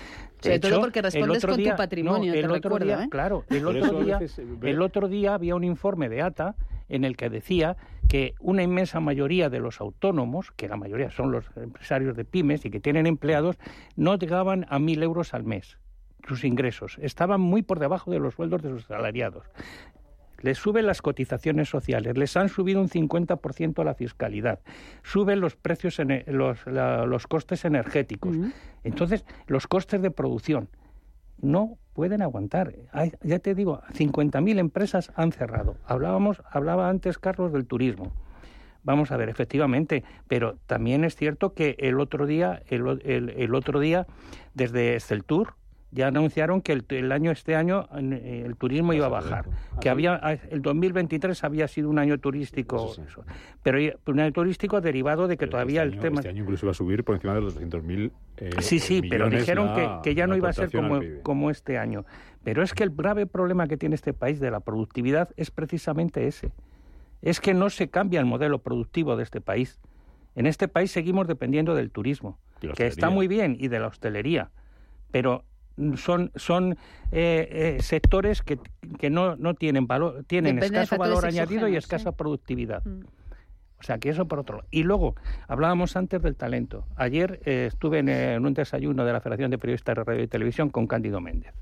Sobre 0.40 0.58
todo 0.58 0.80
porque 0.80 1.02
respondes 1.02 1.44
con 1.44 1.62
tu 1.62 1.76
patrimonio, 1.76 2.34
el 2.34 2.50
otro 2.50 2.78
día, 2.78 3.04
¿eh? 3.04 3.08
Claro, 3.10 3.44
el 3.48 3.66
otro 3.66 4.02
día, 4.02 4.20
el 4.62 4.81
el 4.82 4.86
otro 4.86 5.08
día 5.08 5.34
había 5.34 5.54
un 5.54 5.62
informe 5.62 6.08
de 6.08 6.22
ATA 6.22 6.56
en 6.88 7.04
el 7.04 7.16
que 7.16 7.30
decía 7.30 7.76
que 8.08 8.34
una 8.40 8.64
inmensa 8.64 8.98
mayoría 8.98 9.48
de 9.48 9.60
los 9.60 9.80
autónomos, 9.80 10.50
que 10.50 10.68
la 10.68 10.76
mayoría 10.76 11.10
son 11.10 11.30
los 11.30 11.44
empresarios 11.56 12.16
de 12.16 12.24
pymes 12.24 12.64
y 12.64 12.70
que 12.70 12.80
tienen 12.80 13.06
empleados, 13.06 13.56
no 13.94 14.16
llegaban 14.18 14.66
a 14.68 14.80
mil 14.80 15.02
euros 15.02 15.34
al 15.34 15.44
mes 15.44 15.78
sus 16.26 16.44
ingresos. 16.44 16.98
Estaban 17.00 17.40
muy 17.40 17.62
por 17.62 17.78
debajo 17.78 18.10
de 18.10 18.18
los 18.18 18.34
sueldos 18.34 18.62
de 18.62 18.70
sus 18.70 18.84
salariados. 18.84 19.44
Les 20.40 20.58
suben 20.58 20.86
las 20.86 21.00
cotizaciones 21.00 21.68
sociales, 21.68 22.18
les 22.18 22.36
han 22.36 22.48
subido 22.48 22.80
un 22.80 22.88
50% 22.88 23.84
la 23.84 23.94
fiscalidad, 23.94 24.58
suben 25.04 25.40
los 25.40 25.54
precios, 25.54 25.98
los, 26.26 26.66
los 26.66 27.26
costes 27.28 27.64
energéticos. 27.64 28.36
Entonces, 28.82 29.24
los 29.46 29.68
costes 29.68 30.02
de 30.02 30.10
producción 30.10 30.68
no 31.40 31.78
pueden 31.92 32.22
aguantar. 32.22 32.74
ya 33.22 33.38
te 33.38 33.54
digo, 33.54 33.82
50.000 33.92 34.58
empresas 34.58 35.12
han 35.14 35.32
cerrado. 35.32 35.76
Hablábamos, 35.84 36.42
hablaba 36.50 36.88
antes 36.88 37.18
Carlos 37.18 37.52
del 37.52 37.66
turismo. 37.66 38.12
Vamos 38.84 39.12
a 39.12 39.16
ver, 39.16 39.28
efectivamente, 39.28 40.02
pero 40.26 40.56
también 40.66 41.04
es 41.04 41.14
cierto 41.14 41.54
que 41.54 41.76
el 41.78 42.00
otro 42.00 42.26
día, 42.26 42.62
el, 42.66 43.00
el, 43.04 43.54
otro 43.54 43.78
día, 43.78 44.06
desde 44.54 44.96
Esteltur, 44.96 45.54
ya 45.92 46.08
anunciaron 46.08 46.62
que 46.62 46.72
el, 46.72 47.12
año 47.12 47.30
este 47.30 47.54
año 47.54 47.86
eh, 47.94 48.44
el 48.46 48.56
turismo 48.56 48.94
iba 48.94 49.06
a 49.06 49.10
bajar, 49.10 49.44
que 49.80 49.90
había 49.90 50.18
ah, 50.22 50.32
el 50.32 50.62
2023 50.62 51.44
había 51.44 51.68
sido 51.68 51.90
un 51.90 51.98
año 51.98 52.18
turístico, 52.18 52.94
pero 53.62 53.78
un 54.06 54.20
año 54.20 54.32
turístico 54.32 54.80
derivado 54.80 55.28
de 55.28 55.36
que 55.36 55.46
todavía 55.46 55.84
este 55.84 55.96
el 55.96 56.00
tema 56.00 56.20
este 56.20 56.30
año 56.30 56.42
incluso 56.42 56.64
iba 56.64 56.70
a 56.70 56.74
subir 56.74 57.04
por 57.04 57.16
encima 57.16 57.34
de 57.34 57.42
los 57.42 57.60
200.000 57.60 58.10
eh, 58.38 58.50
Sí, 58.60 58.78
sí, 58.78 59.02
pero 59.08 59.28
dijeron 59.28 59.74
que, 59.74 59.88
que, 60.02 60.14
ya 60.14 60.26
no 60.26 60.34
iba 60.34 60.48
a 60.48 60.54
ser 60.54 60.72
como, 60.72 61.00
como 61.22 61.50
este 61.50 61.76
año. 61.76 62.06
Pero 62.42 62.62
es 62.62 62.72
que 62.72 62.82
el 62.82 62.90
grave 62.90 63.26
problema 63.26 63.68
que 63.68 63.76
tiene 63.76 63.94
este 63.94 64.14
país 64.14 64.40
de 64.40 64.50
la 64.50 64.60
productividad 64.60 65.28
es 65.36 65.50
precisamente 65.50 66.26
ese. 66.26 66.52
Es 67.20 67.40
que 67.40 67.54
no 67.54 67.70
se 67.70 67.88
cambia 67.88 68.18
el 68.18 68.26
modelo 68.26 68.60
productivo 68.60 69.16
de 69.16 69.22
este 69.22 69.40
país. 69.40 69.78
En 70.34 70.46
este 70.46 70.66
país 70.66 70.90
seguimos 70.90 71.28
dependiendo 71.28 71.74
del 71.74 71.90
turismo, 71.90 72.38
que 72.74 72.86
está 72.86 73.10
muy 73.10 73.28
bien, 73.28 73.56
y 73.60 73.68
de 73.68 73.78
la 73.78 73.88
hostelería. 73.88 74.50
Pero 75.12 75.44
son, 75.96 76.30
son 76.36 76.72
eh, 77.10 77.76
eh, 77.78 77.82
sectores 77.82 78.42
que, 78.42 78.58
que 78.98 79.10
no, 79.10 79.36
no, 79.36 79.54
tienen 79.54 79.86
valor, 79.86 80.24
tienen 80.26 80.58
escaso 80.58 80.96
valor 80.96 81.26
añadido 81.26 81.68
y 81.68 81.76
escasa 81.76 82.12
productividad. 82.12 82.84
Mm. 82.84 83.02
O 83.82 83.84
sea, 83.84 83.98
que 83.98 84.10
eso 84.10 84.28
por 84.28 84.38
otro 84.38 84.58
lado. 84.58 84.68
Y 84.70 84.84
luego, 84.84 85.16
hablábamos 85.48 85.96
antes 85.96 86.22
del 86.22 86.36
talento. 86.36 86.84
Ayer 86.94 87.40
eh, 87.44 87.66
estuve 87.66 87.98
en, 87.98 88.46
un 88.46 88.54
desayuno 88.54 89.04
de 89.04 89.12
la 89.12 89.20
Federación 89.20 89.50
de 89.50 89.58
Periodistas 89.58 89.96
de 89.96 90.04
Radio 90.04 90.22
y 90.22 90.28
Televisión 90.28 90.70
con 90.70 90.86
Cándido 90.86 91.20
Méndez. 91.20 91.52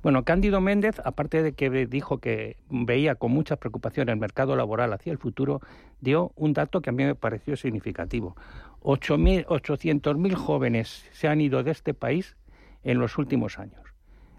Bueno, 0.00 0.24
Cándido 0.24 0.60
Méndez, 0.60 1.00
aparte 1.04 1.42
de 1.42 1.52
que 1.52 1.68
dijo 1.86 2.18
que 2.18 2.56
veía 2.70 3.16
con 3.16 3.32
mucha 3.32 3.56
preocupación 3.56 4.08
el 4.08 4.16
mercado 4.16 4.54
laboral 4.54 4.92
hacia 4.92 5.12
el 5.12 5.18
futuro, 5.18 5.60
dio 6.00 6.32
un 6.36 6.52
dato 6.52 6.80
que 6.80 6.90
a 6.90 6.92
mí 6.92 7.04
me 7.04 7.16
pareció 7.16 7.56
significativo. 7.56 8.36
800.000 8.82 10.34
jóvenes 10.34 11.04
se 11.12 11.28
han 11.28 11.40
ido 11.40 11.62
de 11.62 11.72
este 11.72 11.94
país 11.94 12.36
en 12.82 12.98
los 12.98 13.18
últimos 13.18 13.58
años. 13.58 13.80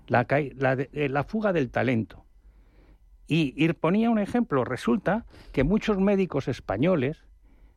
La, 0.07 0.25
eh, 0.29 1.09
la, 1.09 1.23
fuga 1.23 1.53
del 1.53 1.69
talento. 1.69 2.25
Y, 3.27 3.53
y, 3.55 3.71
ponía 3.73 4.09
un 4.09 4.19
ejemplo, 4.19 4.65
resulta 4.65 5.25
que 5.53 5.63
muchos 5.63 5.99
médicos 5.99 6.47
españoles 6.47 7.25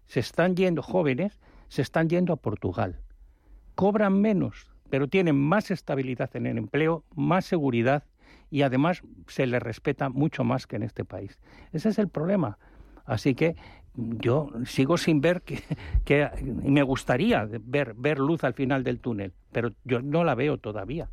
se 0.07 0.21
están 0.21 0.57
yendo, 0.57 0.83
jóvenes, 0.83 1.41
se 1.69 1.83
están 1.83 2.09
yendo 2.09 2.33
a 2.33 2.37
Portugal. 2.37 3.01
Cobran 3.75 4.21
menos, 4.21 4.71
pero 4.91 5.09
tienen 5.09 5.37
más 5.37 5.71
estabilidad 5.71 6.35
en 6.35 6.47
el 6.47 6.59
empleo, 6.59 7.05
más 7.15 7.45
seguridad 7.45 8.05
y 8.51 8.63
además 8.63 9.03
se 9.27 9.47
les 9.47 9.63
respeta 9.63 10.09
mucho 10.09 10.45
más 10.45 10.67
que 10.67 10.77
en 10.77 10.83
este 10.83 11.05
país. 11.05 11.39
Ese 11.73 11.89
es 11.89 11.99
el 11.99 12.09
problema. 12.09 12.59
Así 13.05 13.35
que 13.35 13.57
yo 13.97 14.51
sigo 14.67 14.97
sin 14.99 15.21
ver 15.21 15.43
que, 15.43 15.63
que 16.05 16.29
me 16.45 16.83
gustaría 16.83 17.49
ver, 17.61 17.95
ver 17.95 18.19
luz 18.19 18.45
al 18.45 18.55
final 18.55 18.85
del 18.85 19.01
túnel, 19.01 19.33
pero 19.53 19.73
yo 19.85 20.01
no 20.01 20.25
la 20.25 20.35
veo 20.35 20.59
todavía. 20.59 21.09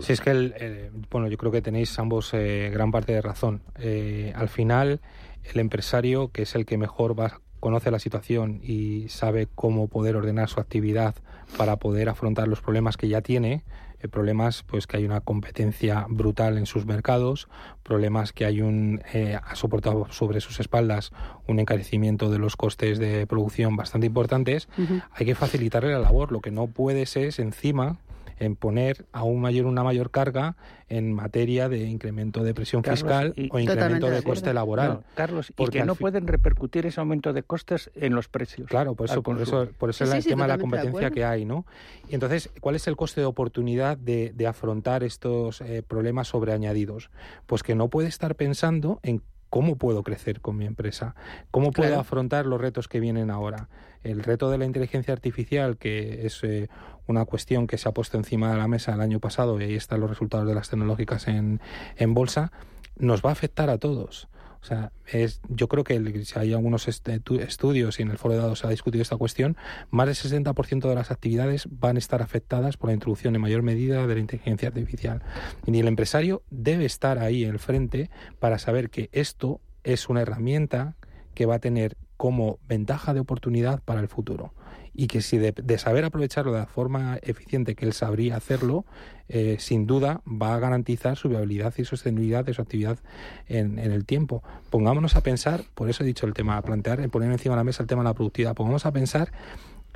Sí, 0.00 0.12
es 0.12 0.20
que, 0.20 0.30
el, 0.30 0.90
bueno, 1.10 1.28
yo 1.28 1.36
creo 1.36 1.52
que 1.52 1.62
tenéis 1.62 1.98
ambos 1.98 2.32
eh, 2.34 2.70
gran 2.72 2.90
parte 2.90 3.12
de 3.12 3.22
razón. 3.22 3.62
Eh, 3.78 4.32
al 4.34 4.48
final, 4.48 5.00
el 5.44 5.60
empresario, 5.60 6.30
que 6.32 6.42
es 6.42 6.54
el 6.54 6.66
que 6.66 6.78
mejor 6.78 7.18
va, 7.18 7.40
conoce 7.60 7.90
la 7.90 7.98
situación 7.98 8.60
y 8.62 9.08
sabe 9.08 9.48
cómo 9.54 9.88
poder 9.88 10.16
ordenar 10.16 10.48
su 10.48 10.60
actividad 10.60 11.14
para 11.56 11.76
poder 11.76 12.08
afrontar 12.08 12.48
los 12.48 12.60
problemas 12.60 12.96
que 12.96 13.08
ya 13.08 13.20
tiene, 13.20 13.64
problemas 14.06 14.62
pues 14.62 14.86
que 14.86 14.98
hay 14.98 15.04
una 15.04 15.20
competencia 15.20 16.06
brutal 16.08 16.58
en 16.58 16.66
sus 16.66 16.86
mercados, 16.86 17.48
problemas 17.82 18.32
que 18.32 18.44
hay 18.44 18.60
un 18.60 19.00
eh, 19.12 19.36
ha 19.42 19.56
soportado 19.56 20.06
sobre 20.10 20.40
sus 20.40 20.60
espaldas 20.60 21.10
un 21.48 21.58
encarecimiento 21.58 22.30
de 22.30 22.38
los 22.38 22.54
costes 22.54 22.98
de 22.98 23.26
producción 23.26 23.74
bastante 23.76 24.06
importantes, 24.06 24.68
hay 25.12 25.26
que 25.26 25.34
facilitarle 25.34 25.92
la 25.92 25.98
labor. 25.98 26.30
Lo 26.30 26.40
que 26.40 26.50
no 26.50 26.68
puede 26.68 27.06
ser 27.06 27.24
es 27.24 27.38
encima 27.38 27.98
en 28.38 28.56
poner 28.56 29.06
aún 29.12 29.40
mayor 29.40 29.66
una 29.66 29.82
mayor 29.82 30.10
carga 30.10 30.56
en 30.88 31.12
materia 31.12 31.68
de 31.68 31.84
incremento 31.84 32.42
de 32.42 32.54
presión 32.54 32.82
fiscal 32.82 33.34
o 33.50 33.58
incremento 33.58 34.08
de, 34.08 34.22
coste 34.22 34.54
laboral. 34.54 35.00
Carlos, 35.14 35.52
y 35.56 35.66
que 35.66 35.84
no 35.84 35.94
pueden 35.94 36.26
repercutir 36.26 36.86
ese 36.86 37.00
aumento 37.00 37.32
de 37.32 37.42
costes 37.42 37.90
en 37.94 38.14
los 38.14 38.28
precios. 38.28 38.68
Claro, 38.68 38.94
por 38.94 39.10
eso, 39.10 39.22
por 39.22 39.40
eso, 39.40 39.68
por 39.78 39.90
eso 39.90 40.04
es 40.04 40.12
el 40.12 40.24
tema 40.24 40.44
de 40.44 40.48
la 40.48 40.58
competencia 40.58 41.10
que 41.10 41.24
hay, 41.24 41.44
¿no? 41.44 41.66
Y 42.08 42.14
entonces, 42.14 42.50
¿cuál 42.60 42.76
es 42.76 42.86
el 42.88 42.96
coste 42.96 43.20
de 43.20 43.26
oportunidad 43.26 43.96
de, 43.96 44.34
afrontar 44.48 45.04
estos 45.04 45.60
eh, 45.60 45.82
problemas 45.86 46.28
sobreañadidos? 46.28 47.10
Pues 47.46 47.62
que 47.62 47.74
no 47.74 47.88
puede 47.88 48.08
estar 48.08 48.34
pensando 48.34 48.98
en 49.02 49.22
¿Cómo 49.50 49.76
puedo 49.76 50.02
crecer 50.02 50.40
con 50.40 50.56
mi 50.56 50.66
empresa? 50.66 51.14
¿Cómo 51.50 51.72
puedo 51.72 51.98
afrontar 51.98 52.46
los 52.46 52.60
retos 52.60 52.88
que 52.88 53.00
vienen 53.00 53.30
ahora? 53.30 53.68
El 54.02 54.22
reto 54.22 54.50
de 54.50 54.58
la 54.58 54.66
inteligencia 54.66 55.14
artificial, 55.14 55.78
que 55.78 56.26
es 56.26 56.42
eh, 56.44 56.68
una 57.06 57.24
cuestión 57.24 57.66
que 57.66 57.78
se 57.78 57.88
ha 57.88 57.92
puesto 57.92 58.18
encima 58.18 58.50
de 58.50 58.58
la 58.58 58.68
mesa 58.68 58.94
el 58.94 59.00
año 59.00 59.20
pasado 59.20 59.60
y 59.60 59.64
ahí 59.64 59.74
están 59.74 60.00
los 60.00 60.10
resultados 60.10 60.46
de 60.46 60.54
las 60.54 60.68
tecnológicas 60.68 61.28
en, 61.28 61.60
en 61.96 62.14
bolsa, 62.14 62.52
nos 62.96 63.24
va 63.24 63.30
a 63.30 63.32
afectar 63.32 63.70
a 63.70 63.78
todos. 63.78 64.28
O 64.60 64.64
sea, 64.64 64.92
es, 65.06 65.40
yo 65.48 65.68
creo 65.68 65.84
que 65.84 66.24
si 66.24 66.38
hay 66.38 66.52
algunos 66.52 66.88
estudios 66.88 67.98
y 67.98 68.02
en 68.02 68.10
el 68.10 68.18
foro 68.18 68.34
de 68.34 68.40
datos 68.40 68.60
se 68.60 68.66
ha 68.66 68.70
discutido 68.70 69.02
esta 69.02 69.16
cuestión, 69.16 69.56
más 69.90 70.06
del 70.06 70.42
60% 70.42 70.88
de 70.88 70.94
las 70.94 71.10
actividades 71.10 71.68
van 71.70 71.96
a 71.96 71.98
estar 71.98 72.22
afectadas 72.22 72.76
por 72.76 72.90
la 72.90 72.94
introducción 72.94 73.34
en 73.34 73.40
mayor 73.40 73.62
medida 73.62 74.06
de 74.06 74.14
la 74.14 74.20
inteligencia 74.20 74.68
artificial. 74.68 75.22
Y 75.66 75.78
el 75.78 75.88
empresario 75.88 76.42
debe 76.50 76.84
estar 76.84 77.18
ahí 77.18 77.44
en 77.44 77.50
el 77.50 77.58
frente 77.58 78.10
para 78.40 78.58
saber 78.58 78.90
que 78.90 79.08
esto 79.12 79.60
es 79.84 80.08
una 80.08 80.22
herramienta 80.22 80.96
que 81.34 81.46
va 81.46 81.56
a 81.56 81.60
tener 81.60 81.96
como 82.18 82.58
ventaja 82.68 83.14
de 83.14 83.20
oportunidad 83.20 83.80
para 83.82 84.00
el 84.00 84.08
futuro 84.08 84.52
y 84.92 85.06
que 85.06 85.20
si 85.22 85.38
de, 85.38 85.78
saber 85.78 86.04
aprovecharlo 86.04 86.52
de 86.52 86.58
la 86.58 86.66
forma 86.66 87.18
eficiente 87.22 87.76
que 87.76 87.86
él 87.86 87.92
sabría 87.92 88.34
hacerlo, 88.34 88.84
eh, 89.28 89.54
sin 89.60 89.86
duda 89.86 90.22
va 90.26 90.54
a 90.54 90.58
garantizar 90.58 91.16
su 91.16 91.28
viabilidad 91.28 91.72
y 91.78 91.84
sostenibilidad 91.84 92.44
de 92.44 92.52
su 92.52 92.62
actividad 92.62 92.98
en, 93.46 93.78
el 93.78 94.04
tiempo. 94.04 94.42
Pongámonos 94.70 95.14
a 95.14 95.22
pensar, 95.22 95.62
por 95.76 95.88
eso 95.88 96.02
he 96.02 96.06
dicho 96.06 96.26
el 96.26 96.34
tema, 96.34 96.60
plantear, 96.62 97.08
poner 97.10 97.30
encima 97.30 97.54
de 97.54 97.60
la 97.60 97.64
mesa 97.64 97.84
el 97.84 97.86
tema 97.86 98.02
de 98.02 98.08
la 98.08 98.14
productividad, 98.14 98.56
pongamos 98.56 98.86
a 98.86 98.92
pensar 98.92 99.30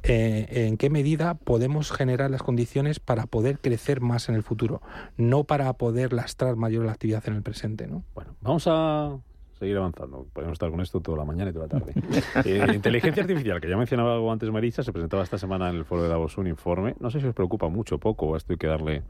eh, 0.04 0.46
en 0.68 0.76
qué 0.76 0.88
medida 0.88 1.34
podemos 1.34 1.90
generar 1.90 2.30
las 2.30 2.44
condiciones 2.44 3.00
para 3.00 3.26
poder 3.26 3.58
crecer 3.58 4.00
más 4.00 4.28
en 4.28 4.36
el 4.36 4.44
futuro, 4.44 4.82
no 5.16 5.42
para 5.42 5.72
poder 5.72 6.12
lastrar 6.12 6.54
mayor 6.54 6.84
la 6.84 6.92
actividad 6.92 7.24
en 7.26 7.34
el 7.34 7.42
presente. 7.42 7.88
¿no? 7.88 8.04
Bueno, 8.14 8.36
vamos 8.40 8.68
a 8.68 9.18
seguir 9.62 9.76
avanzando. 9.76 10.26
Podemos 10.32 10.54
estar 10.54 10.70
con 10.70 10.80
esto 10.80 11.00
toda 11.00 11.18
la 11.18 11.24
mañana 11.24 11.50
y 11.50 11.52
toda 11.52 11.66
la 11.66 11.78
tarde. 11.78 11.94
eh, 12.44 12.66
inteligencia 12.74 13.22
artificial, 13.22 13.60
que 13.60 13.68
ya 13.68 13.76
mencionaba 13.76 14.14
algo 14.14 14.32
antes 14.32 14.50
Marisa, 14.50 14.82
se 14.82 14.92
presentaba 14.92 15.22
esta 15.22 15.38
semana 15.38 15.70
en 15.70 15.76
el 15.76 15.84
foro 15.84 16.02
de 16.02 16.08
Davos 16.08 16.36
un 16.36 16.48
informe. 16.48 16.96
No 16.98 17.10
sé 17.10 17.20
si 17.20 17.28
os 17.28 17.34
preocupa 17.34 17.68
mucho 17.68 17.94
o 17.94 17.98
poco, 17.98 18.26
o 18.26 18.36
esto 18.36 18.52
hay 18.52 18.56
que 18.56 18.66
darle 18.66 19.02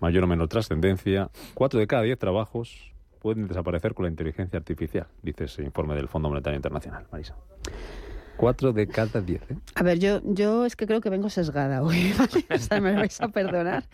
mayor 0.00 0.24
o 0.24 0.26
menor 0.26 0.48
trascendencia. 0.48 1.30
Cuatro 1.52 1.78
de 1.78 1.86
cada 1.86 2.02
diez 2.02 2.18
trabajos 2.18 2.94
pueden 3.20 3.46
desaparecer 3.46 3.92
con 3.92 4.04
la 4.04 4.10
inteligencia 4.10 4.58
artificial, 4.58 5.06
dice 5.22 5.44
ese 5.44 5.62
informe 5.62 5.94
del 5.94 6.08
Fondo 6.08 6.30
Monetario 6.30 6.56
Internacional. 6.56 7.06
Marisa. 7.12 7.36
Cuatro 8.38 8.72
de 8.72 8.86
cada 8.86 9.20
diez. 9.20 9.42
¿eh? 9.50 9.56
A 9.74 9.82
ver, 9.82 9.98
yo, 9.98 10.22
yo 10.24 10.64
es 10.64 10.76
que 10.76 10.86
creo 10.86 11.02
que 11.02 11.10
vengo 11.10 11.28
sesgada 11.28 11.82
hoy. 11.82 12.10
o 12.50 12.58
sea, 12.58 12.80
me 12.80 12.94
vais 12.94 13.20
a 13.20 13.28
perdonar, 13.28 13.84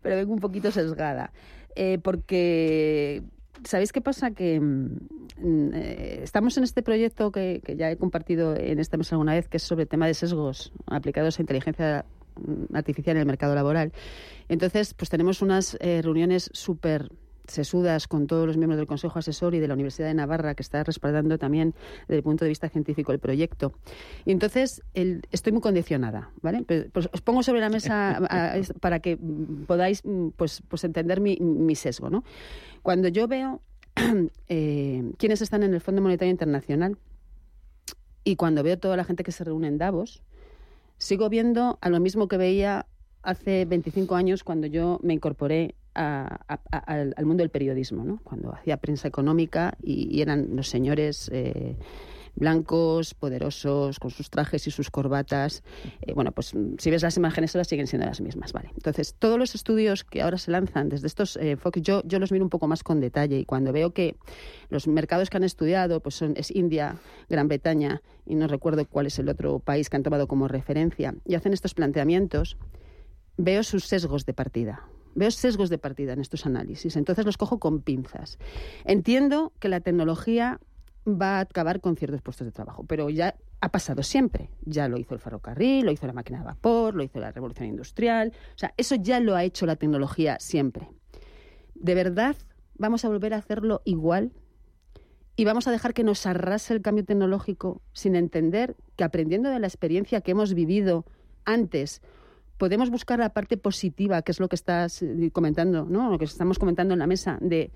pero 0.00 0.16
vengo 0.16 0.32
un 0.32 0.40
poquito 0.40 0.70
sesgada. 0.70 1.32
Eh, 1.76 1.98
porque 2.02 3.22
¿Sabéis 3.62 3.92
qué 3.92 4.00
pasa? 4.00 4.32
Que 4.32 4.60
mm, 4.60 5.70
eh, 5.74 6.20
estamos 6.22 6.56
en 6.58 6.64
este 6.64 6.82
proyecto 6.82 7.30
que, 7.30 7.62
ya 7.76 7.90
he 7.90 7.96
compartido 7.96 8.56
en 8.56 8.80
esta 8.80 8.96
mesa 8.96 9.14
alguna 9.14 9.34
vez, 9.34 9.48
que 9.48 9.58
es 9.58 9.62
sobre 9.62 9.82
el 9.82 9.88
tema 9.88 10.06
de 10.06 10.14
sesgos 10.14 10.72
aplicados 10.86 11.38
a 11.38 11.42
inteligencia 11.42 12.04
mm, 12.36 12.74
artificial 12.74 13.16
en 13.16 13.20
el 13.20 13.26
mercado 13.26 13.54
laboral. 13.54 13.92
Entonces, 14.48 14.94
pues 14.94 15.08
tenemos 15.08 15.40
unas 15.40 15.76
eh, 15.80 16.02
reuniones 16.02 16.50
súper 16.52 17.10
sesudas 17.46 18.08
con 18.08 18.26
todos 18.26 18.46
los 18.46 18.56
miembros 18.56 18.78
del 18.78 18.86
Consejo 18.86 19.18
Asesor 19.18 19.54
y 19.54 19.60
de 19.60 19.68
la 19.68 19.74
Universidad 19.74 20.08
de 20.08 20.14
Navarra, 20.14 20.54
que 20.54 20.62
está 20.62 20.82
respaldando 20.82 21.38
también 21.38 21.74
desde 22.02 22.16
el 22.16 22.22
punto 22.22 22.44
de 22.44 22.48
vista 22.48 22.68
científico 22.68 23.12
el 23.12 23.18
proyecto. 23.18 23.72
Y 24.24 24.32
entonces 24.32 24.82
estoy 24.94 25.52
muy 25.52 25.60
condicionada, 25.60 26.30
¿vale? 26.42 26.64
Pues 26.64 27.08
os 27.12 27.20
pongo 27.20 27.42
sobre 27.42 27.60
la 27.60 27.68
mesa 27.68 28.20
para 28.80 29.00
que 29.00 29.18
podáis 29.66 30.02
pues, 30.36 30.62
pues 30.68 30.84
entender 30.84 31.20
mi, 31.20 31.74
sesgo, 31.74 32.10
¿no? 32.10 32.24
Cuando 32.82 33.08
yo 33.08 33.28
veo 33.28 33.60
eh, 34.48 35.12
quiénes 35.18 35.42
están 35.42 35.62
en 35.62 35.74
el 35.74 35.80
Fondo 35.80 36.02
Monetario 36.02 36.30
Internacional 36.30 36.96
y 38.24 38.36
cuando 38.36 38.62
veo 38.62 38.78
toda 38.78 38.96
la 38.96 39.04
gente 39.04 39.22
que 39.22 39.32
se 39.32 39.44
reúne 39.44 39.68
en 39.68 39.78
Davos, 39.78 40.22
sigo 40.98 41.28
viendo 41.28 41.78
a 41.80 41.90
lo 41.90 42.00
mismo 42.00 42.28
que 42.28 42.36
veía 42.36 42.86
hace 43.22 43.64
25 43.64 44.14
años 44.14 44.44
cuando 44.44 44.66
yo 44.66 45.00
me 45.02 45.14
incorporé 45.14 45.74
al, 45.94 47.14
mundo 47.24 47.42
del 47.42 47.50
periodismo, 47.50 48.04
¿no? 48.04 48.20
cuando 48.22 48.52
hacía 48.52 48.76
prensa 48.76 49.08
económica 49.08 49.76
y, 49.82 50.20
eran 50.20 50.56
los 50.56 50.68
señores 50.68 51.30
eh, 51.32 51.76
blancos, 52.36 53.14
poderosos, 53.14 53.98
con 53.98 54.10
sus 54.10 54.30
trajes 54.30 54.66
y 54.66 54.70
sus 54.70 54.90
corbatas. 54.90 55.62
Eh, 56.02 56.12
bueno, 56.14 56.32
pues 56.32 56.52
si 56.78 56.90
ves 56.90 57.02
las 57.02 57.16
imágenes, 57.16 57.54
ahora 57.54 57.64
siguen 57.64 57.86
siendo 57.86 58.06
las 58.06 58.20
mismas. 58.20 58.52
Vale. 58.52 58.70
Entonces, 58.74 59.14
todos 59.18 59.38
los 59.38 59.54
estudios 59.54 60.04
que 60.04 60.22
ahora 60.22 60.38
se 60.38 60.50
lanzan 60.50 60.88
desde 60.88 61.06
estos 61.06 61.36
eh, 61.36 61.56
yo, 61.76 62.02
yo 62.04 62.18
los 62.18 62.32
miro 62.32 62.44
un 62.44 62.50
poco 62.50 62.66
más 62.66 62.82
con 62.82 63.00
detalle 63.00 63.38
y 63.38 63.44
cuando 63.44 63.72
veo 63.72 63.92
que 63.92 64.16
los 64.68 64.88
mercados 64.88 65.30
que 65.30 65.36
han 65.36 65.44
estudiado 65.44 66.00
pues 66.00 66.16
son, 66.16 66.34
es 66.36 66.50
India, 66.50 66.96
Gran 67.28 67.48
Bretaña 67.48 68.02
y 68.26 68.34
no 68.34 68.46
recuerdo 68.48 68.86
cuál 68.86 69.06
es 69.06 69.18
el 69.18 69.28
otro 69.28 69.58
país 69.58 69.90
que 69.90 69.96
han 69.96 70.02
tomado 70.02 70.26
como 70.26 70.48
referencia 70.48 71.14
y 71.24 71.34
hacen 71.34 71.52
estos 71.52 71.74
planteamientos, 71.74 72.56
veo 73.36 73.62
sus 73.62 73.84
sesgos 73.84 74.26
de 74.26 74.34
partida. 74.34 74.88
Veo 75.14 75.30
sesgos 75.30 75.70
de 75.70 75.78
partida 75.78 76.12
en 76.12 76.20
estos 76.20 76.46
análisis, 76.46 76.96
entonces 76.96 77.24
los 77.24 77.36
cojo 77.36 77.58
con 77.58 77.80
pinzas. 77.80 78.38
Entiendo 78.84 79.52
que 79.60 79.68
la 79.68 79.80
tecnología 79.80 80.60
va 81.06 81.38
a 81.38 81.40
acabar 81.40 81.80
con 81.80 81.96
ciertos 81.96 82.22
puestos 82.22 82.46
de 82.46 82.52
trabajo, 82.52 82.84
pero 82.84 83.10
ya 83.10 83.36
ha 83.60 83.70
pasado 83.70 84.02
siempre. 84.02 84.50
Ya 84.64 84.88
lo 84.88 84.98
hizo 84.98 85.14
el 85.14 85.20
ferrocarril, 85.20 85.86
lo 85.86 85.92
hizo 85.92 86.06
la 86.06 86.12
máquina 86.12 86.38
de 86.38 86.44
vapor, 86.44 86.94
lo 86.94 87.02
hizo 87.02 87.18
la 87.18 87.32
revolución 87.32 87.68
industrial. 87.68 88.32
O 88.54 88.58
sea, 88.58 88.74
eso 88.76 88.94
ya 88.96 89.20
lo 89.20 89.34
ha 89.34 89.44
hecho 89.44 89.66
la 89.66 89.76
tecnología 89.76 90.38
siempre. 90.40 90.90
¿De 91.74 91.94
verdad 91.94 92.36
vamos 92.76 93.04
a 93.04 93.08
volver 93.08 93.34
a 93.34 93.38
hacerlo 93.38 93.82
igual? 93.84 94.32
¿Y 95.36 95.44
vamos 95.44 95.66
a 95.66 95.72
dejar 95.72 95.94
que 95.94 96.04
nos 96.04 96.26
arrase 96.26 96.74
el 96.74 96.82
cambio 96.82 97.04
tecnológico 97.04 97.82
sin 97.92 98.16
entender 98.16 98.76
que 98.96 99.04
aprendiendo 99.04 99.50
de 99.50 99.58
la 99.58 99.66
experiencia 99.66 100.20
que 100.20 100.30
hemos 100.30 100.54
vivido 100.54 101.04
antes 101.44 102.02
podemos 102.58 102.90
buscar 102.90 103.18
la 103.18 103.30
parte 103.30 103.56
positiva, 103.56 104.22
que 104.22 104.32
es 104.32 104.40
lo 104.40 104.48
que 104.48 104.56
estás 104.56 105.02
eh, 105.02 105.30
comentando, 105.32 105.86
¿no? 105.88 106.10
Lo 106.10 106.18
que 106.18 106.24
estamos 106.24 106.58
comentando 106.58 106.94
en 106.94 107.00
la 107.00 107.06
mesa, 107.06 107.38
de 107.40 107.70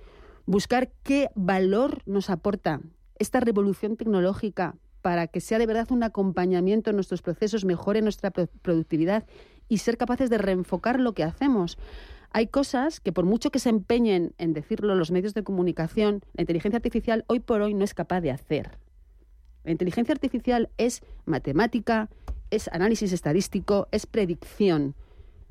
buscar 0.47 0.91
qué 1.03 1.29
valor 1.35 2.03
nos 2.07 2.31
aporta 2.31 2.81
esta 3.19 3.41
revolución 3.41 3.97
tecnológica 3.97 4.77
para 5.03 5.27
que 5.27 5.41
sea 5.41 5.59
de 5.59 5.67
verdad 5.67 5.91
un 5.91 6.03
acompañamiento 6.03 6.91
en 6.91 6.97
nuestros 6.97 7.23
procesos, 7.23 7.65
mejore 7.65 8.03
nuestra 8.03 8.31
productividad 8.31 9.27
y 9.69 9.79
ser 9.79 9.97
capaces 9.97 10.31
de 10.31 10.39
reenfocar 10.39 11.01
lo 11.01 11.13
que 11.13 11.25
hacemos. 11.25 11.79
Hay 12.31 12.49
cosas 12.49 13.01
que 13.01 13.13
por 13.13 13.25
mucho 13.25 13.51
que 13.51 13.59
se 13.59 13.71
empeñen 13.71 14.35
en 14.39 14.53
decirlo 14.53 14.95
los 14.95 15.11
medios 15.11 15.35
de 15.35 15.45
comunicación, 15.45 16.21
la 16.35 16.43
inteligencia 16.43 16.77
artificial 16.77 17.25
hoy 17.27 17.41
por 17.41 17.63
hoy 17.63 17.75
no 17.75 17.85
es 17.85 17.95
capaz 17.95 18.21
de 18.21 18.31
hacer. 18.31 18.79
La 19.65 19.73
inteligencia 19.73 20.13
artificial 20.13 20.71
es 20.77 21.03
matemática, 21.25 22.09
es 22.51 22.69
análisis 22.69 23.13
estadístico, 23.13 23.89
es 23.91 24.07
predicción. 24.07 24.95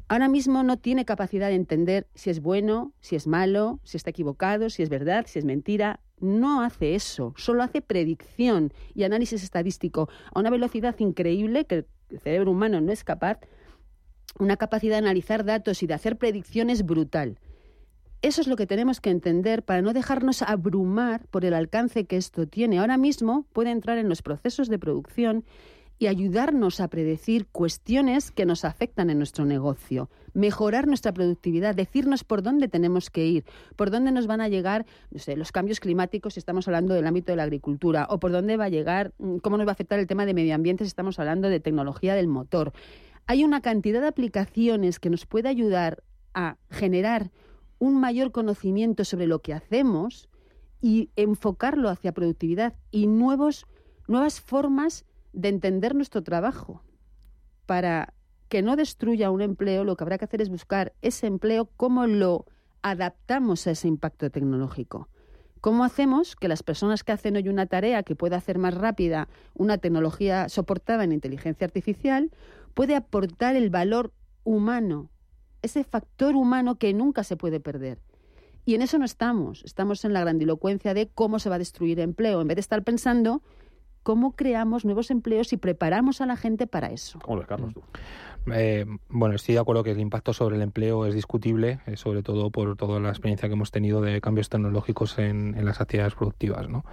Ahora 0.09 0.29
mismo 0.29 0.63
no 0.63 0.77
tiene 0.77 1.03
capacidad 1.03 1.49
de 1.49 1.55
entender 1.55 2.07
si 2.15 2.29
es 2.29 2.41
bueno, 2.41 2.93
si 3.01 3.15
es 3.15 3.27
malo, 3.27 3.79
si 3.83 3.97
está 3.97 4.11
equivocado, 4.11 4.69
si 4.69 4.81
es 4.81 4.89
verdad, 4.89 5.25
si 5.27 5.39
es 5.39 5.45
mentira. 5.45 5.99
No 6.19 6.61
hace 6.61 6.95
eso, 6.95 7.33
solo 7.35 7.61
hace 7.61 7.81
predicción 7.81 8.71
y 8.95 9.03
análisis 9.03 9.43
estadístico 9.43 10.09
a 10.33 10.39
una 10.39 10.49
velocidad 10.49 10.95
increíble 10.99 11.65
que 11.65 11.85
el 12.09 12.19
cerebro 12.19 12.51
humano 12.51 12.79
no 12.79 12.91
es 12.91 13.03
capaz, 13.03 13.39
una 14.39 14.55
capacidad 14.57 14.95
de 14.95 15.05
analizar 15.05 15.43
datos 15.43 15.83
y 15.83 15.87
de 15.87 15.93
hacer 15.93 16.17
predicciones 16.17 16.85
brutal. 16.85 17.37
Eso 18.21 18.41
es 18.41 18.47
lo 18.47 18.55
que 18.55 18.65
tenemos 18.65 18.99
que 18.99 19.11
entender 19.11 19.61
para 19.63 19.81
no 19.81 19.93
dejarnos 19.93 20.41
abrumar 20.41 21.27
por 21.27 21.45
el 21.45 21.53
alcance 21.53 22.05
que 22.05 22.17
esto 22.17 22.47
tiene. 22.47 22.79
Ahora 22.79 22.97
mismo 22.97 23.45
puede 23.53 23.69
entrar 23.69 23.99
en 23.99 24.09
los 24.09 24.23
procesos 24.23 24.69
de 24.69 24.79
producción 24.79 25.45
y 25.99 26.07
ayudarnos 26.07 26.79
a 26.79 26.87
predecir 26.89 27.47
cuestiones 27.47 28.31
que 28.31 28.45
nos 28.45 28.65
afectan 28.65 29.09
en 29.09 29.17
nuestro 29.17 29.45
negocio, 29.45 30.09
mejorar 30.33 30.87
nuestra 30.87 31.11
productividad, 31.11 31.73
decirnos 31.73 32.23
por 32.23 32.43
dónde 32.43 32.67
tenemos 32.67 33.09
que 33.09 33.25
ir, 33.25 33.45
por 33.75 33.89
dónde 33.89 34.11
nos 34.11 34.27
van 34.27 34.41
a 34.41 34.47
llegar 34.47 34.85
los 35.09 35.51
cambios 35.51 35.79
climáticos 35.79 36.35
si 36.35 36.39
estamos 36.39 36.67
hablando 36.67 36.93
del 36.93 37.07
ámbito 37.07 37.31
de 37.31 37.37
la 37.37 37.43
agricultura, 37.43 38.05
o 38.09 38.19
por 38.19 38.31
dónde 38.31 38.57
va 38.57 38.65
a 38.65 38.69
llegar, 38.69 39.13
mm, 39.17 39.37
cómo 39.37 39.57
nos 39.57 39.65
va 39.65 39.71
a 39.71 39.73
afectar 39.73 39.97
el 39.99 40.07
tema 40.07 40.25
de 40.25 40.35
medio 40.35 40.53
ambiente 40.53 40.83
si 40.83 40.89
estamos 40.89 41.17
hablando 41.19 41.49
de 41.49 41.59
tecnología 41.59 42.13
del 42.13 42.27
motor. 42.27 42.73
Hay 43.25 43.43
una 43.43 43.61
cantidad 43.61 44.01
de 44.01 44.07
aplicaciones 44.07 44.99
que 44.99 45.09
nos 45.09 45.25
puede 45.25 45.49
ayudar 45.49 46.03
a 46.33 46.57
generar 46.69 47.31
un 47.79 47.99
mayor 47.99 48.31
conocimiento 48.31 49.03
sobre 49.03 49.27
lo 49.27 49.39
que 49.39 49.53
hacemos 49.53 50.29
y 50.79 51.09
enfocarlo 51.15 51.89
hacia 51.89 52.11
productividad 52.11 52.75
y 52.91 53.07
nuevos, 53.07 53.65
nuevas 54.07 54.39
formas 54.39 55.05
de 55.37 55.49
entender 55.49 55.93
nuestro 55.93 56.23
trabajo 56.23 56.81
para 57.67 58.13
que 58.49 58.63
no 58.63 58.75
destruya 58.75 59.29
un 59.29 59.41
empleo, 59.41 59.83
lo 59.83 59.95
que 59.95 60.03
habrá 60.03 60.17
que 60.17 60.25
hacer 60.25 60.41
es 60.41 60.49
buscar 60.49 60.93
ese 61.03 61.27
empleo, 61.27 61.69
cómo 61.77 62.07
lo 62.07 62.45
adaptamos 62.81 63.67
a 63.67 63.71
ese 63.71 63.87
impacto 63.87 64.31
tecnológico. 64.31 65.09
¿Cómo 65.61 65.83
hacemos 65.83 66.35
que 66.35 66.47
las 66.47 66.63
personas 66.63 67.03
que 67.03 67.11
hacen 67.11 67.35
hoy 67.35 67.49
una 67.49 67.67
tarea 67.67 68.01
que 68.01 68.15
pueda 68.15 68.37
hacer 68.37 68.57
más 68.57 68.73
rápida 68.73 69.27
una 69.53 69.77
tecnología 69.77 70.49
soportada 70.49 71.03
en 71.03 71.11
inteligencia 71.11 71.65
artificial 71.65 72.31
puede 72.73 72.95
aportar 72.95 73.55
el 73.55 73.69
valor 73.69 74.13
humano, 74.43 75.11
ese 75.61 75.83
factor 75.83 76.35
humano 76.35 76.79
que 76.79 76.93
nunca 76.95 77.23
se 77.23 77.37
puede 77.37 77.59
perder? 77.59 77.99
Y 78.65 78.73
en 78.73 78.81
eso 78.81 78.97
no 78.97 79.05
estamos. 79.05 79.63
Estamos 79.65 80.03
en 80.03 80.13
la 80.13 80.21
grandilocuencia 80.21 80.95
de 80.95 81.09
cómo 81.09 81.37
se 81.37 81.49
va 81.49 81.55
a 81.55 81.59
destruir 81.59 81.99
empleo, 81.99 82.41
en 82.41 82.47
vez 82.47 82.55
de 82.55 82.61
estar 82.61 82.83
pensando 82.83 83.43
cómo 84.07 84.37
creamos 84.37 84.85
nuevos 84.85 85.11
empleos 85.11 85.51
y 85.51 85.57
preparamos 85.57 86.21
a 86.21 86.25
la 86.25 86.37
gente 86.37 86.65
para 86.65 86.91
eso. 86.91 87.19
¿Cómo 87.19 87.41
lo 87.41 87.45
Carlos, 87.45 87.73
tú? 87.73 87.81
Eh, 88.53 88.85
bueno, 89.09 89.35
estoy 89.35 89.55
de 89.55 89.59
acuerdo 89.59 89.83
que 89.83 89.91
el 89.91 89.99
impacto 89.99 90.31
sobre 90.31 90.55
el 90.55 90.61
empleo 90.61 91.05
es 91.05 91.13
discutible, 91.13 91.81
eh, 91.87 91.97
sobre 91.97 92.23
todo 92.23 92.49
por 92.49 92.77
toda 92.77 93.01
la 93.01 93.09
experiencia 93.09 93.49
que 93.49 93.55
hemos 93.55 93.69
tenido 93.69 93.99
de 93.99 94.21
cambios 94.21 94.47
tecnológicos 94.47 95.19
en, 95.19 95.57
las 95.65 95.81
actividades 95.81 96.15
productivas, 96.15 96.69
¿no? 96.69 96.85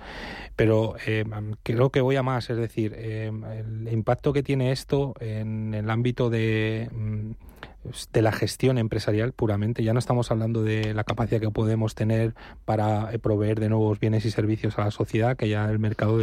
Pero 0.57 0.97
eh, 1.07 1.25
creo 1.63 1.91
que 1.91 2.01
voy 2.01 2.17
a 2.17 2.25
más, 2.25 2.51
es 2.51 2.57
decir, 2.57 2.95
el 2.95 3.89
impacto 3.93 4.33
que 4.33 4.43
tiene 4.43 4.73
esto 4.73 5.15
en 5.21 5.73
el 5.73 5.91
ámbito 5.91 6.31
de 6.31 6.91
mm, 6.93 7.31
de 8.13 8.23
la 8.23 8.33
gestión 8.33 8.79
empresarial 8.79 9.33
puramente. 9.33 9.85
Ya 9.85 9.93
no 9.93 9.99
estamos 9.99 10.31
hablando 10.31 10.63
de 10.63 10.95
la 10.95 11.05
capacidad 11.05 11.41
que 11.41 11.51
podemos 11.51 11.95
tener 11.95 12.35
para 12.65 13.13
eh, 13.13 13.19
proveer 13.19 13.61
de 13.61 13.69
nuevos 13.69 14.01
bienes 14.01 14.25
y 14.25 14.31
servicios 14.31 14.79
a 14.79 14.85
la 14.85 14.91
sociedad, 14.91 15.37
que 15.37 15.49
ya 15.49 15.69
el 15.71 15.79
mercado 15.79 16.19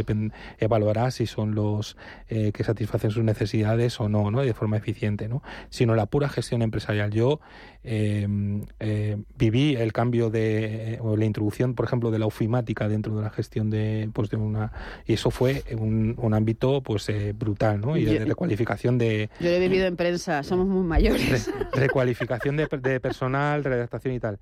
evaluará 0.58 1.10
si 1.10 1.26
son 1.26 1.54
los 1.54 1.96
eh, 2.28 2.52
que 2.52 2.64
satisfacen 2.64 3.10
sus 3.10 3.24
necesidades 3.24 4.00
o 4.00 4.08
no, 4.08 4.30
¿no? 4.30 4.42
de 4.42 4.54
forma 4.54 4.76
eficiente, 4.76 5.28
¿no? 5.28 5.42
sino 5.70 5.94
la 5.94 6.06
pura 6.06 6.28
gestión 6.28 6.62
empresarial. 6.62 7.10
Yo 7.10 7.40
em, 7.84 8.64
eh, 8.80 9.16
viví 9.38 9.76
el 9.76 9.92
cambio 9.92 10.30
de 10.30 10.98
o 11.00 11.16
la 11.16 11.24
introducción, 11.24 11.74
por 11.74 11.86
ejemplo, 11.86 12.10
de 12.10 12.18
la 12.18 12.26
ofimática 12.26 12.88
dentro 12.88 13.16
de 13.16 13.22
la 13.22 13.30
gestión 13.30 13.70
de, 13.70 14.10
pues 14.12 14.30
de 14.30 14.36
una 14.36 14.72
y 15.06 15.14
eso 15.14 15.30
fue 15.30 15.64
un, 15.78 16.14
un 16.18 16.34
ámbito 16.34 16.80
pues 16.82 17.10
brutal, 17.34 17.80
¿no? 17.80 17.96
Y 17.96 18.04
de 18.04 18.24
recualificación 18.24 18.98
de. 18.98 19.30
Yo 19.40 19.48
lo 19.48 19.56
he 19.56 19.60
vivido 19.60 19.86
en 19.86 19.96
prensa, 19.96 20.42
somos 20.42 20.66
muy 20.66 20.84
mayores 20.84 21.51
recualificación 21.72 22.56
de, 22.56 22.66
de 22.66 23.00
personal, 23.00 23.64
redactación 23.64 24.14
y 24.14 24.20
tal. 24.20 24.38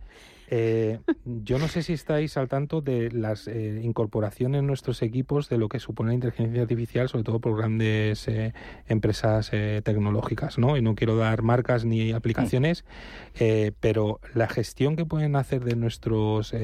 Eh, 0.52 0.98
yo 1.24 1.60
no 1.60 1.68
sé 1.68 1.84
si 1.84 1.92
estáis 1.92 2.36
al 2.36 2.48
tanto 2.48 2.80
de 2.80 3.12
las 3.12 3.46
eh, 3.46 3.80
incorporaciones 3.84 4.58
en 4.58 4.66
nuestros 4.66 5.00
equipos 5.00 5.48
de 5.48 5.58
lo 5.58 5.68
que 5.68 5.78
supone 5.78 6.08
la 6.08 6.14
inteligencia 6.14 6.62
artificial, 6.62 7.08
sobre 7.08 7.22
todo 7.22 7.38
por 7.38 7.56
grandes 7.56 8.26
eh, 8.26 8.52
empresas 8.88 9.50
tecnológicas, 9.50 10.58
¿no? 10.58 10.76
Y 10.76 10.82
no 10.82 10.96
quiero 10.96 11.16
dar 11.16 11.42
marcas 11.42 11.84
ni 11.84 12.10
aplicaciones, 12.12 12.84
pero 13.80 14.20
la 14.34 14.48
gestión 14.48 14.96
que 14.96 15.04
pueden 15.04 15.36
hacer 15.36 15.64
de 15.64 15.76
nuestros 15.76 16.54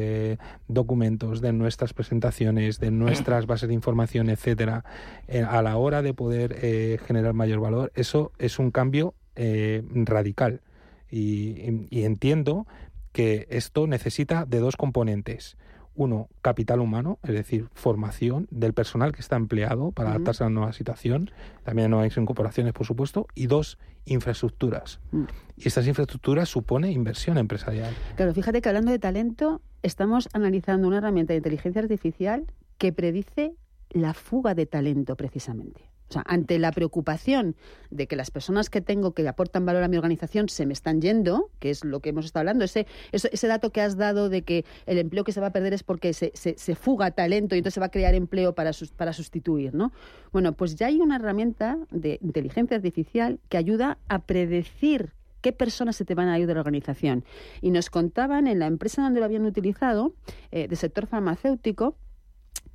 documentos, 0.69 1.41
de 1.41 1.53
nuestras 1.53 1.93
presentaciones, 1.93 2.81
de 2.81 2.91
nuestras 2.91 3.47
bases 3.47 3.69
de 3.69 3.75
información, 3.75 4.31
etcétera, 4.31 4.85
a 5.49 5.63
la 5.63 5.77
hora 5.77 6.03
de 6.03 6.15
poder 6.15 6.99
generar 7.07 7.35
mayor 7.35 7.61
valor, 7.61 7.93
eso 7.95 8.33
es 8.39 8.59
un 8.59 8.71
cambio 8.71 9.15
eh, 9.37 9.83
radical. 9.91 10.61
Y, 11.11 11.87
entiendo 11.91 12.67
que 13.13 13.47
esto 13.51 13.87
necesita 13.87 14.45
de 14.45 14.59
dos 14.59 14.77
componentes. 14.77 15.57
Uno, 15.95 16.29
capital 16.43 16.81
humano, 16.81 17.19
es 17.23 17.33
decir, 17.33 17.69
formación 17.73 18.49
del 18.51 18.75
personal 18.75 19.13
que 19.13 19.21
está 19.21 19.37
empleado 19.37 19.93
para 19.93 20.11
adaptarse 20.11 20.45
a 20.45 20.49
la 20.49 20.51
nueva 20.51 20.73
situación, 20.75 21.31
también 21.65 21.91
nuevas 21.91 22.15
incorporaciones, 22.19 22.75
por 22.75 22.87
supuesto. 22.87 23.27
Y 23.35 23.47
dos, 23.47 23.79
infraestructuras. 24.07 25.01
Mm. 25.11 25.25
Y 25.57 25.69
estas 25.69 25.87
infraestructuras 25.87 26.49
supone 26.49 26.91
inversión 26.93 27.39
empresarial. 27.39 27.95
Claro, 28.17 28.35
fíjate 28.35 28.61
que 28.61 28.69
hablando 28.69 28.91
de 28.91 28.99
talento, 28.99 29.63
estamos 29.83 30.29
analizando 30.33 30.89
una 30.89 30.99
herramienta 30.99 31.33
de 31.33 31.39
inteligencia 31.39 31.83
artificial 31.83 32.47
que 32.79 32.93
predice 32.93 33.55
la 33.91 34.15
fuga 34.15 34.55
de 34.55 34.67
talento 34.67 35.17
precisamente. 35.17 35.96
O 36.09 36.13
sea, 36.13 36.23
ante 36.27 36.59
la 36.59 36.71
preocupación 36.71 37.57
de 37.91 38.07
que 38.07 38.15
las 38.15 38.31
personas 38.31 38.71
que 38.71 38.81
tengo 38.81 39.13
que 39.13 39.27
aportan 39.27 39.67
valor 39.67 39.83
a 39.83 39.89
mi 39.89 39.97
organización 39.97 40.49
se 40.49 40.65
me 40.65 40.73
están 40.73 41.01
yendo, 41.01 41.51
que 41.59 41.71
es 41.71 41.85
lo 41.85 42.01
que 42.01 42.11
hemos 42.11 42.25
estado 42.25 42.43
hablando, 42.43 42.65
ese, 42.65 42.87
ese, 43.13 43.49
dato 43.49 43.71
que 43.71 43.81
has 43.81 43.97
dado 43.97 44.29
de 44.29 44.43
que 44.43 44.65
el 44.87 44.99
empleo 44.99 45.25
que 45.25 45.33
se 45.33 45.41
va 45.41 45.49
a 45.49 45.53
perder 45.53 45.75
es 45.75 45.83
porque 45.83 46.13
se, 46.13 46.33
se, 46.35 46.75
fuga 46.77 47.11
talento 47.11 47.55
y 47.55 47.59
entonces 47.59 47.75
se 47.75 47.81
va 47.81 47.87
a 47.87 47.91
crear 47.91 48.15
empleo 48.15 48.55
para, 48.55 48.71
para 48.97 49.13
sustituir, 49.13 49.75
¿no? 49.75 49.93
Bueno, 50.33 50.53
pues 50.53 50.77
ya 50.77 50.87
hay 50.87 51.01
una 51.01 51.17
herramienta 51.17 51.79
de 51.91 52.19
inteligencia 52.23 52.77
artificial 52.77 53.41
que 53.49 53.57
ayuda 53.57 53.99
a 54.09 54.21
predecir 54.21 55.13
qué 55.41 55.53
personas 55.53 55.97
se 55.97 56.05
te 56.05 56.15
van 56.15 56.29
a 56.29 56.39
ir 56.39 56.47
de 56.47 56.55
la 56.55 56.61
organización. 56.61 57.25
Y 57.61 57.71
nos 57.71 57.91
contaban 57.91 58.47
en 58.47 58.59
la 58.59 58.67
empresa 58.67 59.03
donde 59.03 59.21
lo 59.21 59.27
habían 59.27 59.47
utilizado, 59.47 60.15
eh, 60.51 60.69
sector 60.75 61.07
farmacéutico, 61.07 61.97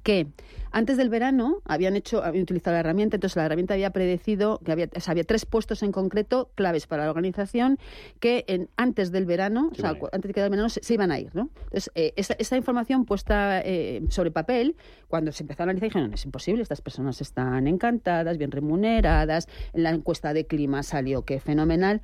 que 0.03 0.27
antes 0.71 0.95
del 0.95 1.09
verano 1.09 1.61
habían 1.65 1.95
hecho, 1.95 2.23
habían 2.23 2.43
utilizado 2.43 2.75
la 2.75 2.79
herramienta, 2.79 3.17
entonces 3.17 3.35
la 3.35 3.45
herramienta 3.45 3.73
había 3.73 3.89
predecido 3.89 4.59
que 4.63 4.71
había, 4.71 4.89
había 5.05 5.23
tres 5.25 5.45
puestos 5.45 5.83
en 5.83 5.91
concreto 5.91 6.51
claves 6.55 6.87
para 6.87 7.03
la 7.03 7.09
organización 7.09 7.77
que 8.19 8.45
en, 8.47 8.69
antes 8.77 9.11
del 9.11 9.25
verano, 9.25 9.69
o 9.71 9.75
sea, 9.75 9.97
antes 10.13 10.29
de 10.29 10.33
que 10.33 10.41
el 10.41 10.49
verano 10.49 10.69
se, 10.69 10.93
iban 10.93 11.11
a 11.11 11.19
ir, 11.19 11.35
¿no? 11.35 11.49
Entonces, 11.63 11.91
eh, 11.95 12.13
esa, 12.15 12.55
información 12.55 13.05
puesta 13.05 13.61
eh, 13.61 14.01
sobre 14.09 14.31
papel, 14.31 14.77
cuando 15.09 15.33
se 15.33 15.43
empezó 15.43 15.63
a 15.63 15.65
analizar, 15.65 15.89
dijeron, 15.89 16.09
no, 16.09 16.15
es 16.15 16.25
imposible, 16.25 16.61
estas 16.61 16.81
personas 16.81 17.19
están 17.19 17.67
encantadas, 17.67 18.37
bien 18.37 18.51
remuneradas, 18.51 19.47
en 19.73 19.83
la 19.83 19.89
encuesta 19.89 20.33
de 20.33 20.47
clima 20.47 20.83
salió 20.83 21.25
que 21.25 21.39
fenomenal. 21.41 22.01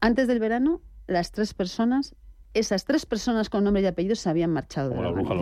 Antes 0.00 0.28
del 0.28 0.38
verano, 0.38 0.80
las 1.06 1.32
tres 1.32 1.52
personas 1.52 2.14
esas 2.54 2.84
tres 2.84 3.06
personas 3.06 3.50
con 3.50 3.64
nombre 3.64 3.82
y 3.82 3.86
apellido 3.86 4.14
se 4.16 4.28
habían 4.28 4.52
marchado. 4.52 4.90
Como 4.90 5.02
la, 5.02 5.10
bruja 5.10 5.34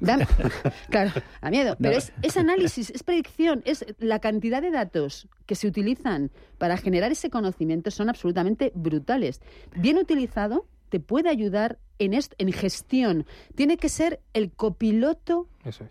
claro, 0.90 1.12
a 1.40 1.50
miedo. 1.50 1.76
Pero 1.80 1.96
es, 1.96 2.12
es, 2.22 2.36
análisis, 2.36 2.90
es 2.90 3.02
predicción, 3.02 3.62
es 3.64 3.84
la 3.98 4.18
cantidad 4.20 4.62
de 4.62 4.70
datos 4.70 5.28
que 5.46 5.54
se 5.54 5.66
utilizan 5.66 6.30
para 6.58 6.76
generar 6.76 7.12
ese 7.12 7.30
conocimiento 7.30 7.90
son 7.90 8.08
absolutamente 8.08 8.72
brutales. 8.74 9.40
Bien 9.76 9.98
utilizado, 9.98 10.66
te 10.88 11.00
puede 11.00 11.28
ayudar 11.28 11.78
en, 11.98 12.14
en 12.14 12.52
gestión. 12.52 13.26
Tiene 13.54 13.76
que 13.76 13.88
ser 13.88 14.20
el 14.32 14.50
copiloto 14.52 15.48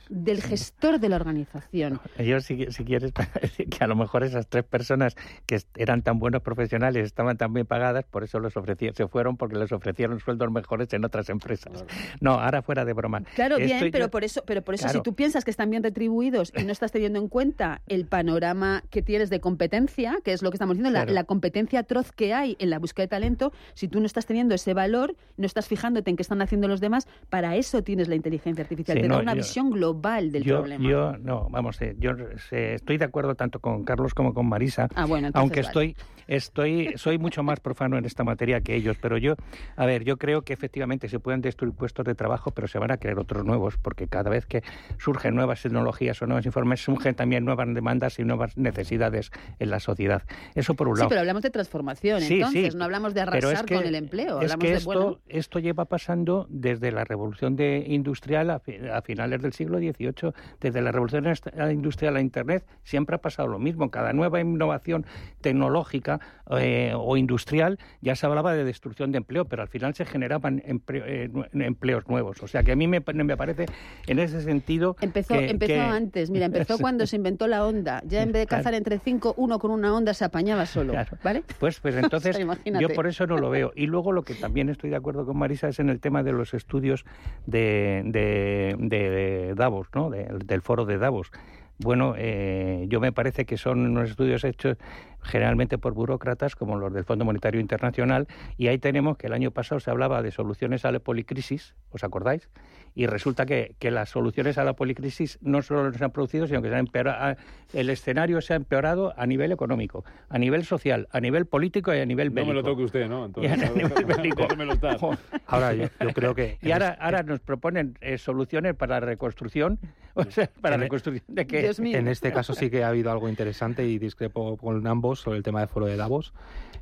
del 0.10 0.41
gestor 0.41 0.99
de 0.99 1.10
la 1.10 1.18
organización. 1.18 1.99
Yo, 2.18 2.39
si, 2.39 2.72
si 2.72 2.84
quieres, 2.84 3.12
que 3.70 3.84
a 3.84 3.88
lo 3.88 3.95
mejor 3.95 4.24
esas 4.24 4.47
tres 4.47 4.64
personas 4.64 5.16
que 5.45 5.60
eran 5.76 6.01
tan 6.01 6.20
buenos 6.20 6.41
profesionales, 6.41 7.06
estaban 7.06 7.38
tan 7.38 7.53
bien 7.53 7.66
pagadas, 7.66 8.06
por 8.06 8.24
eso 8.24 8.39
los 8.39 8.56
ofrecieron, 8.56 8.95
se 8.95 9.08
fueron 9.08 9.38
porque 9.38 9.58
les 9.58 9.72
ofrecieron 9.72 10.20
sueldos 10.20 10.51
mejores 10.51 10.91
en 10.93 11.03
otras 11.03 11.30
empresas. 11.30 11.86
No, 12.22 12.34
ahora 12.34 12.62
fuera 12.62 12.86
de 12.86 12.93
broma. 12.93 13.22
Claro, 13.36 13.58
bien, 13.58 13.89
pero 13.91 14.10
por 14.10 14.24
eso, 14.24 14.43
pero 14.45 14.62
por 14.62 14.76
eso 14.76 14.88
si 14.89 15.01
tú 15.01 15.14
piensas 15.14 15.43
que 15.43 15.51
están 15.51 15.70
bien 15.70 15.84
retribuidos 15.84 16.53
y 16.56 16.64
no 16.64 16.72
estás 16.72 16.91
teniendo 16.91 17.20
en 17.20 17.28
cuenta 17.28 17.82
el 17.88 18.06
panorama 18.06 18.84
que 18.89 19.01
tienes 19.01 19.30
de 19.30 19.39
competencia, 19.39 20.18
que 20.24 20.34
es 20.34 20.41
lo 20.41 20.51
que 20.51 20.56
estamos 20.56 20.78
diciendo, 20.78 20.97
la, 20.97 21.06
la 21.06 21.24
competencia 21.26 21.80
atroz 21.80 22.12
que 22.12 22.34
hay 22.34 22.56
en 22.60 22.70
la 22.70 22.80
búsqueda 22.80 23.03
de 23.03 23.10
talento, 23.10 23.51
si 23.74 23.88
tú 23.88 23.99
no 23.99 24.06
estás 24.06 24.26
teniendo 24.26 24.56
ese 24.56 24.74
valor, 24.74 25.16
no 25.38 25.45
estás 25.45 25.68
fijándote 25.95 26.09
en 26.09 26.17
qué 26.17 26.21
están 26.21 26.41
haciendo 26.41 26.67
los 26.67 26.81
demás, 26.81 27.07
para 27.29 27.55
eso 27.55 27.81
tienes 27.83 28.07
la 28.07 28.15
inteligencia 28.15 28.63
artificial, 28.63 28.99
te 28.99 29.07
da 29.07 29.19
una 29.19 29.33
visión 29.33 29.69
global 29.69 30.31
del 30.31 30.43
problema. 30.43 30.89
Yo, 30.89 31.17
no, 31.17 31.47
vamos, 31.49 31.81
eh, 31.81 31.95
yo 31.99 32.11
estoy 32.51 32.97
de 32.97 33.05
acuerdo 33.05 33.35
tanto 33.35 33.59
con 33.59 33.83
Carlos 33.83 34.13
como 34.13 34.33
con 34.33 34.47
Marisa, 34.47 34.87
ah, 34.95 35.05
bueno, 35.05 35.29
aunque 35.33 35.61
estoy, 35.61 35.95
estoy, 36.28 36.93
soy 36.95 37.17
mucho 37.17 37.43
más 37.43 37.59
profano 37.59 37.97
en 37.97 38.05
esta 38.05 38.23
materia 38.23 38.61
que 38.61 38.76
ellos, 38.76 38.97
pero 39.01 39.17
yo, 39.17 39.36
a 39.76 39.86
ver, 39.86 40.03
yo 40.03 40.17
creo 40.17 40.41
que 40.41 40.53
efectivamente 40.53 41.09
se 41.09 41.19
pueden 41.19 41.41
destruir 41.41 41.73
puestos 41.73 42.05
de 42.05 42.15
trabajo, 42.15 42.51
pero 42.51 42.67
se 42.67 42.80
van 42.80 42.91
a 42.91 42.97
crear 42.97 43.19
otros 43.19 43.45
nuevos, 43.45 43.78
porque 43.78 44.07
cada 44.07 44.30
vez 44.30 44.45
que 44.45 44.63
surgen 44.97 45.36
nuevas 45.36 45.61
tecnologías 45.61 46.21
o 46.21 46.28
nuevas 46.28 46.45
informes, 46.45 46.84
surgen 46.84 47.15
también 47.15 47.45
nuevas 47.45 47.73
demandas 47.73 48.19
y 48.19 48.23
nuevas 48.23 48.57
necesidades 48.57 49.32
en 49.59 49.69
la 49.69 49.80
sociedad. 49.80 50.23
Eso 50.55 50.73
por 50.73 50.88
un 50.88 50.97
lado. 50.97 51.05
Sí, 51.05 51.09
pero 51.09 51.21
hablamos 51.21 51.43
de 51.43 51.49
transformación, 51.49 52.23
entonces, 52.23 52.76
no 52.76 52.86
hablamos 52.86 53.13
de 53.13 53.21
arrasar 53.21 53.65
con 53.65 53.86
el 53.86 53.95
empleo. 53.95 54.41
Es 54.41 54.55
que 54.55 54.73
esto, 54.73 55.19
esto 55.28 55.59
lleva 55.59 55.86
pasando 55.86 56.47
desde 56.49 56.91
la 56.91 57.03
revolución 57.03 57.55
de 57.55 57.86
industrial 57.88 58.49
a, 58.49 58.61
a 58.93 59.01
finales 59.01 59.41
del 59.41 59.53
siglo 59.53 59.78
XVIII, 59.78 60.34
desde 60.59 60.82
la 60.82 60.91
revolución 60.91 61.26
industrial 61.71 62.15
a 62.15 62.21
Internet, 62.21 62.65
siempre 62.84 63.15
ha 63.15 63.19
pasado 63.19 63.47
lo 63.47 63.59
mismo. 63.59 63.89
Cada 63.89 64.13
nueva 64.13 64.39
innovación 64.39 65.05
tecnológica 65.41 66.14
eh, 66.59 66.93
o 66.95 67.18
industrial 67.18 67.80
ya 68.01 68.16
se 68.16 68.26
hablaba 68.26 68.53
de 68.53 68.63
destrucción 68.63 69.11
de 69.11 69.18
empleo, 69.18 69.45
pero 69.45 69.61
al 69.61 69.68
final 69.68 69.93
se 69.95 70.05
generaban 70.05 70.61
eh, 70.66 71.30
empleos 71.53 72.07
nuevos. 72.07 72.41
O 72.43 72.47
sea 72.47 72.63
que 72.63 72.72
a 72.72 72.76
mí 72.76 72.88
me, 72.88 73.01
me 73.01 73.38
parece 73.38 73.66
en 74.07 74.20
ese 74.20 74.41
sentido. 74.41 74.95
Empezó, 75.01 75.36
empezó 75.36 75.82
antes, 75.82 76.30
mira, 76.30 76.45
empezó 76.45 76.78
cuando 76.80 77.05
se 77.05 77.16
inventó 77.16 77.47
la 77.47 77.66
onda. 77.66 78.01
Ya 78.05 78.22
en 78.22 78.32
vez 78.32 78.41
de 78.41 78.47
cazar 78.47 78.74
entre 78.74 78.99
cinco, 78.99 79.34
uno 79.38 79.59
con 79.59 79.72
una 79.72 79.95
onda 79.95 80.13
se 80.13 80.26
apañaba 80.26 80.66
solo. 80.66 80.93
¿Vale? 81.24 81.43
Pues, 81.59 81.80
pues 81.80 81.95
entonces 82.03 82.38
yo 82.80 82.89
por 82.89 83.07
eso 83.07 83.28
no 83.28 83.38
lo 83.38 83.49
veo. 83.49 83.72
Y 83.76 83.88
luego 83.88 84.11
lo 84.11 84.24
que 84.24 84.36
también 84.36 84.70
estoy 84.70 84.89
de 84.89 84.95
acuerdo 84.95 85.26
con 85.26 85.38
Marisa 85.38 85.70
es 85.70 85.80
en 85.80 85.89
el 85.89 85.99
tema 85.99 86.24
de 86.24 86.32
los 86.32 86.53
estudios 86.53 87.05
de, 87.45 88.01
de 88.05 89.53
Davos, 89.55 89.88
¿no? 89.93 90.09
del 90.09 90.61
foro 90.61 90.86
de 90.86 90.97
Davos. 90.97 91.32
Bueno, 91.78 92.13
eh, 92.17 92.86
yo 92.88 92.99
me 92.99 93.11
parece 93.11 93.45
que 93.45 93.57
son 93.57 93.80
unos 93.80 94.09
estudios 94.09 94.43
hechos 94.43 94.78
generalmente 95.21 95.78
por 95.78 95.93
burócratas 95.93 96.55
como 96.55 96.78
los 96.78 96.93
del 96.93 97.03
Fondo 97.03 97.26
Monetario 97.26 97.59
Internacional 97.59 98.28
y 98.57 98.67
ahí 98.67 98.78
tenemos 98.78 99.17
que 99.17 99.28
el 99.28 99.34
año 99.34 99.51
pasado 99.51 99.80
se 99.80 99.91
hablaba 99.91 100.21
de 100.21 100.32
soluciones 100.32 100.86
a 100.86 100.91
la 100.91 100.99
policrisis, 100.99 101.76
¿os 101.91 102.03
acordáis? 102.03 102.49
Y 102.95 103.07
resulta 103.07 103.45
que, 103.45 103.75
que, 103.77 103.91
las 103.91 104.09
soluciones 104.09 104.57
a 104.57 104.63
la 104.63 104.73
policrisis 104.73 105.37
no 105.41 105.61
solo 105.61 105.91
se 105.93 106.03
han 106.03 106.11
producido, 106.11 106.47
sino 106.47 106.61
que 106.61 106.69
se 106.69 106.75
han 106.75 106.79
empeorado, 106.79 107.35
el 107.73 107.89
escenario 107.89 108.39
se 108.41 108.53
ha 108.53 108.55
empeorado 108.55 109.13
a 109.17 109.25
nivel 109.27 109.51
económico, 109.51 110.05
a 110.29 110.39
nivel 110.39 110.63
social, 110.63 111.07
a 111.11 111.19
nivel 111.19 111.45
político 111.45 111.93
y 111.93 111.99
a 111.99 112.05
nivel 112.05 112.29
bélico. 112.29 112.53
No 112.53 112.61
me 112.61 112.61
lo 112.61 112.67
toque 112.67 112.83
usted, 112.83 113.09
¿no? 113.09 113.25
Entonces, 113.25 113.51
a 113.51 113.69
nivel 113.73 114.05
bélico. 114.05 114.47
ahora 115.47 115.73
yo, 115.73 115.89
creo 116.13 116.33
que... 116.33 116.57
Y 116.61 116.71
ahora, 116.71 116.97
ahora 116.99 117.23
nos 117.23 117.41
proponen 117.41 117.97
eh, 117.99 118.17
soluciones 118.17 118.75
para 118.75 118.99
la 118.99 119.05
reconstrucción, 119.05 119.77
o 120.13 120.23
sea, 120.23 120.49
para 120.61 120.77
la 120.77 120.83
e- 120.83 120.85
reconstrucción 120.85 121.25
de 121.27 121.45
que... 121.45 121.69
En 121.77 122.07
este 122.07 122.31
caso 122.31 122.53
sí 122.53 122.69
que 122.69 122.83
ha 122.83 122.87
habido 122.87 123.11
algo 123.11 123.27
interesante 123.27 123.85
y 123.85 123.99
discrepo 123.99 124.55
con 124.55 124.87
ambos 124.87 125.19
sobre 125.19 125.37
el 125.37 125.43
tema 125.43 125.59
del 125.59 125.67
foro 125.67 125.85
de 125.85 125.97
Davos. 125.97 126.33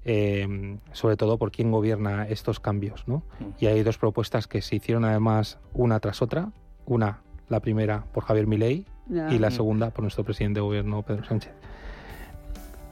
Eh, 0.06 0.78
sobre 0.91 1.16
todo 1.16 1.38
por 1.38 1.51
quién 1.51 1.72
gobierna 1.72 2.28
estos 2.28 2.60
cambios. 2.60 3.08
¿no? 3.08 3.24
Mm. 3.39 3.45
Y 3.60 3.68
hay 3.68 3.84
dos 3.84 3.97
propuestas 3.97 4.47
que 4.47 4.62
se 4.62 4.76
hicieron 4.76 5.06
además 5.06 5.60
una 5.74 5.99
tras 5.99 6.22
otra. 6.22 6.51
Una, 6.86 7.22
la 7.49 7.62
primera 7.62 8.04
por 8.12 8.26
Javier 8.26 8.47
Milei 8.47 8.86
y 9.10 9.38
la 9.38 9.51
segunda 9.51 9.91
por 9.91 10.01
nuestro 10.01 10.24
presidente 10.24 10.60
de 10.60 10.62
gobierno, 10.62 11.01
Pedro 11.01 11.24
Sánchez. 11.24 11.51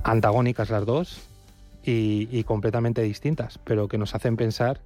Antagónicas 0.04 0.70
las 0.70 0.86
dos 0.86 1.28
y, 1.84 2.28
y 2.32 2.44
completamente 2.44 3.02
distintas, 3.02 3.58
pero 3.60 3.88
que 3.88 3.98
nos 3.98 4.16
hacen 4.16 4.38
pensar 4.38 4.82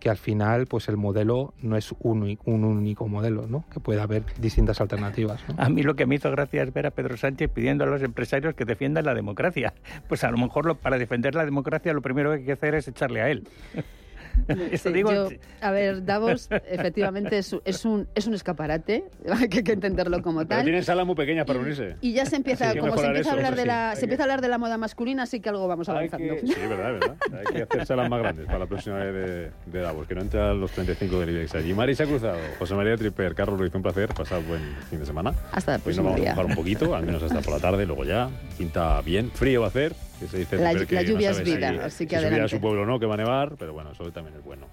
que 0.00 0.10
al 0.10 0.16
final 0.16 0.66
pues 0.66 0.88
el 0.88 0.96
modelo 0.96 1.54
no 1.62 1.76
es 1.76 1.92
un, 2.00 2.38
un 2.44 2.64
único 2.64 3.08
modelo, 3.08 3.46
¿no? 3.46 3.64
que 3.72 3.80
puede 3.80 4.00
haber 4.00 4.24
distintas 4.38 4.80
alternativas. 4.80 5.42
A 5.56 5.68
mí 5.68 5.82
lo 5.82 5.96
que 5.96 6.06
me 6.06 6.14
hizo 6.14 6.30
gracia 6.30 6.62
es 6.62 6.72
ver 6.72 6.86
a 6.86 6.90
Pedro 6.90 7.16
Sánchez 7.16 7.50
pidiendo 7.50 7.84
a 7.84 7.86
los 7.86 8.02
empresarios 8.02 8.54
que 8.54 8.64
defiendan 8.64 9.04
la 9.04 9.14
democracia. 9.14 9.74
Pues 10.08 10.24
a 10.24 10.30
lo 10.30 10.38
mejor 10.38 10.76
para 10.76 10.96
defender 10.96 11.34
la 11.34 11.44
democracia 11.44 11.92
lo 11.92 12.00
primero 12.02 12.30
que 12.30 12.36
hay 12.38 12.44
que 12.44 12.52
hacer 12.52 12.74
es 12.74 12.88
echarle 12.88 13.20
a 13.20 13.30
él. 13.30 13.46
a 15.60 15.70
ver, 15.70 16.04
Davos 16.04 16.48
efectivamente 16.50 17.38
es, 17.38 17.52
un, 17.84 18.08
es 18.14 18.26
un 18.26 18.34
escaparate, 18.34 19.04
hay 19.30 19.48
que 19.48 19.72
entenderlo 19.72 20.22
como 20.22 20.40
tal. 20.40 20.58
Pero 20.58 20.64
tienen 20.64 20.84
salas 20.84 21.06
muy 21.06 21.14
pequeñas 21.14 21.46
para 21.46 21.58
unirse. 21.58 21.96
Y, 22.00 22.12
ya 22.12 22.26
se 22.26 22.36
empieza, 22.36 22.76
como 22.76 22.96
se 22.96 23.06
empieza, 23.06 23.30
a 23.30 23.32
hablar 23.34 23.56
de 23.56 23.66
la, 23.66 23.96
se 23.96 24.04
empieza 24.04 24.22
a 24.22 24.24
hablar 24.24 24.40
de 24.40 24.48
la 24.48 24.58
moda 24.58 24.78
masculina, 24.78 25.24
así 25.24 25.40
que 25.40 25.48
algo 25.48 25.66
vamos 25.68 25.88
avanzando. 25.88 26.34
sí, 26.40 26.54
verdad, 26.68 26.92
verdad. 26.92 27.16
Hay 27.32 27.54
que 27.54 27.62
hacer 27.62 27.86
salas 27.86 28.10
más 28.10 28.20
grandes 28.20 28.46
para 28.46 28.60
la 28.60 28.66
próxima 28.66 28.96
vez 28.96 29.14
de, 29.14 29.50
de 29.66 29.80
Davos, 29.80 30.06
que 30.06 30.14
no 30.14 30.22
entran 30.22 30.60
los 30.60 30.70
35 30.72 31.20
del 31.20 31.30
IBEX 31.30 31.54
allí. 31.54 31.74
Marisa 31.74 32.04
Cruzado, 32.04 32.38
José 32.58 32.74
María 32.74 32.96
Triper, 32.96 33.34
Carlos 33.34 33.58
Ruiz, 33.58 33.74
un 33.74 33.82
placer, 33.82 34.08
pasar 34.14 34.42
buen 34.42 34.62
fin 34.90 35.00
de 35.00 35.06
semana. 35.06 35.34
Hasta 35.52 35.76
el 35.76 35.80
próximo 35.80 36.08
Hoy 36.08 36.12
nos 36.12 36.20
vamos 36.20 36.26
a 36.26 36.30
bajar 36.30 36.46
un 36.46 36.54
poquito, 36.54 36.94
al 36.94 37.04
menos 37.04 37.22
hasta 37.22 37.40
por 37.40 37.54
la 37.54 37.60
tarde, 37.60 37.86
luego 37.86 38.04
ya, 38.04 38.30
pinta 38.56 39.00
bien, 39.02 39.30
frío 39.30 39.60
va 39.60 39.66
a 39.66 39.70
hacer, 39.70 39.94
la, 40.52 41.02
lluvia 41.02 41.30
es 41.30 41.44
vida, 41.44 41.74
así 41.84 42.06
que 42.06 42.16
adelante. 42.16 42.44
a 42.44 42.48
su 42.48 42.60
pueblo 42.60 42.84
no, 42.84 42.98
que 42.98 43.06
va 43.06 43.14
a 43.14 43.16
nevar, 43.18 43.54
pero 43.58 43.72
bueno, 43.72 43.92
eso 43.92 44.10
también 44.10 44.36
es 44.36 44.44
bueno. 44.44 44.66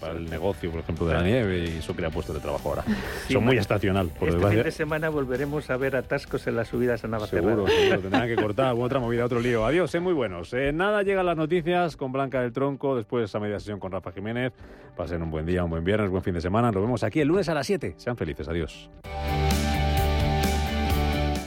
Para, 0.00 0.14
el 0.14 0.28
negocio, 0.30 0.70
por 0.70 0.80
ejemplo, 0.80 1.06
de 1.06 1.14
la 1.14 1.22
nieve 1.22 1.64
y 1.64 1.78
eso 1.78 1.94
crea 1.94 2.10
puestos 2.10 2.34
de 2.36 2.40
trabajo 2.40 2.68
ahora. 2.68 2.84
Son 3.30 3.44
muy 3.44 3.56
estacional, 3.56 4.08
por 4.08 4.28
este 4.28 4.46
fin 4.46 4.62
de 4.62 4.70
semana 4.70 5.08
volveremos 5.08 5.68
a 5.70 5.76
ver 5.76 5.96
atascos 5.96 6.46
en 6.46 6.56
las 6.56 6.68
subidas 6.68 7.04
a 7.04 7.08
Navacerrada. 7.08 7.54
Seguro, 7.54 7.66
seguro, 7.72 8.00
tendrán 8.00 8.28
que 8.28 8.36
cortar 8.36 8.74
otra 8.76 9.00
movida, 9.00 9.24
otro 9.24 9.40
lío. 9.40 9.64
Adiós, 9.64 9.90
sé 9.90 10.00
muy 10.00 10.12
buenos. 10.12 10.52
Eh, 10.52 10.72
nada, 10.72 11.02
llegan 11.02 11.26
las 11.26 11.36
noticias 11.36 11.96
con 11.96 12.12
Blanca 12.12 12.40
del 12.40 12.52
Tronco, 12.52 12.96
después 12.96 13.34
a 13.34 13.40
media 13.40 13.58
sesión 13.58 13.80
con 13.80 13.92
Rafa 13.92 14.12
Jiménez. 14.12 14.52
Pasen 14.96 15.22
un 15.22 15.30
buen 15.30 15.46
día, 15.46 15.64
un 15.64 15.70
buen 15.70 15.84
viernes, 15.84 16.10
buen 16.10 16.22
fin 16.22 16.34
de 16.34 16.40
semana. 16.40 16.70
Nos 16.70 16.82
vemos 16.82 17.02
aquí 17.02 17.20
el 17.20 17.28
lunes 17.28 17.48
a 17.48 17.54
las 17.54 17.66
7. 17.66 17.94
Sean 17.96 18.16
felices, 18.16 18.48
adiós. 18.48 18.90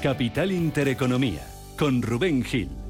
Capital 0.01 0.51
Intereconomía, 0.51 1.41
con 1.78 2.01
Rubén 2.01 2.43
Gil. 2.43 2.85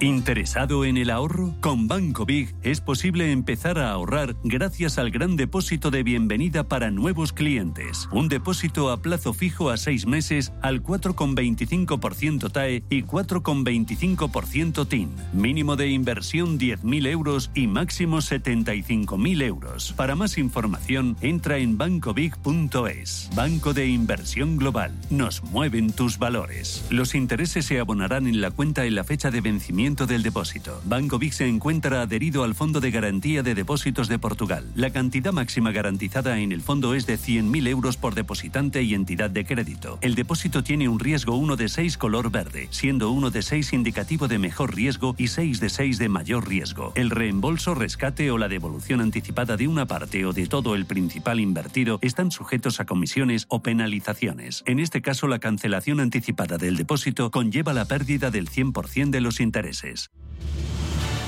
¿Interesado 0.00 0.84
en 0.84 0.96
el 0.96 1.08
ahorro? 1.08 1.54
Con 1.60 1.86
Banco 1.86 2.26
Big 2.26 2.52
es 2.64 2.80
posible 2.80 3.30
empezar 3.30 3.78
a 3.78 3.92
ahorrar 3.92 4.34
gracias 4.42 4.98
al 4.98 5.12
gran 5.12 5.36
depósito 5.36 5.92
de 5.92 6.02
bienvenida 6.02 6.64
para 6.64 6.90
nuevos 6.90 7.32
clientes. 7.32 8.08
Un 8.10 8.28
depósito 8.28 8.90
a 8.90 9.00
plazo 9.00 9.32
fijo 9.32 9.70
a 9.70 9.76
seis 9.76 10.04
meses 10.04 10.52
al 10.62 10.82
4,25% 10.82 12.50
TAE 12.50 12.82
y 12.90 13.04
4,25% 13.04 14.88
TIN. 14.88 15.10
Mínimo 15.32 15.76
de 15.76 15.88
inversión 15.88 16.58
10.000 16.58 17.06
euros 17.06 17.52
y 17.54 17.68
máximo 17.68 18.16
75.000 18.16 19.42
euros. 19.44 19.92
Para 19.96 20.16
más 20.16 20.38
información, 20.38 21.16
entra 21.20 21.58
en 21.58 21.78
bancobig.es. 21.78 23.30
Banco 23.36 23.72
de 23.72 23.86
Inversión 23.86 24.56
Global. 24.56 24.92
Nos 25.10 25.44
mueven 25.44 25.92
tus 25.92 26.18
valores. 26.18 26.84
Los 26.90 27.14
intereses 27.14 27.66
se 27.66 27.78
abonarán 27.78 28.26
en 28.26 28.40
la 28.40 28.50
cuenta 28.50 28.86
en 28.86 28.96
la 28.96 29.04
fecha 29.04 29.30
de 29.30 29.40
vencimiento 29.40 29.83
del 29.84 30.22
depósito. 30.22 30.80
Banco 30.86 31.18
Big 31.18 31.34
se 31.34 31.46
encuentra 31.46 32.00
adherido 32.00 32.42
al 32.42 32.54
Fondo 32.54 32.80
de 32.80 32.90
Garantía 32.90 33.42
de 33.42 33.54
Depósitos 33.54 34.08
de 34.08 34.18
Portugal. 34.18 34.64
La 34.74 34.88
cantidad 34.88 35.30
máxima 35.30 35.72
garantizada 35.72 36.38
en 36.38 36.52
el 36.52 36.62
fondo 36.62 36.94
es 36.94 37.06
de 37.06 37.18
100.000 37.18 37.68
euros 37.68 37.98
por 37.98 38.14
depositante 38.14 38.82
y 38.82 38.94
entidad 38.94 39.28
de 39.28 39.44
crédito. 39.44 39.98
El 40.00 40.14
depósito 40.14 40.64
tiene 40.64 40.88
un 40.88 41.00
riesgo 41.00 41.36
1 41.36 41.56
de 41.56 41.68
6 41.68 41.98
color 41.98 42.30
verde, 42.30 42.66
siendo 42.70 43.10
1 43.10 43.30
de 43.30 43.42
6 43.42 43.74
indicativo 43.74 44.26
de 44.26 44.38
mejor 44.38 44.74
riesgo 44.74 45.14
y 45.18 45.28
6 45.28 45.60
de 45.60 45.68
6 45.68 45.98
de 45.98 46.08
mayor 46.08 46.48
riesgo. 46.48 46.92
El 46.94 47.10
reembolso, 47.10 47.74
rescate 47.74 48.30
o 48.30 48.38
la 48.38 48.48
devolución 48.48 49.02
anticipada 49.02 49.58
de 49.58 49.68
una 49.68 49.84
parte 49.84 50.24
o 50.24 50.32
de 50.32 50.46
todo 50.46 50.76
el 50.76 50.86
principal 50.86 51.40
invertido 51.40 51.98
están 52.00 52.30
sujetos 52.30 52.80
a 52.80 52.86
comisiones 52.86 53.44
o 53.50 53.60
penalizaciones. 53.60 54.62
En 54.64 54.80
este 54.80 55.02
caso, 55.02 55.28
la 55.28 55.40
cancelación 55.40 56.00
anticipada 56.00 56.56
del 56.56 56.78
depósito 56.78 57.30
conlleva 57.30 57.74
la 57.74 57.84
pérdida 57.84 58.30
del 58.30 58.48
100% 58.48 59.10
de 59.10 59.20
los 59.20 59.40
intereses. 59.40 59.73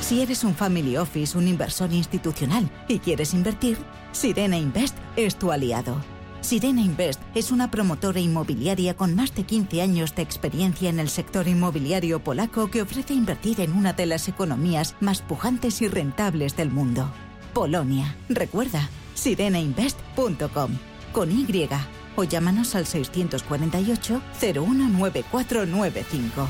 Si 0.00 0.22
eres 0.22 0.44
un 0.44 0.54
family 0.54 0.96
office, 0.96 1.36
un 1.36 1.48
inversor 1.48 1.92
institucional 1.92 2.70
y 2.88 3.00
quieres 3.00 3.34
invertir, 3.34 3.76
Sirena 4.12 4.56
Invest 4.56 4.96
es 5.16 5.36
tu 5.36 5.50
aliado. 5.50 5.96
Sirena 6.42 6.80
Invest 6.80 7.20
es 7.34 7.50
una 7.50 7.72
promotora 7.72 8.20
inmobiliaria 8.20 8.94
con 8.94 9.16
más 9.16 9.34
de 9.34 9.42
15 9.42 9.82
años 9.82 10.14
de 10.14 10.22
experiencia 10.22 10.90
en 10.90 11.00
el 11.00 11.08
sector 11.08 11.48
inmobiliario 11.48 12.22
polaco 12.22 12.70
que 12.70 12.82
ofrece 12.82 13.14
invertir 13.14 13.60
en 13.60 13.72
una 13.72 13.94
de 13.94 14.06
las 14.06 14.28
economías 14.28 14.94
más 15.00 15.22
pujantes 15.22 15.82
y 15.82 15.88
rentables 15.88 16.56
del 16.56 16.70
mundo. 16.70 17.10
Polonia. 17.52 18.14
Recuerda, 18.28 18.88
sirenainvest.com 19.14 20.70
con 21.12 21.32
Y 21.32 21.68
o 22.14 22.24
llámanos 22.24 22.74
al 22.74 22.86
648 22.86 24.22
019495. 24.40 26.48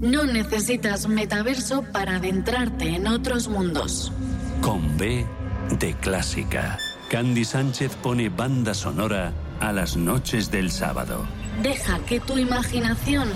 No 0.00 0.24
necesitas 0.24 1.08
metaverso 1.08 1.82
para 1.82 2.16
adentrarte 2.16 2.96
en 2.96 3.06
otros 3.06 3.48
mundos. 3.48 4.12
Con 4.60 4.98
B 4.98 5.24
de 5.78 5.94
clásica. 5.94 6.78
Candy 7.08 7.44
Sánchez 7.46 7.96
pone 8.02 8.28
banda 8.28 8.74
sonora 8.74 9.32
a 9.58 9.72
las 9.72 9.96
noches 9.96 10.50
del 10.50 10.70
sábado. 10.70 11.24
Deja 11.62 11.98
que 12.00 12.20
tu 12.20 12.36
imaginación 12.36 13.28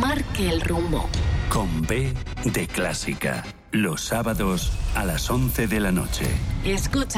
marque 0.00 0.48
el 0.48 0.62
rumbo. 0.62 1.06
Con 1.50 1.82
B 1.82 2.14
de 2.44 2.66
clásica. 2.66 3.44
Los 3.72 4.00
sábados 4.00 4.72
a 4.94 5.04
las 5.04 5.28
11 5.30 5.66
de 5.66 5.80
la 5.80 5.92
noche. 5.92 6.24
Escucha 6.64 7.08